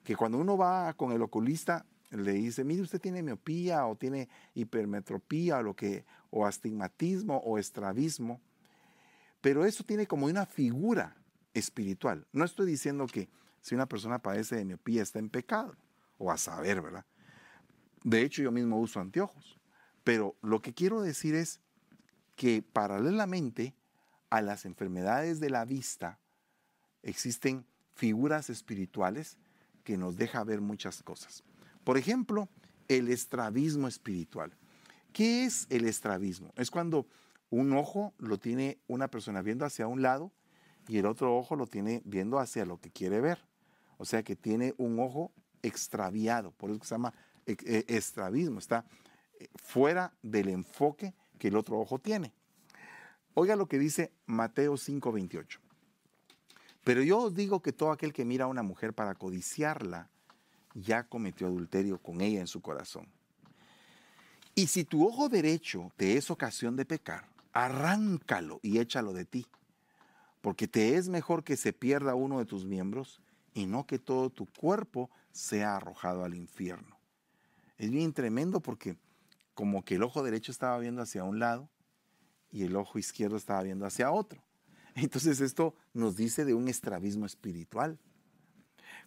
que 0.02 0.16
cuando 0.16 0.38
uno 0.38 0.56
va 0.56 0.92
con 0.94 1.12
el 1.12 1.22
oculista 1.22 1.86
le 2.10 2.32
dice, 2.32 2.64
mire, 2.64 2.82
usted 2.82 3.00
tiene 3.00 3.22
miopía 3.22 3.86
o 3.86 3.96
tiene 3.96 4.28
hipermetropía 4.54 5.58
o, 5.58 5.62
lo 5.62 5.74
que, 5.74 6.04
o 6.30 6.44
astigmatismo 6.44 7.38
o 7.38 7.58
estrabismo, 7.58 8.40
pero 9.40 9.64
eso 9.64 9.84
tiene 9.84 10.06
como 10.06 10.26
una 10.26 10.46
figura 10.46 11.16
espiritual. 11.54 12.26
No 12.32 12.44
estoy 12.44 12.66
diciendo 12.66 13.06
que 13.06 13.28
si 13.60 13.74
una 13.74 13.86
persona 13.86 14.18
padece 14.18 14.56
de 14.56 14.64
miopía 14.64 15.02
está 15.02 15.18
en 15.18 15.30
pecado, 15.30 15.76
o 16.18 16.30
a 16.30 16.36
saber, 16.36 16.82
¿verdad? 16.82 17.06
De 18.04 18.22
hecho, 18.22 18.42
yo 18.42 18.52
mismo 18.52 18.78
uso 18.78 19.00
anteojos, 19.00 19.58
pero 20.04 20.36
lo 20.42 20.60
que 20.60 20.74
quiero 20.74 21.00
decir 21.00 21.34
es 21.34 21.60
que 22.36 22.62
paralelamente 22.62 23.74
a 24.30 24.42
las 24.42 24.64
enfermedades 24.64 25.40
de 25.40 25.50
la 25.50 25.64
vista 25.64 26.18
existen 27.02 27.66
figuras 27.94 28.50
espirituales 28.50 29.38
que 29.84 29.96
nos 29.96 30.16
deja 30.16 30.44
ver 30.44 30.60
muchas 30.60 31.02
cosas. 31.02 31.42
Por 31.90 31.98
ejemplo, 31.98 32.48
el 32.86 33.08
estrabismo 33.08 33.88
espiritual. 33.88 34.56
¿Qué 35.12 35.44
es 35.44 35.66
el 35.70 35.86
estrabismo? 35.86 36.52
Es 36.54 36.70
cuando 36.70 37.08
un 37.50 37.72
ojo 37.72 38.14
lo 38.18 38.38
tiene 38.38 38.78
una 38.86 39.08
persona 39.08 39.42
viendo 39.42 39.64
hacia 39.64 39.88
un 39.88 40.00
lado 40.00 40.30
y 40.86 40.98
el 40.98 41.06
otro 41.06 41.36
ojo 41.36 41.56
lo 41.56 41.66
tiene 41.66 42.00
viendo 42.04 42.38
hacia 42.38 42.64
lo 42.64 42.80
que 42.80 42.92
quiere 42.92 43.20
ver. 43.20 43.44
O 43.98 44.04
sea 44.04 44.22
que 44.22 44.36
tiene 44.36 44.72
un 44.76 45.00
ojo 45.00 45.32
extraviado, 45.64 46.52
por 46.52 46.70
eso 46.70 46.78
se 46.84 46.94
llama 46.94 47.12
e, 47.44 47.56
e, 47.66 47.84
estrabismo, 47.88 48.60
está 48.60 48.84
eh, 49.40 49.48
fuera 49.56 50.14
del 50.22 50.48
enfoque 50.48 51.12
que 51.40 51.48
el 51.48 51.56
otro 51.56 51.80
ojo 51.80 51.98
tiene. 51.98 52.32
Oiga 53.34 53.56
lo 53.56 53.66
que 53.66 53.80
dice 53.80 54.12
Mateo 54.26 54.74
5:28. 54.74 55.58
Pero 56.84 57.02
yo 57.02 57.18
os 57.18 57.34
digo 57.34 57.62
que 57.62 57.72
todo 57.72 57.90
aquel 57.90 58.12
que 58.12 58.24
mira 58.24 58.44
a 58.44 58.46
una 58.46 58.62
mujer 58.62 58.94
para 58.94 59.16
codiciarla, 59.16 60.08
ya 60.74 61.04
cometió 61.04 61.46
adulterio 61.46 61.98
con 61.98 62.20
ella 62.20 62.40
en 62.40 62.46
su 62.46 62.60
corazón. 62.60 63.06
Y 64.54 64.66
si 64.66 64.84
tu 64.84 65.06
ojo 65.06 65.28
derecho 65.28 65.92
te 65.96 66.16
es 66.16 66.30
ocasión 66.30 66.76
de 66.76 66.84
pecar, 66.84 67.28
arráncalo 67.52 68.60
y 68.62 68.78
échalo 68.78 69.12
de 69.12 69.24
ti, 69.24 69.46
porque 70.40 70.68
te 70.68 70.96
es 70.96 71.08
mejor 71.08 71.44
que 71.44 71.56
se 71.56 71.72
pierda 71.72 72.14
uno 72.14 72.38
de 72.38 72.46
tus 72.46 72.64
miembros 72.64 73.20
y 73.54 73.66
no 73.66 73.86
que 73.86 73.98
todo 73.98 74.30
tu 74.30 74.46
cuerpo 74.46 75.10
sea 75.32 75.76
arrojado 75.76 76.24
al 76.24 76.34
infierno. 76.34 76.98
Es 77.78 77.90
bien 77.90 78.12
tremendo 78.12 78.60
porque 78.60 78.96
como 79.54 79.84
que 79.84 79.96
el 79.96 80.02
ojo 80.02 80.22
derecho 80.22 80.52
estaba 80.52 80.78
viendo 80.78 81.02
hacia 81.02 81.24
un 81.24 81.38
lado 81.38 81.68
y 82.50 82.64
el 82.64 82.76
ojo 82.76 82.98
izquierdo 82.98 83.36
estaba 83.36 83.62
viendo 83.62 83.86
hacia 83.86 84.10
otro. 84.10 84.42
Entonces 84.94 85.40
esto 85.40 85.74
nos 85.94 86.16
dice 86.16 86.44
de 86.44 86.54
un 86.54 86.68
estrabismo 86.68 87.26
espiritual. 87.26 87.98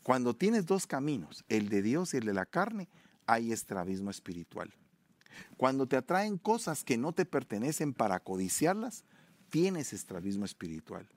Cuando 0.04 0.36
tienes 0.36 0.66
dos 0.66 0.86
caminos, 0.86 1.45
el 1.47 1.70
de 1.70 1.82
Dios 1.82 2.14
y 2.14 2.18
el 2.18 2.26
de 2.26 2.34
la 2.34 2.45
carne, 2.45 2.89
hay 3.26 3.54
estrabismo 3.54 4.12
espiritual. 4.12 4.74
Cuando 5.58 5.88
te 5.88 5.95
atraen 5.95 6.38
cosas 6.38 6.84
que 6.84 6.97
no 6.97 7.14
te 7.14 7.26
pertenecen 7.26 7.93
para 7.93 8.20
codiciarlas, 8.20 9.06
tienes 9.49 9.93
estrabismo 9.93 10.45
espiritual. 10.45 11.08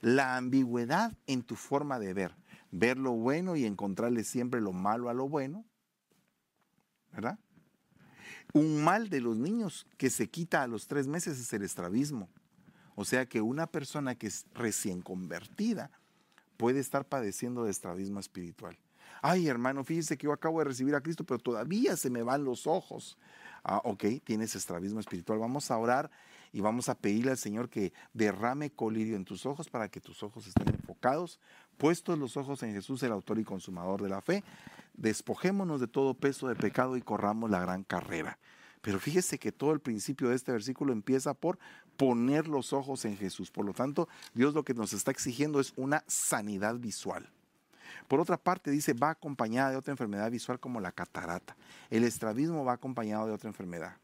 La 0.00 0.36
ambigüedad 0.36 1.12
en 1.26 1.42
tu 1.42 1.56
forma 1.56 1.98
de 1.98 2.14
ver, 2.14 2.34
ver 2.70 2.96
lo 2.96 3.12
bueno 3.12 3.54
y 3.54 3.66
encontrarle 3.66 4.24
siempre 4.24 4.62
lo 4.62 4.72
malo 4.72 5.10
a 5.10 5.14
lo 5.14 5.28
bueno, 5.28 5.66
¿verdad? 7.12 7.38
Un 8.54 8.82
mal 8.82 9.10
de 9.10 9.20
los 9.20 9.36
niños 9.36 9.86
que 9.98 10.10
se 10.10 10.28
quita 10.28 10.62
a 10.62 10.66
los 10.66 10.88
tres 10.88 11.06
meses 11.06 11.38
es 11.38 11.52
el 11.52 11.62
estrabismo. 11.62 12.30
O 12.96 13.04
sea 13.04 13.26
que 13.26 13.40
una 13.40 13.66
persona 13.66 14.14
que 14.14 14.26
es 14.26 14.46
recién 14.54 15.02
convertida 15.02 15.90
puede 16.60 16.78
estar 16.78 17.06
padeciendo 17.06 17.64
de 17.64 17.70
estrabismo 17.70 18.20
espiritual. 18.20 18.76
Ay, 19.22 19.48
hermano, 19.48 19.82
fíjese 19.82 20.18
que 20.18 20.26
yo 20.26 20.32
acabo 20.34 20.58
de 20.58 20.66
recibir 20.66 20.94
a 20.94 21.00
Cristo, 21.00 21.24
pero 21.24 21.38
todavía 21.38 21.96
se 21.96 22.10
me 22.10 22.22
van 22.22 22.44
los 22.44 22.66
ojos. 22.66 23.16
Ah, 23.64 23.80
ok, 23.82 24.04
tienes 24.24 24.54
estrabismo 24.54 25.00
espiritual. 25.00 25.38
Vamos 25.38 25.70
a 25.70 25.78
orar 25.78 26.10
y 26.52 26.60
vamos 26.60 26.90
a 26.90 26.94
pedirle 26.94 27.30
al 27.30 27.38
Señor 27.38 27.70
que 27.70 27.94
derrame 28.12 28.68
colirio 28.68 29.16
en 29.16 29.24
tus 29.24 29.46
ojos 29.46 29.70
para 29.70 29.88
que 29.88 30.02
tus 30.02 30.22
ojos 30.22 30.46
estén 30.46 30.68
enfocados, 30.68 31.40
puestos 31.78 32.18
los 32.18 32.36
ojos 32.36 32.62
en 32.62 32.74
Jesús, 32.74 33.02
el 33.02 33.12
autor 33.12 33.38
y 33.38 33.44
consumador 33.44 34.02
de 34.02 34.10
la 34.10 34.20
fe. 34.20 34.44
Despojémonos 34.92 35.80
de 35.80 35.88
todo 35.88 36.12
peso 36.12 36.46
de 36.48 36.56
pecado 36.56 36.98
y 36.98 37.00
corramos 37.00 37.48
la 37.48 37.60
gran 37.60 37.84
carrera. 37.84 38.38
Pero 38.80 38.98
fíjese 38.98 39.38
que 39.38 39.52
todo 39.52 39.72
el 39.72 39.80
principio 39.80 40.28
de 40.28 40.36
este 40.36 40.52
versículo 40.52 40.92
empieza 40.92 41.34
por 41.34 41.58
poner 41.96 42.48
los 42.48 42.72
ojos 42.72 43.04
en 43.04 43.16
Jesús. 43.16 43.50
Por 43.50 43.66
lo 43.66 43.74
tanto, 43.74 44.08
Dios 44.32 44.54
lo 44.54 44.64
que 44.64 44.74
nos 44.74 44.92
está 44.92 45.10
exigiendo 45.10 45.60
es 45.60 45.72
una 45.76 46.02
sanidad 46.06 46.76
visual. 46.76 47.28
Por 48.08 48.20
otra 48.20 48.36
parte, 48.36 48.70
dice, 48.70 48.94
va 48.94 49.10
acompañada 49.10 49.70
de 49.70 49.76
otra 49.76 49.92
enfermedad 49.92 50.30
visual 50.30 50.58
como 50.58 50.80
la 50.80 50.92
catarata. 50.92 51.56
El 51.90 52.04
estrabismo 52.04 52.64
va 52.64 52.72
acompañado 52.72 53.26
de 53.26 53.32
otra 53.32 53.48
enfermedad. 53.48 53.96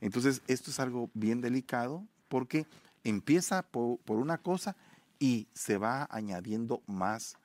Entonces, 0.00 0.42
esto 0.46 0.70
es 0.70 0.78
algo 0.78 1.10
bien 1.14 1.40
delicado 1.40 2.06
porque 2.28 2.66
empieza 3.04 3.62
por, 3.62 3.98
una 4.06 4.38
cosa 4.38 4.76
y 5.18 5.48
se 5.52 5.78
va 5.78 6.06
añadiendo 6.10 6.82
más 6.86 7.36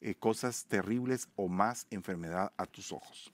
eh, 0.00 0.14
cosas 0.14 0.66
terribles 0.66 1.28
o 1.36 1.48
más 1.48 1.86
enfermedad 1.90 2.52
a 2.56 2.66
tus 2.66 2.92
ojos. 2.92 3.32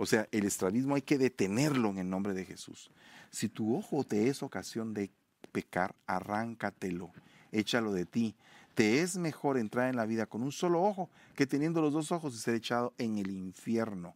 O 0.00 0.06
sea, 0.06 0.28
el 0.30 0.44
estrabismo 0.44 0.94
hay 0.94 1.02
que 1.02 1.18
detenerlo 1.18 1.90
en 1.90 1.98
el 1.98 2.08
nombre 2.08 2.32
de 2.32 2.44
Jesús. 2.44 2.88
Si 3.32 3.48
tu 3.48 3.76
ojo 3.76 4.04
te 4.04 4.28
es 4.28 4.44
ocasión 4.44 4.94
de 4.94 5.10
pecar, 5.50 5.92
arráncatelo, 6.06 7.10
échalo 7.50 7.92
de 7.92 8.06
ti. 8.06 8.36
Te 8.76 9.00
es 9.00 9.16
mejor 9.16 9.58
entrar 9.58 9.90
en 9.90 9.96
la 9.96 10.06
vida 10.06 10.26
con 10.26 10.44
un 10.44 10.52
solo 10.52 10.84
ojo 10.84 11.10
que 11.34 11.48
teniendo 11.48 11.82
los 11.82 11.92
dos 11.92 12.12
ojos 12.12 12.32
y 12.32 12.38
ser 12.38 12.54
echado 12.54 12.94
en 12.96 13.18
el 13.18 13.32
infierno 13.32 14.14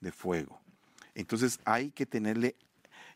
de 0.00 0.12
fuego. 0.12 0.60
Entonces 1.16 1.58
hay 1.64 1.90
que 1.90 2.06
tenerle, 2.06 2.54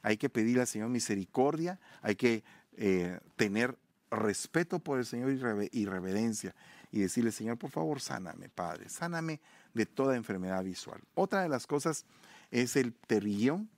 hay 0.02 0.16
que 0.16 0.28
pedirle 0.28 0.62
al 0.62 0.66
Señor 0.66 0.88
misericordia, 0.88 1.78
hay 2.02 2.16
que 2.16 2.42
eh, 2.76 3.20
tener 3.36 3.78
respeto 4.10 4.80
por 4.80 4.98
el 4.98 5.06
Señor 5.06 5.30
y 5.70 5.86
reverencia 5.86 6.52
y 6.90 6.98
decirle, 6.98 7.30
Señor, 7.30 7.58
por 7.58 7.70
favor, 7.70 8.00
sáname, 8.00 8.48
Padre, 8.48 8.88
sáname 8.88 9.40
de 9.74 9.86
toda 9.86 10.16
enfermedad 10.16 10.64
visual. 10.64 11.00
Otra 11.14 11.42
de 11.42 11.48
las 11.48 11.66
cosas 11.66 12.04
es 12.50 12.76
el 12.76 12.94
terrillón, 12.94 13.68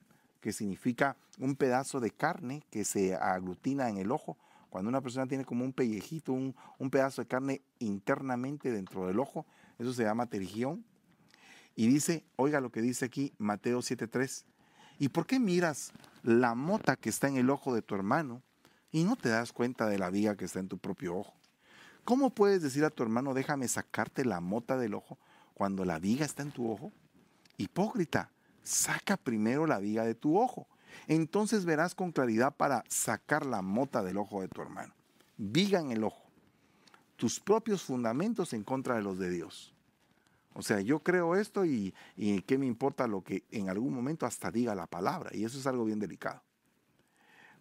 que 0.40 0.52
significa 0.52 1.16
un 1.38 1.56
pedazo 1.56 2.00
de 2.00 2.10
carne 2.10 2.62
que 2.70 2.84
se 2.84 3.14
aglutina 3.14 3.88
en 3.88 3.98
el 3.98 4.10
ojo. 4.10 4.36
Cuando 4.70 4.88
una 4.88 5.00
persona 5.00 5.26
tiene 5.26 5.44
como 5.44 5.64
un 5.64 5.72
pellejito, 5.72 6.32
un, 6.32 6.54
pedazo 6.90 7.22
de 7.22 7.28
carne 7.28 7.60
internamente 7.78 8.70
dentro 8.70 9.06
del 9.06 9.18
ojo, 9.18 9.44
eso 9.78 9.92
se 9.92 10.04
llama 10.04 10.26
terrigión. 10.26 10.84
Y 11.74 11.88
dice, 11.88 12.24
oiga 12.36 12.60
lo 12.60 12.70
que 12.70 12.80
dice 12.80 13.04
aquí 13.04 13.32
Mateo 13.38 13.80
7:3. 13.80 14.44
¿Y 14.98 15.08
por 15.08 15.26
qué 15.26 15.38
miras 15.40 15.92
la 16.22 16.54
mota 16.54 16.96
que 16.96 17.08
está 17.08 17.28
en 17.28 17.36
el 17.36 17.50
ojo 17.50 17.74
de 17.74 17.82
tu 17.82 17.94
hermano 17.94 18.42
y 18.92 19.04
no 19.04 19.16
te 19.16 19.30
das 19.30 19.52
cuenta 19.52 19.88
de 19.88 19.98
la 19.98 20.10
viga 20.10 20.36
que 20.36 20.44
está 20.44 20.60
en 20.60 20.68
tu 20.68 20.78
propio 20.78 21.16
ojo? 21.16 21.34
¿Cómo 22.04 22.30
puedes 22.30 22.62
decir 22.62 22.84
a 22.84 22.90
tu 22.90 23.02
hermano, 23.02 23.34
déjame 23.34 23.66
sacarte 23.68 24.24
la 24.24 24.40
mota 24.40 24.76
del 24.76 24.94
ojo 24.94 25.18
cuando 25.60 25.84
la 25.84 25.98
viga 25.98 26.24
está 26.24 26.42
en 26.42 26.52
tu 26.52 26.70
ojo? 26.70 26.90
Hipócrita, 27.58 28.30
saca 28.62 29.18
primero 29.18 29.66
la 29.66 29.78
viga 29.78 30.06
de 30.06 30.14
tu 30.14 30.38
ojo. 30.38 30.66
Entonces 31.06 31.66
verás 31.66 31.94
con 31.94 32.12
claridad 32.12 32.56
para 32.56 32.82
sacar 32.88 33.44
la 33.44 33.60
mota 33.60 34.02
del 34.02 34.16
ojo 34.16 34.40
de 34.40 34.48
tu 34.48 34.62
hermano. 34.62 34.94
Viga 35.36 35.78
en 35.78 35.90
el 35.90 36.02
ojo. 36.02 36.30
Tus 37.16 37.40
propios 37.40 37.82
fundamentos 37.82 38.54
en 38.54 38.64
contra 38.64 38.94
de 38.94 39.02
los 39.02 39.18
de 39.18 39.28
Dios. 39.28 39.74
O 40.54 40.62
sea, 40.62 40.80
yo 40.80 41.00
creo 41.00 41.36
esto 41.36 41.66
y, 41.66 41.94
y 42.16 42.40
qué 42.40 42.56
me 42.56 42.64
importa 42.64 43.06
lo 43.06 43.22
que 43.22 43.44
en 43.50 43.68
algún 43.68 43.92
momento 43.92 44.24
hasta 44.24 44.50
diga 44.50 44.74
la 44.74 44.86
palabra. 44.86 45.28
Y 45.34 45.44
eso 45.44 45.58
es 45.58 45.66
algo 45.66 45.84
bien 45.84 46.00
delicado. 46.00 46.42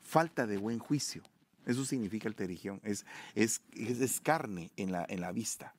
Falta 0.03 0.47
de 0.47 0.55
buen 0.55 0.79
juicio. 0.79 1.21
Eso 1.65 1.83
significa 1.83 2.29
el 2.29 2.35
terigión. 2.35 2.79
Es, 2.81 3.05
es, 3.35 3.61
es, 3.73 4.21
carne 4.21 4.71
en 4.77 4.93
la, 4.93 5.05
en 5.09 5.19
la 5.19 5.33
vista. 5.33 5.75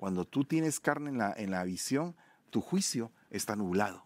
Cuando 0.00 0.24
tú 0.24 0.46
tienes 0.46 0.80
carne 0.80 1.10
en 1.10 1.18
la, 1.18 1.34
en 1.36 1.50
la 1.50 1.62
visión, 1.62 2.16
tu 2.48 2.62
juicio 2.62 3.12
está 3.28 3.54
nublado. 3.54 4.02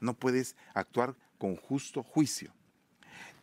No 0.00 0.14
puedes 0.14 0.56
actuar 0.74 1.14
con 1.38 1.54
justo 1.54 2.02
juicio. 2.02 2.50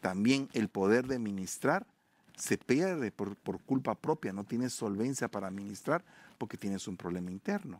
También 0.01 0.49
el 0.51 0.67
poder 0.67 1.07
de 1.07 1.17
ministrar 1.17 1.87
se 2.35 2.57
pierde 2.57 3.13
por, 3.13 3.37
por, 3.37 3.61
culpa 3.61 3.95
propia. 3.95 4.33
No 4.33 4.43
tienes 4.43 4.73
solvencia 4.73 5.29
para 5.29 5.49
ministrar 5.49 6.03
porque 6.37 6.57
tienes 6.57 6.89
un 6.89 6.97
problema 6.97 7.31
interno. 7.31 7.79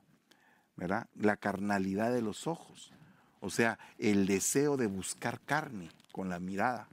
¿verdad? 0.78 1.10
La 1.16 1.36
carnalidad 1.36 2.14
de 2.14 2.22
los 2.22 2.48
ojos. 2.48 2.94
O 3.42 3.50
sea, 3.50 3.78
el 3.98 4.26
deseo 4.26 4.78
de 4.78 4.88
buscar 4.88 5.42
carne 5.42 5.90
con 6.14 6.30
la 6.30 6.40
mirada. 6.40 6.88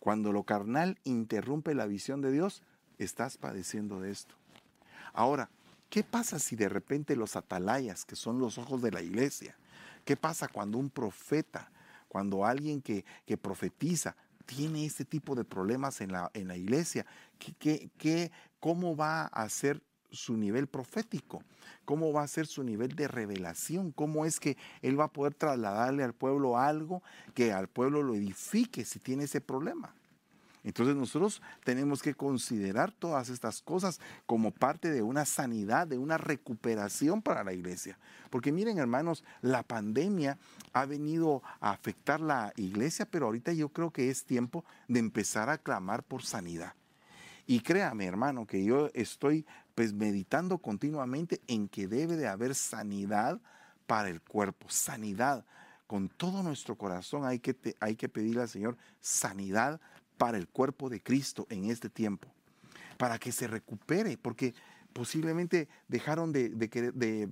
Cuando 0.00 0.32
lo 0.32 0.44
carnal 0.44 0.98
interrumpe 1.04 1.74
la 1.74 1.84
visión 1.84 2.22
de 2.22 2.32
Dios, 2.32 2.62
estás 2.96 3.36
padeciendo 3.36 4.00
de 4.00 4.12
esto. 4.12 4.34
Ahora, 5.12 5.50
¿qué 5.88 6.02
pasa 6.02 6.38
si 6.38 6.56
de 6.56 6.68
repente 6.68 7.16
los 7.16 7.36
atalayas, 7.36 8.04
que 8.04 8.16
son 8.16 8.38
los 8.38 8.58
ojos 8.58 8.82
de 8.82 8.90
la 8.90 9.02
iglesia, 9.02 9.56
qué 10.04 10.16
pasa 10.16 10.48
cuando 10.48 10.78
un 10.78 10.90
profeta, 10.90 11.70
cuando 12.08 12.44
alguien 12.44 12.80
que, 12.80 13.04
profetiza, 13.40 14.16
tiene 14.46 14.86
este 14.86 15.04
tipo 15.04 15.34
de 15.34 15.44
problemas 15.44 16.00
en 16.00 16.12
la, 16.12 16.30
en 16.34 16.48
la 16.48 16.56
iglesia? 16.56 17.04
¿Qué, 17.38 17.90
qué, 17.98 18.32
cómo 18.60 18.96
va 18.96 19.26
a 19.26 19.48
ser 19.48 19.82
su 20.10 20.36
nivel 20.36 20.66
profético, 20.66 21.42
cómo 21.84 22.12
va 22.12 22.22
a 22.22 22.28
ser 22.28 22.46
su 22.46 22.62
nivel 22.62 22.94
de 22.94 23.08
revelación, 23.08 23.92
cómo 23.92 24.24
es 24.24 24.40
que 24.40 24.56
él 24.82 24.98
va 24.98 25.04
a 25.04 25.12
poder 25.12 25.34
trasladarle 25.34 26.02
al 26.02 26.14
pueblo 26.14 26.56
algo 26.56 27.02
que 27.34 27.52
al 27.52 27.68
pueblo 27.68 28.02
lo 28.02 28.14
edifique 28.14 28.84
si 28.84 28.98
tiene 28.98 29.24
ese 29.24 29.40
problema. 29.40 29.94
Entonces 30.68 30.94
nosotros 30.96 31.40
tenemos 31.64 32.02
que 32.02 32.12
considerar 32.12 32.92
todas 32.92 33.30
estas 33.30 33.62
cosas 33.62 34.00
como 34.26 34.50
parte 34.50 34.90
de 34.90 35.00
una 35.00 35.24
sanidad, 35.24 35.86
de 35.86 35.96
una 35.96 36.18
recuperación 36.18 37.22
para 37.22 37.42
la 37.42 37.54
iglesia. 37.54 37.98
Porque 38.28 38.52
miren 38.52 38.78
hermanos, 38.78 39.24
la 39.40 39.62
pandemia 39.62 40.36
ha 40.74 40.84
venido 40.84 41.42
a 41.60 41.70
afectar 41.70 42.20
la 42.20 42.52
iglesia, 42.56 43.06
pero 43.06 43.24
ahorita 43.24 43.54
yo 43.54 43.70
creo 43.70 43.90
que 43.90 44.10
es 44.10 44.26
tiempo 44.26 44.62
de 44.88 44.98
empezar 44.98 45.48
a 45.48 45.56
clamar 45.56 46.02
por 46.02 46.22
sanidad. 46.22 46.74
Y 47.46 47.60
créame, 47.60 48.04
hermano, 48.04 48.46
que 48.46 48.62
yo 48.62 48.90
estoy 48.92 49.46
pues 49.74 49.94
meditando 49.94 50.58
continuamente 50.58 51.40
en 51.46 51.66
que 51.68 51.88
debe 51.88 52.16
de 52.16 52.28
haber 52.28 52.54
sanidad 52.54 53.40
para 53.86 54.10
el 54.10 54.20
cuerpo, 54.20 54.66
sanidad. 54.68 55.46
Con 55.86 56.10
todo 56.10 56.42
nuestro 56.42 56.76
corazón 56.76 57.24
hay 57.24 57.38
que, 57.38 57.56
hay 57.80 57.96
que 57.96 58.10
pedirle 58.10 58.42
al 58.42 58.50
Señor 58.50 58.76
sanidad 59.00 59.80
para 60.18 60.36
el 60.36 60.48
cuerpo 60.48 60.90
de 60.90 61.00
Cristo 61.00 61.46
en 61.48 61.70
este 61.70 61.88
tiempo, 61.88 62.28
para 62.98 63.18
que 63.18 63.32
se 63.32 63.46
recupere, 63.46 64.18
porque 64.18 64.52
posiblemente 64.92 65.68
dejaron 65.86 66.32
de, 66.32 66.50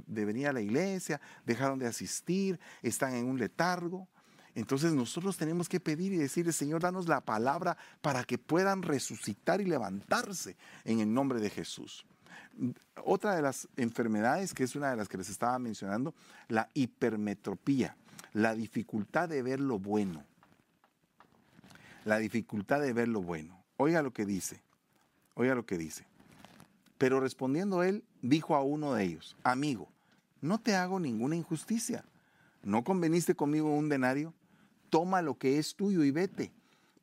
venir 0.07 0.47
a 0.47 0.53
la 0.53 0.61
iglesia, 0.61 1.21
dejaron 1.45 1.79
de 1.79 1.87
asistir, 1.87 2.59
están 2.83 3.15
en 3.15 3.27
un 3.27 3.39
letargo. 3.39 4.09
Entonces 4.55 4.93
nosotros 4.93 5.37
tenemos 5.37 5.69
que 5.69 5.81
pedir 5.81 6.13
y 6.13 6.17
decirle, 6.17 6.53
Señor, 6.53 6.81
danos 6.81 7.09
la 7.09 7.21
palabra 7.21 7.77
para 8.01 8.25
que 8.25 8.39
puedan 8.39 8.83
resucitar 8.83 9.61
y 9.61 9.65
levantarse 9.65 10.57
en 10.85 11.01
el 11.01 11.13
nombre 11.13 11.41
de 11.41 11.51
Jesús. 11.51 12.07
Otra 13.05 13.35
de 13.35 13.43
las 13.43 13.69
enfermedades, 13.77 14.55
que 14.55 14.65
es 14.65 14.77
una 14.77 14.91
de 14.91 14.97
las 14.97 15.09
que 15.09 15.19
les 15.19 15.29
estaba 15.29 15.59
mencionando, 15.59 16.15
la 16.49 16.71
hipermetropía, 16.73 17.97
la 18.33 18.55
dificultad 18.55 19.29
de 19.29 19.43
ver 19.43 19.61
lo 19.61 19.79
bueno 19.79 20.25
la 22.07 22.19
dificultad 22.19 22.81
de 22.81 22.93
ver 22.93 23.09
lo 23.09 23.21
bueno. 23.21 23.61
Oiga 23.79 24.01
lo 24.01 24.13
que 24.13 24.25
dice, 24.25 24.63
oiga 25.35 25.57
lo 25.57 25.67
que 25.67 25.77
dice. 25.77 26.07
Pero 26.99 27.19
respondiendo 27.19 27.83
él, 27.83 28.05
dijo 28.23 28.55
a 28.55 28.63
uno 28.63 28.95
de 28.95 29.03
ellos, 29.03 29.37
amigo, 29.43 29.89
no 30.41 30.61
te 30.61 30.77
hago 30.77 31.01
ninguna 31.01 31.35
injusticia. 31.35 32.05
¿No 32.63 32.85
conveniste 32.85 33.35
conmigo 33.35 33.75
un 33.75 33.89
denario? 33.89 34.33
Toma 34.89 35.21
lo 35.21 35.37
que 35.37 35.59
es 35.59 35.75
tuyo 35.75 36.05
y 36.05 36.13
vete, 36.13 36.53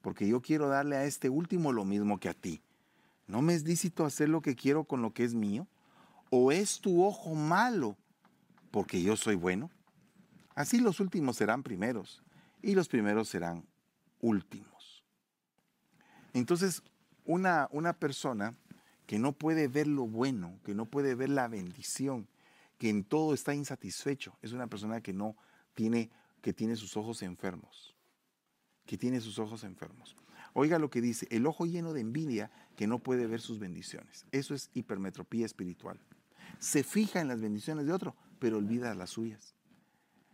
porque 0.01 0.25
yo 0.25 0.41
quiero 0.41 0.69
darle 0.69 0.95
a 0.95 1.03
este 1.03 1.29
último 1.29 1.73
lo 1.73 1.83
mismo 1.83 2.17
que 2.17 2.29
a 2.29 2.33
ti. 2.33 2.61
¿No 3.27 3.41
me 3.41 3.55
es 3.55 3.65
lícito 3.65 4.05
hacer 4.05 4.29
lo 4.29 4.41
que 4.41 4.55
quiero 4.55 4.85
con 4.85 5.01
lo 5.01 5.13
que 5.13 5.25
es 5.25 5.33
mío? 5.33 5.67
¿O 6.29 6.53
es 6.53 6.79
tu 6.79 7.03
ojo 7.03 7.35
malo 7.35 7.97
porque 8.71 9.01
yo 9.01 9.17
soy 9.17 9.35
bueno? 9.35 9.69
Así 10.55 10.79
los 10.79 11.01
últimos 11.01 11.35
serán 11.35 11.61
primeros 11.61 12.23
y 12.61 12.73
los 12.73 12.87
primeros 12.87 13.27
serán 13.27 13.65
últimos. 14.21 14.72
Entonces, 16.33 16.81
una, 17.25 17.69
una 17.71 17.93
persona 17.93 18.57
que 19.05 19.19
no 19.19 19.33
puede 19.33 19.67
ver 19.67 19.87
lo 19.87 20.07
bueno, 20.07 20.59
que 20.63 20.73
no 20.73 20.85
puede 20.85 21.15
ver 21.15 21.29
la 21.29 21.47
bendición, 21.47 22.27
que 22.77 22.89
en 22.89 23.03
todo 23.03 23.33
está 23.33 23.53
insatisfecho, 23.53 24.37
es 24.41 24.51
una 24.51 24.67
persona 24.67 25.01
que 25.01 25.13
no 25.13 25.35
tiene, 25.73 26.09
que 26.41 26.53
tiene 26.53 26.75
sus 26.75 26.97
ojos 26.97 27.21
enfermos, 27.21 27.95
que 28.85 28.97
tiene 28.97 29.21
sus 29.21 29.39
ojos 29.39 29.63
enfermos. 29.63 30.15
Oiga 30.53 30.79
lo 30.79 30.89
que 30.89 31.01
dice, 31.01 31.27
el 31.31 31.47
ojo 31.47 31.65
lleno 31.65 31.93
de 31.93 32.01
envidia 32.01 32.51
que 32.75 32.87
no 32.87 32.99
puede 32.99 33.25
ver 33.27 33.41
sus 33.41 33.59
bendiciones. 33.59 34.25
Eso 34.31 34.53
es 34.53 34.69
hipermetropía 34.73 35.45
espiritual. 35.45 35.99
Se 36.59 36.83
fija 36.83 37.21
en 37.21 37.27
las 37.27 37.41
bendiciones 37.41 37.87
de 37.87 37.93
otro, 37.93 38.15
pero 38.39 38.57
olvida 38.57 38.93
las 38.93 39.11
suyas. 39.11 39.55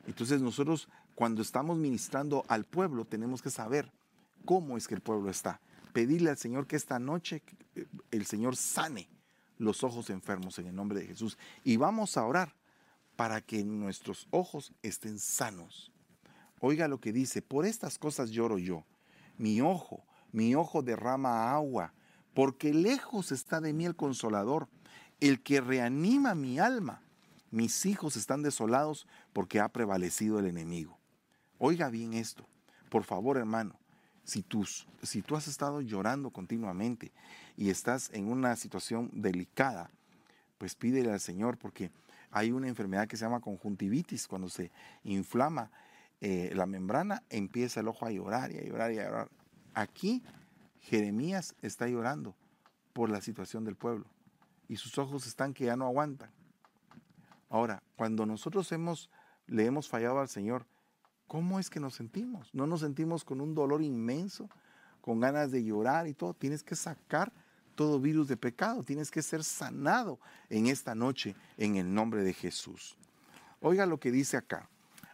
Entonces 0.05 0.41
nosotros 0.41 0.89
cuando 1.15 1.41
estamos 1.41 1.77
ministrando 1.77 2.43
al 2.47 2.65
pueblo 2.65 3.05
tenemos 3.05 3.41
que 3.41 3.49
saber 3.49 3.91
cómo 4.45 4.77
es 4.77 4.87
que 4.87 4.95
el 4.95 5.01
pueblo 5.01 5.29
está 5.29 5.61
pedirle 5.93 6.29
al 6.29 6.37
Señor 6.37 6.67
que 6.67 6.75
esta 6.75 6.99
noche 6.99 7.41
eh, 7.75 7.85
el 8.11 8.25
Señor 8.25 8.55
sane 8.55 9.09
los 9.57 9.83
ojos 9.83 10.09
enfermos 10.09 10.57
en 10.59 10.67
el 10.67 10.75
nombre 10.75 10.99
de 10.99 11.07
Jesús. 11.07 11.37
Y 11.63 11.77
vamos 11.77 12.17
a 12.17 12.25
orar 12.25 12.55
para 13.15 13.41
que 13.41 13.63
nuestros 13.63 14.27
ojos 14.31 14.73
estén 14.81 15.19
sanos. 15.19 15.91
Oiga 16.61 16.87
lo 16.87 16.99
que 16.99 17.13
dice, 17.13 17.41
por 17.41 17.65
estas 17.65 17.97
cosas 17.97 18.31
lloro 18.31 18.57
yo. 18.57 18.85
Mi 19.37 19.61
ojo, 19.61 20.05
mi 20.31 20.55
ojo 20.55 20.81
derrama 20.81 21.51
agua, 21.51 21.93
porque 22.33 22.73
lejos 22.73 23.31
está 23.31 23.61
de 23.61 23.73
mí 23.73 23.85
el 23.85 23.95
consolador, 23.95 24.67
el 25.19 25.41
que 25.41 25.61
reanima 25.61 26.35
mi 26.35 26.59
alma. 26.59 27.01
mis 27.51 27.87
hijos 27.87 28.15
están 28.15 28.43
desolados 28.43 29.07
porque 29.33 29.59
ha 29.59 29.69
prevalecido 29.69 30.37
el 30.37 30.45
enemigo. 30.45 30.99
Oiga 31.57 31.89
bien 31.89 32.13
esto, 32.13 32.45
por 32.89 33.03
favor 33.03 33.37
hermano, 33.37 33.78
si, 34.29 35.21
tú 35.21 35.35
has 35.35 35.47
estado 35.47 35.81
llorando 35.81 36.29
continuamente 36.29 37.11
y 37.57 37.69
estás 37.69 38.09
en 38.13 38.31
una 38.31 38.55
situación 38.55 39.09
delicada, 39.13 39.89
pues 40.57 40.75
pídele 40.75 41.11
al 41.11 41.19
Señor 41.19 41.57
porque 41.57 41.91
hay 42.31 42.51
una 42.51 42.67
enfermedad 42.67 43.07
que 43.07 43.17
se 43.17 43.25
llama 43.25 43.41
conjuntivitis, 43.41 44.27
cuando 44.27 44.49
se 44.49 44.71
inflama 45.03 45.71
eh, 46.21 46.51
la 46.53 46.65
membrana, 46.65 47.23
empieza 47.29 47.79
el 47.79 47.87
ojo 47.87 48.05
a 48.05 48.11
llorar 48.11 48.51
y 48.51 48.57
a 48.57 48.63
llorar 48.63 48.91
y 48.91 48.99
a 48.99 49.05
llorar. 49.05 49.29
Aquí 49.73 50.23
Jeremías 50.81 51.55
está 51.61 51.87
llorando 51.87 52.35
por 52.93 53.09
la 53.09 53.21
situación 53.21 53.65
del 53.65 53.75
pueblo 53.75 54.05
y 54.67 54.75
sus 54.75 54.97
ojos 54.97 55.25
están 55.25 55.53
que 55.53 55.65
ya 55.65 55.75
no 55.75 55.85
aguantan. 55.85 56.31
Ahora, 57.49 57.81
cuando 57.95 58.25
nosotros 58.25 58.71
hemos, 58.71 59.09
le 59.47 59.65
hemos 59.65 59.89
fallado 59.89 60.19
al 60.19 60.29
Señor, 60.29 60.67
¿cómo 61.29 61.59
es 61.59 61.69
que 61.69 61.79
nos 61.79 61.93
sentimos? 61.93 62.49
¿No 62.53 62.65
nos 62.65 62.81
sentimos 62.81 63.23
con 63.23 63.39
un 63.39 63.53
dolor 63.53 63.83
inmenso, 63.83 64.49
con 64.99 65.19
ganas 65.19 65.51
de 65.51 65.63
llorar 65.63 66.07
y 66.07 66.15
todo? 66.15 66.33
Tienes 66.33 66.63
que 66.63 66.75
sacar 66.75 67.31
todo 67.75 67.99
virus 67.99 68.27
de 68.27 68.35
pecado, 68.35 68.83
tienes 68.83 69.11
que 69.11 69.21
ser 69.21 69.43
sanado 69.43 70.19
en 70.49 70.65
esta 70.65 70.95
noche 70.95 71.35
en 71.55 71.75
el 71.77 71.93
nombre 71.93 72.23
de 72.23 72.33
Jesús. 72.33 72.97
Oiga 73.61 73.85
lo 73.85 73.99
que 73.99 74.11
dice 74.11 74.37
acá. 74.37 74.69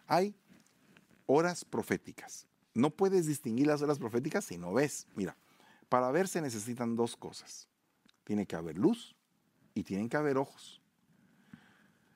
Hay 0.06 0.34
horas 1.26 1.66
proféticas. 1.66 2.48
No 2.72 2.90
puedes 2.90 3.26
distinguir 3.26 3.66
las 3.66 3.82
horas 3.82 3.98
proféticas 3.98 4.46
si 4.46 4.56
no 4.56 4.72
ves. 4.72 5.06
Mira, 5.16 5.36
para 5.90 6.10
ver 6.10 6.28
se 6.28 6.40
necesitan 6.40 6.96
dos 6.96 7.14
cosas. 7.14 7.68
Tiene 8.24 8.46
que 8.46 8.56
haber 8.56 8.78
luz 8.78 9.14
y 9.74 9.84
tienen 9.84 10.08
que 10.08 10.16
haber 10.16 10.38
ojos. 10.38 10.80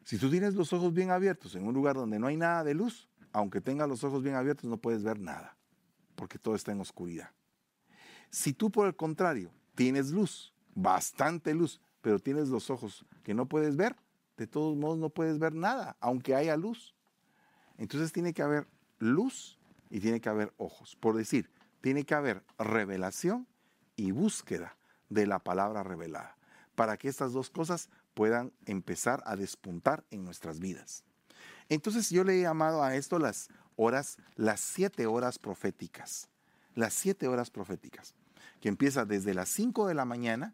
Si 0.05 0.17
tú 0.17 0.31
tienes 0.31 0.55
los 0.55 0.73
ojos 0.73 0.95
bien 0.95 1.11
abiertos 1.11 1.55
en 1.55 1.67
un 1.67 1.75
lugar 1.75 1.97
donde 1.97 2.19
no 2.19 2.29
hay 2.29 2.37
nada 2.39 2.65
de 2.65 2.73
luz, 2.73 3.10
aunque 3.33 3.61
tengas 3.61 3.89
los 3.89 4.05
ojos 4.05 4.23
bien 4.23 4.35
abiertos 4.35 4.69
no 4.69 4.79
puedes 4.79 5.03
ver 5.03 5.19
nada, 5.19 5.57
porque 6.15 6.39
todo 6.39 6.55
está 6.55 6.73
en 6.73 6.81
oscuridad. 6.81 7.31
Si 8.31 8.53
tú 8.53 8.71
por 8.71 8.87
el 8.87 8.97
contrario 8.97 9.51
tienes 9.75 10.11
luz, 10.11 10.55
bastante 10.75 11.55
luz, 11.55 11.81
pero 12.01 12.19
tienes 12.19 12.49
los 12.49 12.71
ojos 12.71 13.05
que 13.23 13.35
no 13.35 13.47
puedes 13.47 13.77
ver, 13.77 13.97
de 14.37 14.47
todos 14.47 14.77
modos 14.77 14.99
no 14.99 15.11
puedes 15.11 15.39
ver 15.39 15.55
nada, 15.55 15.97
aunque 16.01 16.35
haya 16.35 16.57
luz. 16.57 16.95
Entonces 17.77 18.13
tiene 18.13 18.33
que 18.33 18.43
haber 18.43 18.69
luz 18.99 19.59
y 19.91 20.01
tiene 20.01 20.21
que 20.21 20.29
haber 20.29 20.53
ojos. 20.57 20.97
Por 20.97 21.17
decir, 21.17 21.51
tiene 21.81 22.05
que 22.05 22.15
haber 22.15 22.45
revelación 22.59 23.47
y 23.97 24.13
búsqueda 24.13 24.77
de 25.09 25.27
la 25.27 25.41
palabra 25.41 25.83
revelada, 25.83 26.37
para 26.75 26.97
que 26.97 27.09
estas 27.09 27.33
dos 27.33 27.51
cosas 27.51 27.91
puedan 28.15 28.53
empezar 28.65 29.23
a 29.27 29.37
despuntar 29.37 30.05
en 30.11 30.25
nuestras 30.25 30.61
vidas. 30.61 31.05
Entonces 31.71 32.11
yo 32.11 32.25
le 32.25 32.37
he 32.37 32.43
llamado 32.43 32.83
a 32.83 32.97
esto 32.97 33.19
las 33.19 33.49
horas, 33.77 34.19
las 34.35 34.61
siete 34.61 35.07
horas 35.07 35.39
proféticas, 35.39 36.29
las 36.75 36.93
siete 36.93 37.29
horas 37.29 37.51
proféticas, 37.51 38.15
que 38.61 38.69
empieza 38.69 39.07
desde 39.07 39.33
las 39.33 39.49
cinco 39.49 39.87
de 39.87 39.95
la 39.95 40.05
mañana 40.05 40.53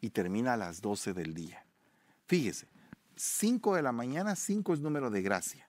y 0.00 0.10
termina 0.10 0.54
a 0.54 0.56
las 0.56 0.80
doce 0.80 1.12
del 1.12 1.34
día. 1.34 1.64
Fíjese, 2.26 2.68
cinco 3.14 3.76
de 3.76 3.82
la 3.82 3.92
mañana, 3.92 4.34
cinco 4.34 4.72
es 4.72 4.80
número 4.80 5.10
de 5.10 5.22
gracia 5.22 5.68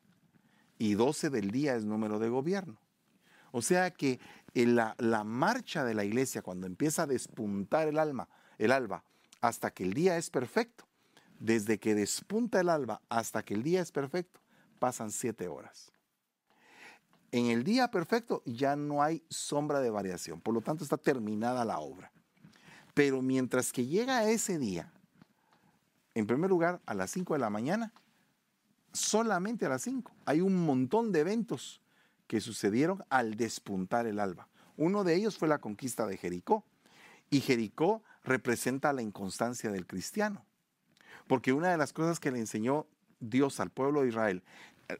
y 0.80 0.94
doce 0.94 1.30
del 1.30 1.52
día 1.52 1.76
es 1.76 1.84
número 1.84 2.18
de 2.18 2.30
gobierno. 2.30 2.80
O 3.52 3.62
sea 3.62 3.92
que 3.92 4.22
la, 4.54 4.96
la, 5.00 5.26
marcha 5.26 5.84
de 5.84 5.96
la 5.96 6.06
iglesia, 6.06 6.42
cuando 6.42 6.66
empieza 6.66 7.04
a 7.04 7.08
despuntar 7.08 7.90
el 7.90 8.00
alma, 8.00 8.30
el 8.58 8.72
alba, 8.72 9.04
hasta 9.42 9.72
que 9.72 9.84
el 9.84 9.94
día 9.94 10.18
es 10.18 10.30
perfecto, 10.30 10.86
desde 11.40 11.78
que 11.78 11.94
despunta 11.94 12.62
el 12.62 12.70
alba 12.70 13.02
hasta 13.10 13.44
que 13.44 13.54
el 13.54 13.64
día 13.64 13.82
es 13.82 13.92
perfecto, 13.92 14.42
pasan 14.78 15.12
siete 15.12 15.48
horas. 15.48 15.92
En 17.32 17.48
el 17.48 17.64
día 17.64 17.92
perfecto 17.92 18.42
ya 18.46 18.76
no 18.76 19.04
hay 19.04 19.24
sombra 19.30 19.80
de 19.80 19.90
variación, 19.90 20.40
por 20.40 20.54
lo 20.54 20.62
tanto 20.62 20.84
está 20.84 20.98
terminada 20.98 21.66
la 21.66 21.80
obra. 21.80 22.12
Pero 22.94 23.22
mientras 23.22 23.72
que 23.72 23.86
llega 23.86 24.30
ese 24.30 24.58
día, 24.58 24.92
en 26.16 26.26
primer 26.26 26.50
lugar, 26.50 26.82
a 26.88 26.96
las 26.96 27.12
5 27.12 27.36
de 27.36 27.40
la 27.40 27.52
mañana, 27.52 27.94
solamente 28.92 29.68
a 29.68 29.70
las 29.70 29.84
5, 29.84 30.12
hay 30.26 30.42
un 30.42 30.66
montón 30.66 31.12
de 31.12 31.20
eventos 31.20 31.80
que 32.26 32.42
sucedieron 32.42 33.04
al 33.10 33.36
despuntar 33.36 34.08
el 34.08 34.20
alba. 34.20 34.48
Uno 34.78 35.04
de 35.04 35.14
ellos 35.14 35.38
fue 35.38 35.48
la 35.48 35.60
conquista 35.60 36.08
de 36.08 36.18
Jericó. 36.18 36.66
Y 37.30 37.42
Jericó 37.42 38.02
representa 38.24 38.94
la 38.94 39.02
inconstancia 39.02 39.70
del 39.70 39.86
cristiano. 39.86 40.44
Porque 41.28 41.54
una 41.54 41.70
de 41.70 41.78
las 41.78 41.94
cosas 41.94 42.20
que 42.20 42.32
le 42.32 42.40
enseñó 42.40 42.88
Dios 43.20 43.60
al 43.60 43.70
pueblo 43.70 44.02
de 44.02 44.10
Israel 44.10 44.44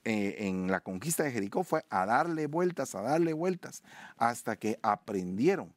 eh, 0.04 0.36
en 0.40 0.70
la 0.70 0.82
conquista 0.82 1.24
de 1.24 1.32
Jericó 1.32 1.64
fue 1.64 1.86
a 1.90 2.06
darle 2.06 2.48
vueltas, 2.48 2.94
a 2.96 3.02
darle 3.02 3.34
vueltas, 3.34 3.84
hasta 4.18 4.58
que 4.58 4.80
aprendieron 4.82 5.74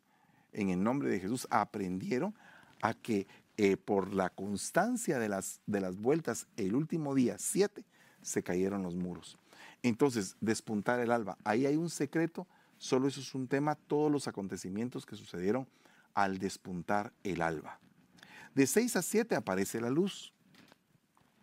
en 0.53 0.71
el 0.71 0.83
nombre 0.83 1.11
de 1.11 1.21
Jesús, 1.21 1.47
aprendieron 1.51 2.35
a 2.83 2.95
que 2.95 3.29
eh, 3.57 3.77
por 3.77 4.15
la 4.15 4.31
constancia 4.31 5.19
de 5.19 5.29
las, 5.29 5.61
de 5.67 5.81
las 5.81 5.97
vueltas, 5.97 6.47
el 6.57 6.75
último 6.75 7.15
día, 7.15 7.37
siete, 7.39 7.85
se 8.23 8.43
cayeron 8.43 8.83
los 8.83 8.97
muros. 8.97 9.39
Entonces, 9.83 10.37
despuntar 10.41 10.99
el 11.01 11.11
alba, 11.11 11.39
ahí 11.45 11.67
hay 11.67 11.77
un 11.77 11.91
secreto, 11.91 12.47
solo 12.79 13.07
eso 13.07 13.21
es 13.21 13.35
un 13.35 13.47
tema, 13.49 13.75
todos 13.75 14.11
los 14.11 14.29
acontecimientos 14.29 15.07
que 15.07 15.17
sucedieron 15.17 15.69
al 16.15 16.39
despuntar 16.39 17.13
el 17.23 17.43
alba. 17.43 17.79
De 18.55 18.67
seis 18.67 18.97
a 18.97 19.03
siete 19.03 19.37
aparece 19.37 19.81
la 19.81 19.91
luz. 19.91 20.33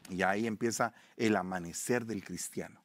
Y 0.10 0.22
ahí 0.22 0.48
empieza 0.48 0.94
el 1.16 1.36
amanecer 1.36 2.06
del 2.06 2.24
cristiano. 2.24 2.82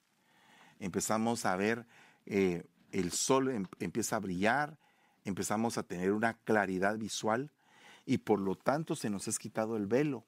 Empezamos 0.81 1.47
a 1.47 1.57
ver 1.57 1.87
eh, 2.27 2.65
el 2.91 3.13
sol 3.13 3.51
em, 3.51 3.67
empieza 3.79 4.17
a 4.17 4.21
brillar, 4.21 4.79
empezamos 5.25 5.79
a 5.79 5.83
tener 5.83 6.13
una 6.13 6.35
claridad 6.35 6.99
visual 6.99 7.51
y 8.05 8.19
por 8.19 8.41
lo 8.41 8.57
tanto 8.57 8.97
se 8.97 9.11
nos 9.11 9.29
es 9.29 9.39
quitado 9.39 9.77
el 9.77 9.87
velo. 9.87 10.25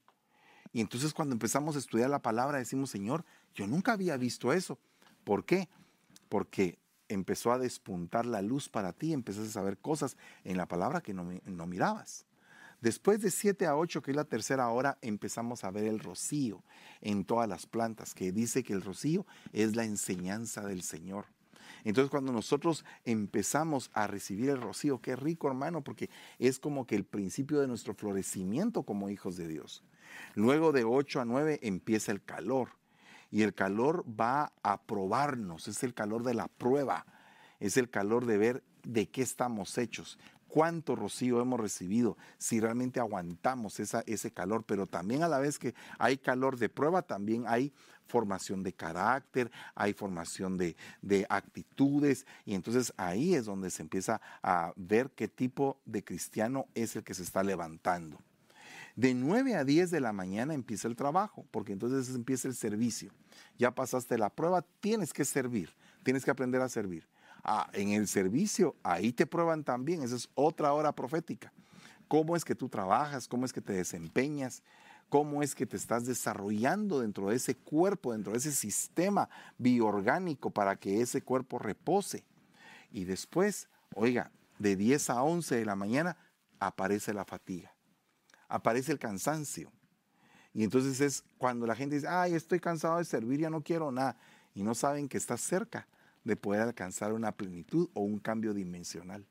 Y 0.73 0.81
entonces 0.81 1.13
cuando 1.13 1.35
empezamos 1.35 1.77
a 1.77 1.79
estudiar 1.79 2.11
la 2.11 2.23
palabra 2.23 2.59
decimos, 2.59 2.91
Señor, 2.91 3.25
yo 3.55 3.67
nunca 3.67 3.93
había 3.93 4.17
visto 4.17 4.53
eso. 4.53 4.79
¿Por 5.25 5.45
qué? 5.45 5.69
Porque 6.29 6.79
empezó 7.09 7.53
a 7.53 7.59
despuntar 7.59 8.27
la 8.27 8.43
luz 8.43 8.69
para 8.69 8.93
ti, 8.93 9.13
empezaste 9.13 9.59
a 9.59 9.63
ver 9.63 9.79
cosas 9.79 10.17
en 10.43 10.57
la 10.57 10.67
palabra 10.67 11.01
que 11.01 11.15
no, 11.15 11.31
no 11.45 11.67
mirabas. 11.67 12.27
Después 12.85 13.23
de 13.23 13.31
7 13.31 13.65
a 13.65 13.79
8, 13.79 14.03
que 14.03 14.11
es 14.11 14.17
la 14.17 14.27
tercera 14.27 14.69
hora, 14.69 14.99
empezamos 15.01 15.65
a 15.65 15.71
ver 15.71 15.85
el 15.85 16.01
rocío 16.01 16.63
en 17.01 17.25
todas 17.25 17.49
las 17.49 17.65
plantas, 17.65 18.13
que 18.13 18.31
dice 18.31 18.63
que 18.63 18.75
el 18.75 18.83
rocío 18.83 19.25
es 19.55 19.75
la 19.75 19.85
enseñanza 19.85 20.61
del 20.67 20.83
Señor. 20.83 21.25
Entonces 21.85 22.11
cuando 22.11 22.31
nosotros 22.31 22.85
empezamos 23.07 23.91
a 23.95 24.07
recibir 24.07 24.51
el 24.51 24.61
rocío, 24.61 25.01
qué 25.01 25.17
rico 25.17 25.49
hermano, 25.49 25.83
porque 25.83 26.11
es 26.39 26.59
como 26.59 26.87
que 26.87 26.95
el 26.95 27.05
principio 27.05 27.59
de 27.59 27.69
nuestro 27.69 27.95
florecimiento 27.95 28.83
como 28.83 29.09
hijos 29.09 29.39
de 29.39 29.49
Dios. 29.49 29.83
Luego 30.35 30.71
de 30.71 30.85
8 30.85 31.23
a 31.23 31.25
9 31.25 31.61
empieza 31.63 32.13
el 32.13 32.23
calor 32.23 32.69
y 33.31 33.45
el 33.45 33.55
calor 33.55 34.05
va 34.05 34.53
a 34.63 34.83
probarnos, 34.83 35.69
es 35.69 35.83
el 35.85 35.95
calor 35.95 36.23
de 36.23 36.35
la 36.35 36.49
prueba, 36.49 37.07
es 37.61 37.79
el 37.79 37.89
calor 37.89 38.27
de 38.27 38.37
ver 38.37 38.63
de 38.83 39.09
qué 39.09 39.23
estamos 39.23 39.79
hechos, 39.79 40.19
cuánto 40.55 40.95
rocío 40.95 41.41
hemos 41.41 41.59
recibido, 41.59 42.17
si 42.39 42.61
realmente 42.61 43.01
aguantamos 43.01 43.81
ese 43.81 44.31
calor, 44.31 44.63
pero 44.65 44.87
también 44.87 45.25
a 45.25 45.29
la 45.29 45.41
vez 45.41 45.59
que 45.59 45.75
hay 45.99 46.17
calor 46.17 46.59
de 46.59 46.69
prueba, 46.69 47.03
también 47.03 47.43
hay 47.49 47.73
formación 48.07 48.63
de 48.63 48.73
carácter, 48.73 49.51
hay 49.75 49.95
formación 49.95 50.57
de, 50.57 50.77
de 51.03 51.27
actitudes, 51.29 52.25
y 52.45 52.55
entonces 52.55 52.93
ahí 52.97 53.35
es 53.35 53.47
donde 53.47 53.69
se 53.69 53.83
empieza 53.83 54.21
a 54.45 54.73
ver 54.77 55.11
qué 55.11 55.27
tipo 55.27 55.81
de 55.87 56.05
cristiano 56.05 56.67
es 56.77 56.95
el 56.95 57.03
que 57.03 57.15
se 57.15 57.25
está 57.25 57.43
levantando. 57.43 58.21
De 58.95 59.13
9 59.13 59.57
a 59.57 59.65
10 59.65 59.91
de 59.91 59.99
la 59.99 60.13
mañana 60.13 60.55
empieza 60.55 60.87
el 60.87 60.95
trabajo, 60.95 61.45
porque 61.51 61.73
entonces 61.73 62.15
empieza 62.15 62.47
el 62.47 62.55
servicio. 62.55 63.11
Ya 63.59 63.75
pasaste 63.75 64.19
la 64.19 64.31
prueba, 64.31 64.65
tienes 64.79 65.13
que 65.13 65.25
servir, 65.25 65.75
tienes 66.05 66.25
que 66.25 66.31
aprender 66.31 66.61
a 66.61 66.69
servir. 66.69 67.09
Ah, 67.45 67.69
en 67.75 67.91
el 67.91 68.09
servicio, 68.09 68.75
ahí 68.83 69.13
te 69.13 69.27
prueban 69.27 69.65
también, 69.65 70.03
esa 70.03 70.17
es 70.17 70.29
otra 70.35 70.73
hora 70.73 70.93
profética. 70.93 71.53
¿Cómo 72.09 72.37
es 72.37 72.45
que 72.45 72.55
tú 72.55 72.69
trabajas? 72.69 73.29
¿Cómo 73.29 73.45
es 73.45 73.53
que 73.53 73.61
te 73.61 73.75
desempeñas? 73.75 74.63
¿Cómo 75.11 75.43
es 75.43 75.55
que 75.55 75.67
te 75.67 75.77
estás 75.77 76.07
desarrollando 76.07 77.01
dentro 77.01 77.29
de 77.29 77.37
ese 77.37 77.55
cuerpo, 77.55 78.13
dentro 78.13 78.33
de 78.33 78.39
ese 78.39 78.53
sistema 78.53 79.29
bioorgánico 79.59 80.51
para 80.51 80.77
que 80.77 81.03
ese 81.03 81.23
cuerpo 81.23 81.59
repose? 81.59 82.25
Y 82.91 83.05
después, 83.05 83.69
oiga, 83.95 84.33
de 84.59 84.75
10 84.77 85.11
a 85.11 85.23
11 85.23 85.57
de 85.57 85.65
la 85.65 85.77
mañana 85.77 86.17
aparece 86.59 87.13
la 87.13 87.25
fatiga 87.25 87.75
aparece 88.55 88.93
el 88.93 88.99
cansancio. 88.99 89.73
Y 90.53 90.63
entonces 90.63 91.01
es 91.01 91.25
cuando 91.39 91.67
la 91.67 91.75
gente 91.75 91.97
dice, 91.97 92.07
ay, 92.09 92.35
estoy 92.35 92.61
cansado 92.61 92.99
de 92.99 93.05
servir, 93.05 93.41
ya 93.41 93.51
no 93.51 93.63
quiero 93.63 93.91
nada. 93.91 94.17
Y 94.55 94.63
no 94.63 94.75
saben 94.75 95.09
que 95.09 95.19
está 95.19 95.37
cerca 95.37 95.89
de 96.25 96.37
poder 96.37 96.63
alcanzar 96.63 97.13
una 97.13 97.33
plenitud 97.33 97.89
o 97.95 98.01
un 98.01 98.19
cambio 98.19 98.55
dimensional. 98.55 99.27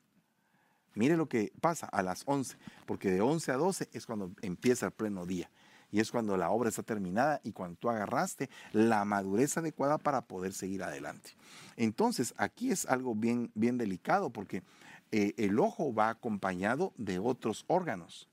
Mire 0.95 1.17
lo 1.17 1.27
que 1.27 1.51
pasa 1.59 1.87
a 1.87 2.03
las 2.03 2.23
11, 2.25 2.57
porque 2.85 3.11
de 3.11 3.21
11 3.21 3.51
a 3.51 3.57
12 3.57 3.89
es 3.93 4.05
cuando 4.05 4.31
empieza 4.41 4.85
el 4.85 4.91
pleno 4.91 5.25
día. 5.25 5.49
Y 5.91 5.99
es 5.99 6.09
cuando 6.09 6.37
la 6.37 6.49
obra 6.49 6.69
está 6.69 6.81
terminada 6.81 7.39
y 7.43 7.51
cuando 7.51 7.77
tú 7.77 7.89
agarraste 7.89 8.49
la 8.71 9.05
madurez 9.05 9.57
adecuada 9.57 9.99
para 9.99 10.21
poder 10.21 10.53
seguir 10.53 10.81
adelante. 10.81 11.31
Entonces, 11.77 12.33
aquí 12.37 12.71
es 12.71 12.87
algo 12.87 13.13
bien, 13.13 13.51
bien 13.53 13.77
delicado 13.77 14.31
porque 14.31 14.63
eh, 15.11 15.35
el 15.37 15.59
ojo 15.59 15.93
va 15.93 16.09
acompañado 16.09 16.93
de 16.97 17.19
otros 17.19 17.63
órganos. 17.67 18.27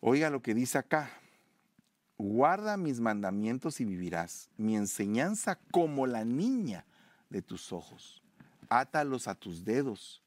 Oiga 0.00 0.28
lo 0.28 0.42
que 0.42 0.52
dice 0.52 0.76
acá. 0.76 1.10
Guarda 2.18 2.76
mis 2.76 3.00
mandamientos 3.00 3.80
y 3.80 3.86
vivirás. 3.86 4.50
Mi 4.58 4.76
enseñanza 4.76 5.58
como 5.70 6.06
la 6.06 6.26
niña 6.26 6.84
de 7.32 7.42
tus 7.42 7.72
ojos. 7.72 8.22
Átalos 8.68 9.26
a 9.26 9.34
tus 9.34 9.64
dedos. 9.64 10.22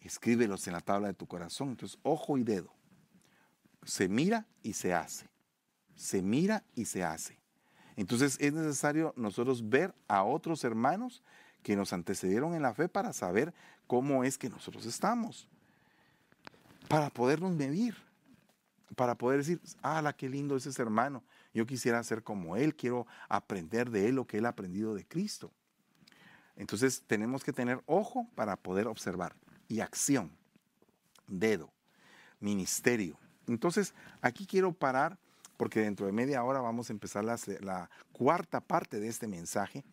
Escríbelos 0.00 0.66
en 0.66 0.72
la 0.72 0.80
tabla 0.80 1.08
de 1.08 1.14
tu 1.14 1.26
corazón. 1.26 1.70
Entonces, 1.70 1.98
ojo 2.02 2.38
y 2.38 2.44
dedo. 2.44 2.72
Se 3.84 4.08
mira 4.08 4.46
y 4.62 4.72
se 4.72 4.94
hace. 4.94 5.28
Se 5.94 6.22
mira 6.22 6.64
y 6.74 6.84
se 6.84 7.04
hace. 7.04 7.38
Entonces 7.96 8.36
es 8.40 8.52
necesario 8.52 9.12
nosotros 9.16 9.68
ver 9.68 9.92
a 10.06 10.22
otros 10.22 10.62
hermanos 10.62 11.22
que 11.64 11.74
nos 11.74 11.92
antecedieron 11.92 12.54
en 12.54 12.62
la 12.62 12.72
fe 12.72 12.88
para 12.88 13.12
saber 13.12 13.52
cómo 13.88 14.22
es 14.22 14.38
que 14.38 14.48
nosotros 14.48 14.86
estamos. 14.86 15.48
Para 16.88 17.10
podernos 17.10 17.52
medir. 17.52 17.96
Para 18.94 19.16
poder 19.16 19.38
decir, 19.38 19.60
ah, 19.82 20.14
qué 20.16 20.28
lindo 20.28 20.56
es 20.56 20.64
ese 20.66 20.80
hermano. 20.80 21.24
Yo 21.52 21.66
quisiera 21.66 22.02
ser 22.04 22.22
como 22.22 22.56
él, 22.56 22.76
quiero 22.76 23.06
aprender 23.28 23.90
de 23.90 24.08
él 24.08 24.14
lo 24.14 24.26
que 24.26 24.38
él 24.38 24.46
ha 24.46 24.50
aprendido 24.50 24.94
de 24.94 25.04
Cristo. 25.04 25.52
Entonces 26.58 27.04
tenemos 27.06 27.44
que 27.44 27.52
tener 27.52 27.80
ojo 27.86 28.28
para 28.34 28.56
poder 28.56 28.88
observar 28.88 29.36
y 29.68 29.78
acción, 29.78 30.32
dedo, 31.28 31.72
ministerio. 32.40 33.16
Entonces 33.46 33.94
aquí 34.20 34.44
quiero 34.44 34.72
parar 34.72 35.18
porque 35.56 35.80
dentro 35.80 36.06
de 36.06 36.12
media 36.12 36.42
hora 36.42 36.60
vamos 36.60 36.90
a 36.90 36.92
empezar 36.92 37.24
la, 37.24 37.90
cuarta 38.12 38.60
parte 38.60 38.98
de 38.98 39.06
este 39.06 39.28
mensaje. 39.28 39.84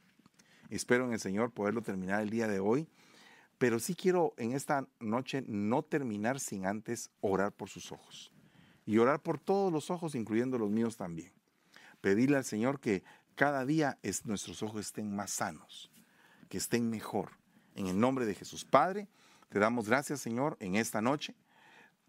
Espero 0.72 1.06
en 1.06 1.14
el 1.14 1.20
Señor 1.20 1.52
poderlo 1.52 1.84
terminar 1.84 2.24
el 2.24 2.32
día 2.32 2.48
de 2.48 2.60
hoy. 2.60 2.88
Pero 3.60 3.80
sí 3.80 3.94
quiero 3.94 4.34
en 4.38 4.52
esta 4.52 4.88
noche 5.00 5.44
no 5.48 5.84
terminar 5.84 6.40
sin 6.40 6.66
antes 6.66 7.12
orar 7.22 7.52
por 7.52 7.70
sus 7.70 7.92
ojos. 7.92 8.34
Y 8.88 8.98
orar 8.98 9.22
por 9.22 9.40
todos 9.40 9.72
los 9.72 9.92
ojos, 9.92 10.16
incluyendo 10.16 10.58
los 10.58 10.72
míos 10.72 10.98
también. 10.98 11.32
Pedirle 12.02 12.38
al 12.38 12.44
Señor 12.44 12.80
que 12.80 13.04
cada 13.36 13.66
día 13.66 14.00
nuestros 14.26 14.62
ojos 14.64 14.82
estén 14.82 15.16
más 15.16 15.32
sanos, 15.32 15.92
que 16.50 16.58
estén 16.58 16.90
mejor. 16.90 17.32
En 17.76 17.88
el 17.88 18.00
nombre 18.00 18.26
de 18.26 18.36
Jesús 18.36 18.66
Padre, 18.66 19.08
te 19.50 19.60
damos 19.60 19.88
gracias, 19.88 20.22
Señor, 20.22 20.58
en 20.60 20.76
esta 20.76 21.02
noche. 21.02 21.36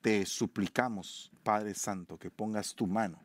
Te 0.01 0.25
suplicamos, 0.27 1.33
Padre 1.43 1.75
Santo, 1.75 2.19
que 2.19 2.31
pongas 2.31 2.75
tu 2.75 2.87
mano 2.87 3.19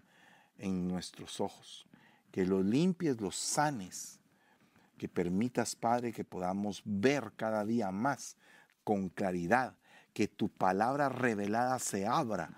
en 0.57 0.87
nuestros 0.87 1.39
ojos, 1.39 1.87
que 2.31 2.45
los 2.45 2.65
limpies, 2.65 3.19
los 3.19 3.35
sanes, 3.35 4.19
que 4.97 5.07
permitas, 5.07 5.75
Padre, 5.75 6.13
que 6.13 6.23
podamos 6.23 6.81
ver 6.85 7.33
cada 7.35 7.65
día 7.65 7.91
más 7.91 8.37
con 8.83 9.09
claridad, 9.09 9.75
que 10.13 10.27
tu 10.27 10.49
palabra 10.49 11.09
revelada 11.09 11.79
se 11.79 12.05
abra 12.05 12.51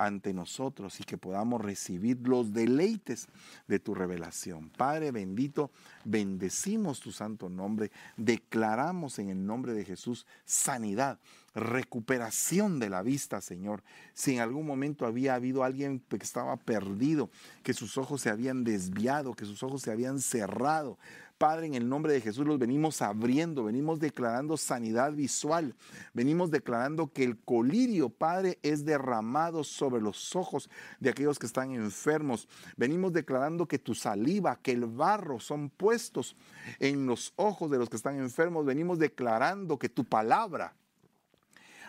ante 0.00 0.32
nosotros 0.32 0.98
y 0.98 1.04
que 1.04 1.18
podamos 1.18 1.60
recibir 1.60 2.26
los 2.26 2.54
deleites 2.54 3.28
de 3.68 3.78
tu 3.78 3.94
revelación. 3.94 4.70
Padre 4.70 5.10
bendito, 5.10 5.70
bendecimos 6.06 7.00
tu 7.00 7.12
santo 7.12 7.50
nombre, 7.50 7.90
declaramos 8.16 9.18
en 9.18 9.28
el 9.28 9.44
nombre 9.44 9.74
de 9.74 9.84
Jesús 9.84 10.26
sanidad, 10.46 11.18
recuperación 11.54 12.78
de 12.78 12.88
la 12.88 13.02
vista, 13.02 13.42
Señor. 13.42 13.82
Si 14.14 14.34
en 14.34 14.40
algún 14.40 14.66
momento 14.66 15.04
había 15.04 15.34
habido 15.34 15.64
alguien 15.64 16.00
que 16.00 16.16
estaba 16.16 16.56
perdido, 16.56 17.28
que 17.62 17.74
sus 17.74 17.98
ojos 17.98 18.22
se 18.22 18.30
habían 18.30 18.64
desviado, 18.64 19.34
que 19.34 19.44
sus 19.44 19.62
ojos 19.62 19.82
se 19.82 19.90
habían 19.90 20.20
cerrado, 20.20 20.96
Padre, 21.40 21.68
en 21.68 21.74
el 21.74 21.88
nombre 21.88 22.12
de 22.12 22.20
Jesús 22.20 22.46
los 22.46 22.58
venimos 22.58 23.00
abriendo, 23.00 23.64
venimos 23.64 23.98
declarando 23.98 24.58
sanidad 24.58 25.14
visual, 25.14 25.74
venimos 26.12 26.50
declarando 26.50 27.14
que 27.14 27.24
el 27.24 27.38
colirio, 27.38 28.10
Padre, 28.10 28.58
es 28.62 28.84
derramado 28.84 29.64
sobre 29.64 30.02
los 30.02 30.36
ojos 30.36 30.68
de 30.98 31.08
aquellos 31.08 31.38
que 31.38 31.46
están 31.46 31.70
enfermos. 31.70 32.46
Venimos 32.76 33.14
declarando 33.14 33.66
que 33.66 33.78
tu 33.78 33.94
saliva, 33.94 34.56
que 34.56 34.72
el 34.72 34.84
barro 34.84 35.40
son 35.40 35.70
puestos 35.70 36.36
en 36.78 37.06
los 37.06 37.32
ojos 37.36 37.70
de 37.70 37.78
los 37.78 37.88
que 37.88 37.96
están 37.96 38.18
enfermos. 38.18 38.66
Venimos 38.66 38.98
declarando 38.98 39.78
que 39.78 39.88
tu 39.88 40.04
palabra 40.04 40.74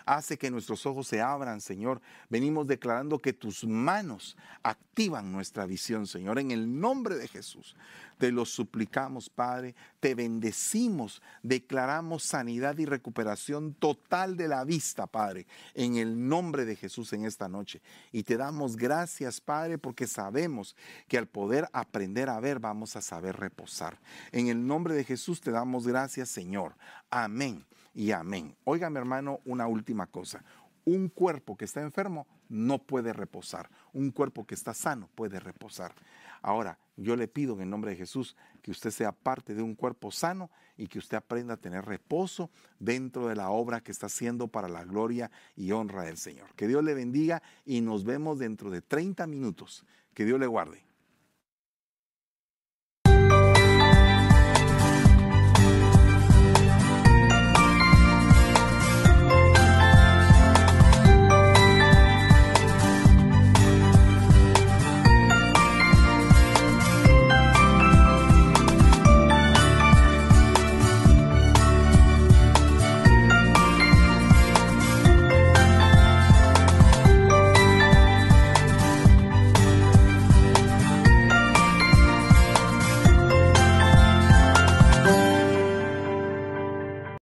hace 0.06 0.38
que 0.38 0.52
nuestros 0.52 0.86
ojos 0.86 1.08
se 1.08 1.22
abran, 1.22 1.62
Señor. 1.62 2.02
Venimos 2.30 2.68
declarando 2.68 3.20
que 3.20 3.34
tus 3.34 3.64
manos 3.66 4.38
activan 4.64 5.32
nuestra 5.32 5.66
visión, 5.66 6.08
Señor. 6.08 6.40
En 6.40 6.52
el 6.52 6.80
nombre 6.80 7.16
de 7.16 7.28
Jesús, 7.28 7.76
te 8.22 8.32
lo 8.32 8.46
suplicamos, 8.46 9.30
Padre. 9.30 9.74
Te 10.00 10.14
bendecimos, 10.14 11.24
declaramos 11.42 12.22
sanidad 12.24 12.78
y 12.78 12.86
recuperación 12.86 13.74
total 13.74 14.38
de 14.38 14.48
la 14.48 14.64
vista, 14.64 15.08
Padre, 15.08 15.48
en 15.74 15.96
el 15.96 16.28
nombre 16.28 16.66
de 16.66 16.76
Jesús 16.76 17.14
en 17.14 17.26
esta 17.26 17.48
noche. 17.48 17.82
Y 18.12 18.22
te 18.22 18.38
damos 18.38 18.76
gracias, 18.76 19.42
Padre, 19.42 19.80
porque 19.80 20.06
sabemos 20.06 20.76
que 21.08 21.18
al 21.18 21.28
poder 21.28 21.68
aprender 21.74 22.30
a 22.30 22.40
ver, 22.40 22.60
vamos 22.60 22.96
a 22.96 23.02
saber 23.02 23.38
reposar. 23.38 24.00
En 24.32 24.50
el 24.50 24.68
nombre 24.68 24.94
de 24.94 25.04
Jesús 25.04 25.42
te 25.42 25.50
damos 25.50 25.88
gracias, 25.88 26.30
Señor. 26.30 26.76
Amén 27.10 27.66
y 27.94 28.12
amén. 28.12 28.56
Oiga, 28.64 28.90
mi 28.90 28.98
hermano, 28.98 29.40
una 29.46 29.68
última 29.68 30.08
cosa. 30.08 30.44
Un 30.84 31.10
cuerpo 31.10 31.56
que 31.56 31.66
está 31.66 31.82
enfermo 31.82 32.26
no 32.50 32.80
puede 32.80 33.14
reposar. 33.14 33.70
Un 33.94 34.12
cuerpo 34.12 34.46
que 34.46 34.56
está 34.56 34.74
sano 34.74 35.10
puede 35.14 35.40
reposar. 35.40 35.94
Ahora, 36.42 36.80
yo 36.98 37.16
le 37.16 37.28
pido 37.28 37.54
en 37.54 37.62
el 37.62 37.70
nombre 37.70 37.92
de 37.92 37.98
Jesús 37.98 38.36
que 38.62 38.72
usted 38.72 38.90
sea 38.90 39.12
parte 39.12 39.54
de 39.54 39.62
un 39.62 39.76
cuerpo 39.76 40.12
sano 40.12 40.50
y 40.76 40.88
que 40.88 41.00
usted 41.00 41.18
aprenda 41.18 41.54
a 41.54 41.58
tener 41.58 41.86
reposo 41.86 42.50
dentro 42.80 43.28
de 43.28 43.36
la 43.36 43.52
obra 43.52 43.82
que 43.82 43.92
está 43.92 44.08
haciendo 44.08 44.48
para 44.48 44.68
la 44.68 44.84
gloria 44.84 45.30
y 45.56 45.72
honra 45.72 46.04
del 46.04 46.18
Señor. 46.18 46.54
Que 46.56 46.68
Dios 46.68 46.84
le 46.84 46.96
bendiga 46.96 47.44
y 47.66 47.82
nos 47.82 48.04
vemos 48.04 48.40
dentro 48.40 48.72
de 48.72 48.82
30 48.82 49.28
minutos. 49.28 49.86
Que 50.14 50.26
Dios 50.26 50.40
le 50.40 50.48
guarde. 50.48 50.84